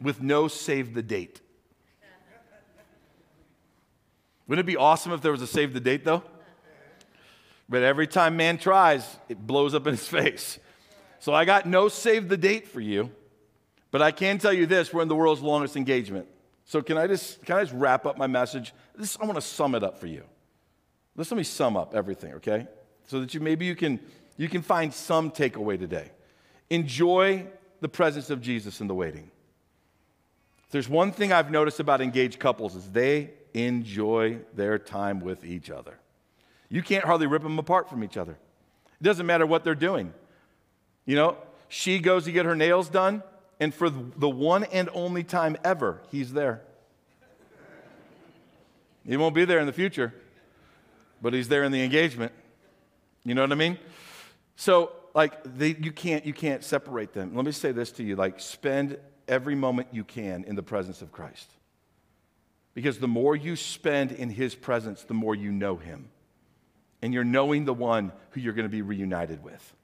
with 0.00 0.20
no 0.20 0.48
save 0.48 0.94
the 0.94 1.02
date. 1.02 1.40
Wouldn't 4.46 4.66
it 4.66 4.70
be 4.70 4.76
awesome 4.76 5.12
if 5.12 5.20
there 5.20 5.32
was 5.32 5.42
a 5.42 5.46
save 5.46 5.72
the 5.72 5.80
date, 5.80 6.04
though? 6.04 6.22
But 7.68 7.82
every 7.82 8.06
time 8.06 8.36
man 8.36 8.58
tries, 8.58 9.16
it 9.28 9.38
blows 9.46 9.74
up 9.74 9.86
in 9.86 9.92
his 9.92 10.06
face. 10.08 10.58
So 11.20 11.32
I 11.32 11.44
got 11.44 11.66
no 11.66 11.88
save 11.88 12.28
the 12.28 12.36
date 12.36 12.68
for 12.68 12.80
you. 12.80 13.10
But 13.90 14.02
I 14.02 14.10
can 14.10 14.38
tell 14.38 14.52
you 14.52 14.66
this 14.66 14.92
we're 14.92 15.02
in 15.02 15.08
the 15.08 15.14
world's 15.14 15.42
longest 15.42 15.76
engagement. 15.76 16.26
So 16.64 16.82
can 16.82 16.96
I 16.98 17.06
just, 17.06 17.44
can 17.44 17.56
I 17.56 17.62
just 17.62 17.74
wrap 17.74 18.06
up 18.06 18.16
my 18.16 18.26
message? 18.26 18.74
This, 18.96 19.16
I 19.20 19.24
want 19.24 19.36
to 19.36 19.42
sum 19.42 19.74
it 19.74 19.82
up 19.82 19.98
for 19.98 20.06
you. 20.06 20.24
Let's 21.14 21.30
let 21.30 21.36
me 21.36 21.44
sum 21.44 21.76
up 21.76 21.94
everything, 21.94 22.34
okay? 22.34 22.66
So 23.06 23.20
that 23.20 23.34
you 23.34 23.40
maybe 23.40 23.66
you 23.66 23.76
can, 23.76 24.00
you 24.36 24.48
can 24.48 24.62
find 24.62 24.92
some 24.92 25.30
takeaway 25.30 25.78
today. 25.78 26.10
Enjoy 26.70 27.46
the 27.80 27.88
presence 27.88 28.30
of 28.30 28.40
Jesus 28.40 28.80
in 28.80 28.86
the 28.86 28.94
waiting. 28.94 29.30
If 30.66 30.70
there's 30.72 30.88
one 30.88 31.12
thing 31.12 31.32
I've 31.32 31.50
noticed 31.50 31.80
about 31.80 32.00
engaged 32.00 32.38
couples 32.38 32.74
is 32.74 32.90
they 32.90 33.30
enjoy 33.54 34.38
their 34.54 34.78
time 34.78 35.20
with 35.20 35.44
each 35.44 35.70
other. 35.70 35.98
You 36.68 36.82
can't 36.82 37.04
hardly 37.04 37.26
rip 37.26 37.42
them 37.42 37.58
apart 37.58 37.88
from 37.88 38.02
each 38.02 38.16
other. 38.16 38.32
It 38.32 39.04
doesn't 39.04 39.26
matter 39.26 39.46
what 39.46 39.64
they're 39.64 39.74
doing. 39.74 40.12
You 41.04 41.16
know, 41.16 41.36
she 41.68 41.98
goes 41.98 42.24
to 42.24 42.32
get 42.32 42.46
her 42.46 42.54
nails 42.54 42.88
done, 42.88 43.22
and 43.60 43.74
for 43.74 43.90
the 43.90 44.28
one 44.28 44.64
and 44.64 44.88
only 44.92 45.24
time 45.24 45.56
ever, 45.64 46.00
he's 46.10 46.32
there. 46.32 46.62
He 49.04 49.16
won't 49.16 49.34
be 49.34 49.44
there 49.44 49.58
in 49.58 49.66
the 49.66 49.72
future, 49.72 50.14
but 51.20 51.34
he's 51.34 51.48
there 51.48 51.64
in 51.64 51.72
the 51.72 51.82
engagement. 51.82 52.32
You 53.24 53.34
know 53.34 53.42
what 53.42 53.52
I 53.52 53.56
mean? 53.56 53.78
So, 54.56 54.92
like, 55.14 55.42
they, 55.44 55.74
you, 55.74 55.92
can't, 55.92 56.24
you 56.24 56.32
can't 56.32 56.62
separate 56.62 57.12
them. 57.12 57.34
Let 57.34 57.44
me 57.44 57.52
say 57.52 57.72
this 57.72 57.90
to 57.92 58.02
you 58.02 58.16
like, 58.16 58.40
spend 58.40 58.98
every 59.28 59.54
moment 59.54 59.88
you 59.92 60.04
can 60.04 60.44
in 60.44 60.54
the 60.54 60.62
presence 60.62 61.02
of 61.02 61.12
Christ. 61.12 61.50
Because 62.74 62.98
the 62.98 63.08
more 63.08 63.36
you 63.36 63.56
spend 63.56 64.12
in 64.12 64.30
his 64.30 64.54
presence, 64.54 65.02
the 65.02 65.14
more 65.14 65.34
you 65.34 65.52
know 65.52 65.76
him. 65.76 66.08
And 67.02 67.12
you're 67.12 67.24
knowing 67.24 67.64
the 67.64 67.74
one 67.74 68.12
who 68.30 68.40
you're 68.40 68.54
going 68.54 68.66
to 68.66 68.70
be 68.70 68.82
reunited 68.82 69.42
with. 69.42 69.74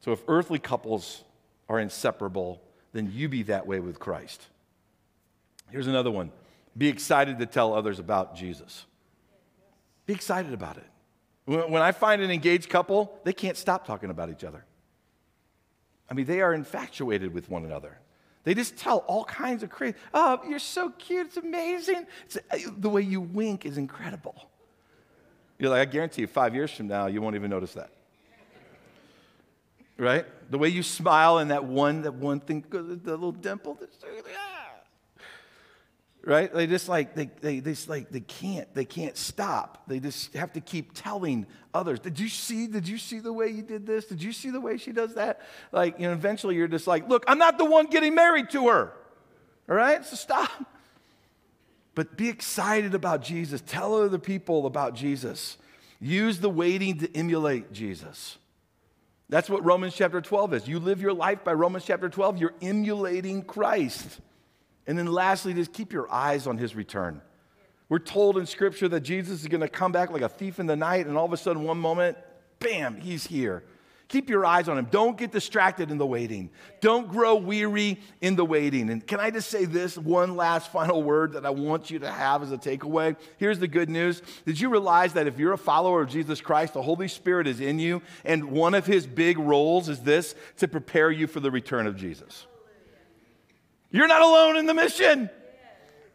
So 0.00 0.12
if 0.12 0.22
earthly 0.26 0.58
couples 0.58 1.22
are 1.68 1.78
inseparable, 1.78 2.62
then 2.92 3.12
you 3.12 3.28
be 3.28 3.44
that 3.44 3.66
way 3.66 3.80
with 3.80 3.98
Christ. 3.98 4.46
Here's 5.70 5.86
another 5.86 6.10
one 6.10 6.32
be 6.76 6.88
excited 6.88 7.40
to 7.40 7.46
tell 7.46 7.74
others 7.74 7.98
about 7.98 8.36
Jesus. 8.36 8.86
Be 10.06 10.14
excited 10.14 10.52
about 10.52 10.76
it. 10.76 10.86
When 11.44 11.82
I 11.82 11.92
find 11.92 12.22
an 12.22 12.30
engaged 12.30 12.68
couple, 12.68 13.18
they 13.24 13.32
can't 13.32 13.56
stop 13.56 13.86
talking 13.86 14.10
about 14.10 14.30
each 14.30 14.44
other. 14.44 14.64
I 16.10 16.14
mean, 16.14 16.26
they 16.26 16.40
are 16.40 16.54
infatuated 16.54 17.34
with 17.34 17.50
one 17.50 17.64
another. 17.64 17.98
They 18.44 18.54
just 18.54 18.76
tell 18.76 18.98
all 18.98 19.24
kinds 19.24 19.62
of 19.62 19.70
crazy, 19.70 19.96
oh, 20.14 20.40
you're 20.48 20.58
so 20.58 20.90
cute, 20.90 21.26
it's 21.26 21.36
amazing. 21.36 22.06
It's, 22.24 22.36
uh, 22.36 22.70
the 22.78 22.88
way 22.88 23.02
you 23.02 23.20
wink 23.20 23.66
is 23.66 23.78
incredible. 23.78 24.48
You're 25.58 25.70
like, 25.70 25.88
I 25.88 25.90
guarantee 25.90 26.22
you, 26.22 26.28
five 26.28 26.54
years 26.54 26.70
from 26.70 26.86
now, 26.86 27.06
you 27.06 27.20
won't 27.20 27.34
even 27.34 27.50
notice 27.50 27.74
that. 27.74 27.90
Right? 29.96 30.24
The 30.50 30.58
way 30.58 30.68
you 30.68 30.84
smile 30.84 31.38
and 31.38 31.50
that 31.50 31.64
one, 31.64 32.02
that 32.02 32.14
one 32.14 32.38
thing, 32.38 32.64
the 32.70 32.80
little 32.80 33.32
dimple, 33.32 33.78
right? 36.28 36.52
They 36.52 36.66
just 36.66 36.88
like 36.88 37.14
they, 37.14 37.30
they, 37.40 37.60
they 37.60 37.72
just 37.72 37.88
like 37.88 38.10
they 38.10 38.20
can't 38.20 38.72
they 38.74 38.84
can't 38.84 39.16
stop. 39.16 39.82
They 39.88 39.98
just 39.98 40.34
have 40.34 40.52
to 40.52 40.60
keep 40.60 40.92
telling 40.92 41.46
others. 41.72 41.98
Did 41.98 42.20
you 42.20 42.28
see? 42.28 42.66
Did 42.66 42.86
you 42.86 42.98
see 42.98 43.18
the 43.18 43.32
way 43.32 43.48
you 43.48 43.62
did 43.62 43.86
this? 43.86 44.04
Did 44.04 44.22
you 44.22 44.32
see 44.32 44.50
the 44.50 44.60
way 44.60 44.76
she 44.76 44.92
does 44.92 45.14
that? 45.14 45.40
Like 45.72 45.98
you 45.98 46.06
know, 46.06 46.12
eventually 46.12 46.54
you're 46.54 46.68
just 46.68 46.86
like, 46.86 47.08
look, 47.08 47.24
I'm 47.26 47.38
not 47.38 47.56
the 47.56 47.64
one 47.64 47.86
getting 47.86 48.14
married 48.14 48.50
to 48.50 48.68
her. 48.68 48.92
All 49.68 49.74
right, 49.74 50.04
so 50.04 50.16
stop. 50.16 50.50
But 51.94 52.16
be 52.16 52.28
excited 52.28 52.94
about 52.94 53.22
Jesus. 53.22 53.62
Tell 53.66 53.96
other 53.96 54.18
people 54.18 54.66
about 54.66 54.94
Jesus. 54.94 55.56
Use 55.98 56.38
the 56.38 56.50
waiting 56.50 56.98
to 56.98 57.16
emulate 57.16 57.72
Jesus. 57.72 58.36
That's 59.30 59.50
what 59.50 59.64
Romans 59.64 59.94
chapter 59.94 60.20
12 60.20 60.54
is. 60.54 60.68
You 60.68 60.78
live 60.78 61.02
your 61.02 61.12
life 61.12 61.42
by 61.42 61.52
Romans 61.54 61.84
chapter 61.84 62.08
12, 62.08 62.38
you're 62.38 62.54
emulating 62.62 63.42
Christ. 63.42 64.20
And 64.88 64.98
then 64.98 65.06
lastly, 65.06 65.54
just 65.54 65.72
keep 65.72 65.92
your 65.92 66.10
eyes 66.10 66.48
on 66.48 66.58
his 66.58 66.74
return. 66.74 67.20
We're 67.90 68.00
told 68.00 68.38
in 68.38 68.46
scripture 68.46 68.88
that 68.88 69.00
Jesus 69.00 69.42
is 69.42 69.46
going 69.46 69.60
to 69.60 69.68
come 69.68 69.92
back 69.92 70.10
like 70.10 70.22
a 70.22 70.28
thief 70.28 70.58
in 70.58 70.66
the 70.66 70.76
night, 70.76 71.06
and 71.06 71.16
all 71.16 71.26
of 71.26 71.32
a 71.32 71.36
sudden, 71.36 71.62
one 71.62 71.78
moment, 71.78 72.18
bam, 72.58 73.00
he's 73.00 73.26
here. 73.26 73.62
Keep 74.08 74.30
your 74.30 74.46
eyes 74.46 74.70
on 74.70 74.78
him. 74.78 74.88
Don't 74.90 75.18
get 75.18 75.30
distracted 75.30 75.90
in 75.90 75.98
the 75.98 76.06
waiting. 76.06 76.48
Don't 76.80 77.08
grow 77.08 77.34
weary 77.34 78.00
in 78.22 78.36
the 78.36 78.44
waiting. 78.44 78.88
And 78.88 79.06
can 79.06 79.20
I 79.20 79.30
just 79.30 79.50
say 79.50 79.66
this 79.66 79.98
one 79.98 80.34
last 80.34 80.72
final 80.72 81.02
word 81.02 81.34
that 81.34 81.44
I 81.44 81.50
want 81.50 81.90
you 81.90 81.98
to 81.98 82.10
have 82.10 82.42
as 82.42 82.50
a 82.50 82.56
takeaway? 82.56 83.16
Here's 83.36 83.58
the 83.58 83.68
good 83.68 83.90
news. 83.90 84.22
Did 84.46 84.58
you 84.58 84.70
realize 84.70 85.12
that 85.12 85.26
if 85.26 85.38
you're 85.38 85.52
a 85.52 85.58
follower 85.58 86.00
of 86.00 86.08
Jesus 86.08 86.40
Christ, 86.40 86.72
the 86.72 86.80
Holy 86.80 87.08
Spirit 87.08 87.46
is 87.46 87.60
in 87.60 87.78
you, 87.78 88.00
and 88.24 88.50
one 88.50 88.72
of 88.72 88.86
his 88.86 89.06
big 89.06 89.38
roles 89.38 89.90
is 89.90 90.00
this 90.00 90.34
to 90.56 90.66
prepare 90.68 91.10
you 91.10 91.26
for 91.26 91.40
the 91.40 91.50
return 91.50 91.86
of 91.86 91.94
Jesus? 91.94 92.46
You're 93.90 94.08
not 94.08 94.22
alone 94.22 94.56
in 94.56 94.66
the 94.66 94.74
mission. 94.74 95.30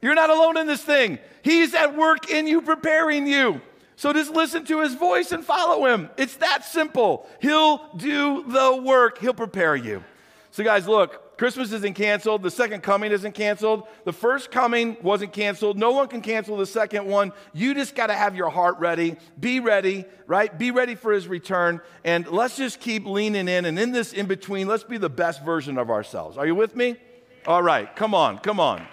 You're 0.02 0.16
not 0.16 0.30
alone 0.30 0.58
in 0.58 0.68
this 0.68 0.82
thing. 0.82 1.20
He's 1.42 1.74
at 1.74 1.96
work 1.96 2.30
in 2.30 2.46
you, 2.46 2.62
preparing 2.62 3.26
you. 3.26 3.62
So 3.96 4.12
just 4.12 4.32
listen 4.32 4.66
to 4.66 4.82
his 4.82 4.96
voice 4.96 5.32
and 5.32 5.46
follow 5.46 5.86
him. 5.86 6.10
It's 6.18 6.36
that 6.38 6.66
simple. 6.66 7.28
He'll 7.42 7.90
do 7.96 8.44
the 8.48 8.82
work, 8.84 9.20
he'll 9.20 9.34
prepare 9.34 9.76
you. 9.76 10.04
So, 10.52 10.64
guys, 10.64 10.88
look, 10.88 11.38
Christmas 11.38 11.72
isn't 11.72 11.96
canceled. 11.96 12.44
The 12.44 12.52
second 12.52 12.84
coming 12.84 13.12
isn't 13.12 13.34
canceled. 13.34 13.88
The 14.06 14.14
first 14.14 14.52
coming 14.52 14.98
wasn't 15.02 15.34
canceled. 15.34 15.80
No 15.80 15.92
one 15.92 16.08
can 16.08 16.22
cancel 16.22 16.58
the 16.58 16.66
second 16.68 17.08
one. 17.08 17.32
You 17.54 17.74
just 17.74 17.96
got 17.96 18.08
to 18.08 18.14
have 18.14 18.36
your 18.36 18.50
heart 18.50 18.78
ready. 18.78 19.16
Be 19.40 19.60
ready, 19.60 20.06
right? 20.28 20.56
Be 20.56 20.70
ready 20.70 20.94
for 20.94 21.12
his 21.12 21.28
return. 21.28 21.82
And 22.04 22.28
let's 22.28 22.56
just 22.56 22.80
keep 22.80 23.08
leaning 23.08 23.48
in. 23.48 23.66
And 23.66 23.80
in 23.80 23.92
this 23.92 24.14
in 24.14 24.28
between, 24.28 24.68
let's 24.68 24.84
be 24.84 24.98
the 24.98 25.10
best 25.10 25.44
version 25.44 25.80
of 25.80 25.90
ourselves. 25.90 26.38
Are 26.38 26.46
you 26.46 26.54
with 26.54 26.76
me? 26.76 26.98
All 27.46 27.62
right, 27.62 27.94
come 27.94 28.14
on, 28.14 28.38
come 28.38 28.60
on. 28.60 28.86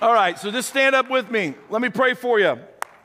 All 0.00 0.14
right, 0.14 0.38
so 0.38 0.50
just 0.50 0.68
stand 0.68 0.94
up 0.94 1.10
with 1.10 1.28
me. 1.28 1.54
Let 1.70 1.82
me 1.82 1.88
pray 1.88 2.14
for 2.14 2.38
you. 2.38 2.58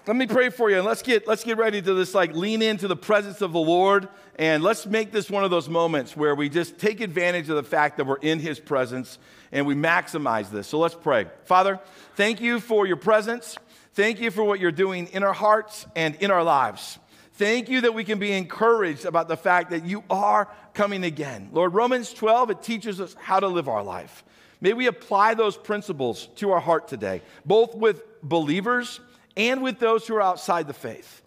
Let 0.05 0.15
me 0.15 0.28
pray 0.28 0.49
for 0.49 0.69
you 0.69 0.78
and 0.78 0.86
let's 0.86 1.01
get 1.01 1.28
let's 1.28 1.43
get 1.43 1.57
ready 1.57 1.82
to 1.82 1.93
this 1.93 2.13
like 2.13 2.34
lean 2.34 2.61
into 2.61 2.88
the 2.88 2.95
presence 2.95 3.41
of 3.41 3.51
the 3.51 3.59
Lord 3.59 4.07
and 4.39 4.63
let's 4.63 4.86
make 4.86 5.11
this 5.11 5.30
one 5.30 5.43
of 5.43 5.51
those 5.51 5.67
moments 5.67 6.15
where 6.15 6.34
we 6.34 6.47
just 6.47 6.78
take 6.78 7.01
advantage 7.01 7.49
of 7.49 7.57
the 7.57 7.63
fact 7.63 7.97
that 7.97 8.05
we're 8.05 8.15
in 8.17 8.39
his 8.39 8.57
presence 8.57 9.19
and 9.51 9.65
we 9.65 9.75
maximize 9.75 10.49
this. 10.49 10.67
So 10.67 10.80
let's 10.80 10.95
pray. 10.95 11.25
Father, 11.43 11.82
thank 12.15 12.39
you 12.39 12.61
for 12.61 12.88
your 12.88 12.95
presence. 12.95 13.57
Thank 13.95 14.21
you 14.21 14.32
for 14.32 14.43
what 14.43 14.59
you're 14.59 14.71
doing 14.71 15.07
in 15.07 15.23
our 15.23 15.34
hearts 15.34 15.86
and 15.95 16.15
in 16.17 16.32
our 16.32 16.43
lives. 16.43 16.99
Thank 17.38 17.69
you 17.69 17.81
that 17.81 17.93
we 17.93 18.03
can 18.03 18.17
be 18.17 18.31
encouraged 18.31 19.05
about 19.05 19.27
the 19.27 19.38
fact 19.38 19.69
that 19.69 19.85
you 19.85 20.03
are 20.09 20.47
coming 20.73 21.03
again. 21.03 21.49
Lord, 21.51 21.75
Romans 21.75 22.11
12, 22.11 22.49
it 22.49 22.63
teaches 22.63 22.99
us 22.99 23.15
how 23.19 23.39
to 23.39 23.47
live 23.47 23.69
our 23.69 23.83
life. 23.83 24.23
May 24.59 24.73
we 24.73 24.88
apply 24.88 25.35
those 25.35 25.55
principles 25.55 26.29
to 26.38 26.49
our 26.49 26.59
heart 26.59 26.88
today, 26.88 27.21
both 27.45 27.75
with 27.75 28.01
believers 28.23 28.99
and 29.35 29.61
with 29.61 29.77
those 29.77 30.07
who 30.07 30.15
are 30.15 30.21
outside 30.21 30.65
the 30.65 30.73
faith. 30.73 31.21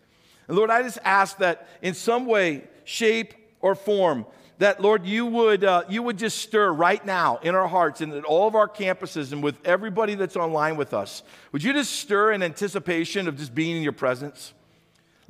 And 0.49 0.57
Lord, 0.57 0.69
I 0.69 0.83
just 0.83 0.99
ask 1.05 1.39
that 1.39 1.69
in 1.81 1.95
some 1.95 2.27
way, 2.27 2.65
shape, 2.83 3.33
or 3.61 3.77
form, 3.77 4.27
that 4.59 4.83
Lord, 4.83 5.07
you 5.07 5.27
would, 5.27 5.63
uh, 5.63 5.85
you 5.89 6.03
would 6.03 6.19
just 6.19 6.39
stir 6.39 6.73
right 6.73 7.07
now 7.07 7.37
in 7.37 7.55
our 7.55 7.69
hearts 7.69 8.01
and 8.01 8.13
at 8.15 8.25
all 8.25 8.49
of 8.49 8.57
our 8.57 8.69
campuses 8.69 9.31
and 9.31 9.45
with 9.45 9.65
everybody 9.65 10.17
that's 10.17 10.35
online 10.35 10.77
with 10.77 10.93
us. 10.93 11.23
Would 11.53 11.63
you 11.63 11.73
just 11.73 11.93
stir 11.93 12.33
in 12.33 12.43
anticipation 12.43 13.29
of 13.29 13.39
just 13.39 13.55
being 13.55 13.77
in 13.77 13.85
your 13.85 13.93
presence? 13.93 14.55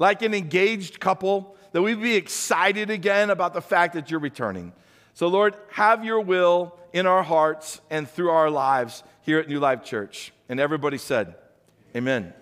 Like 0.01 0.23
an 0.23 0.33
engaged 0.33 0.99
couple, 0.99 1.55
that 1.73 1.83
we'd 1.83 2.01
be 2.01 2.17
excited 2.17 2.89
again 2.89 3.29
about 3.29 3.53
the 3.53 3.61
fact 3.61 3.93
that 3.95 4.11
you're 4.11 4.19
returning. 4.19 4.73
So, 5.13 5.29
Lord, 5.29 5.55
have 5.73 6.05
your 6.05 6.21
will 6.21 6.75
in 6.95 7.07
our 7.07 7.23
hearts 7.23 7.83
and 7.91 8.09
through 8.09 8.31
our 8.31 8.49
lives 8.49 9.03
here 9.21 9.39
at 9.39 9.47
New 9.47 9.61
Life 9.61 9.85
Church. 9.85 10.33
And 10.49 10.59
everybody 10.59 10.97
said, 10.97 11.35
Amen. 11.95 12.33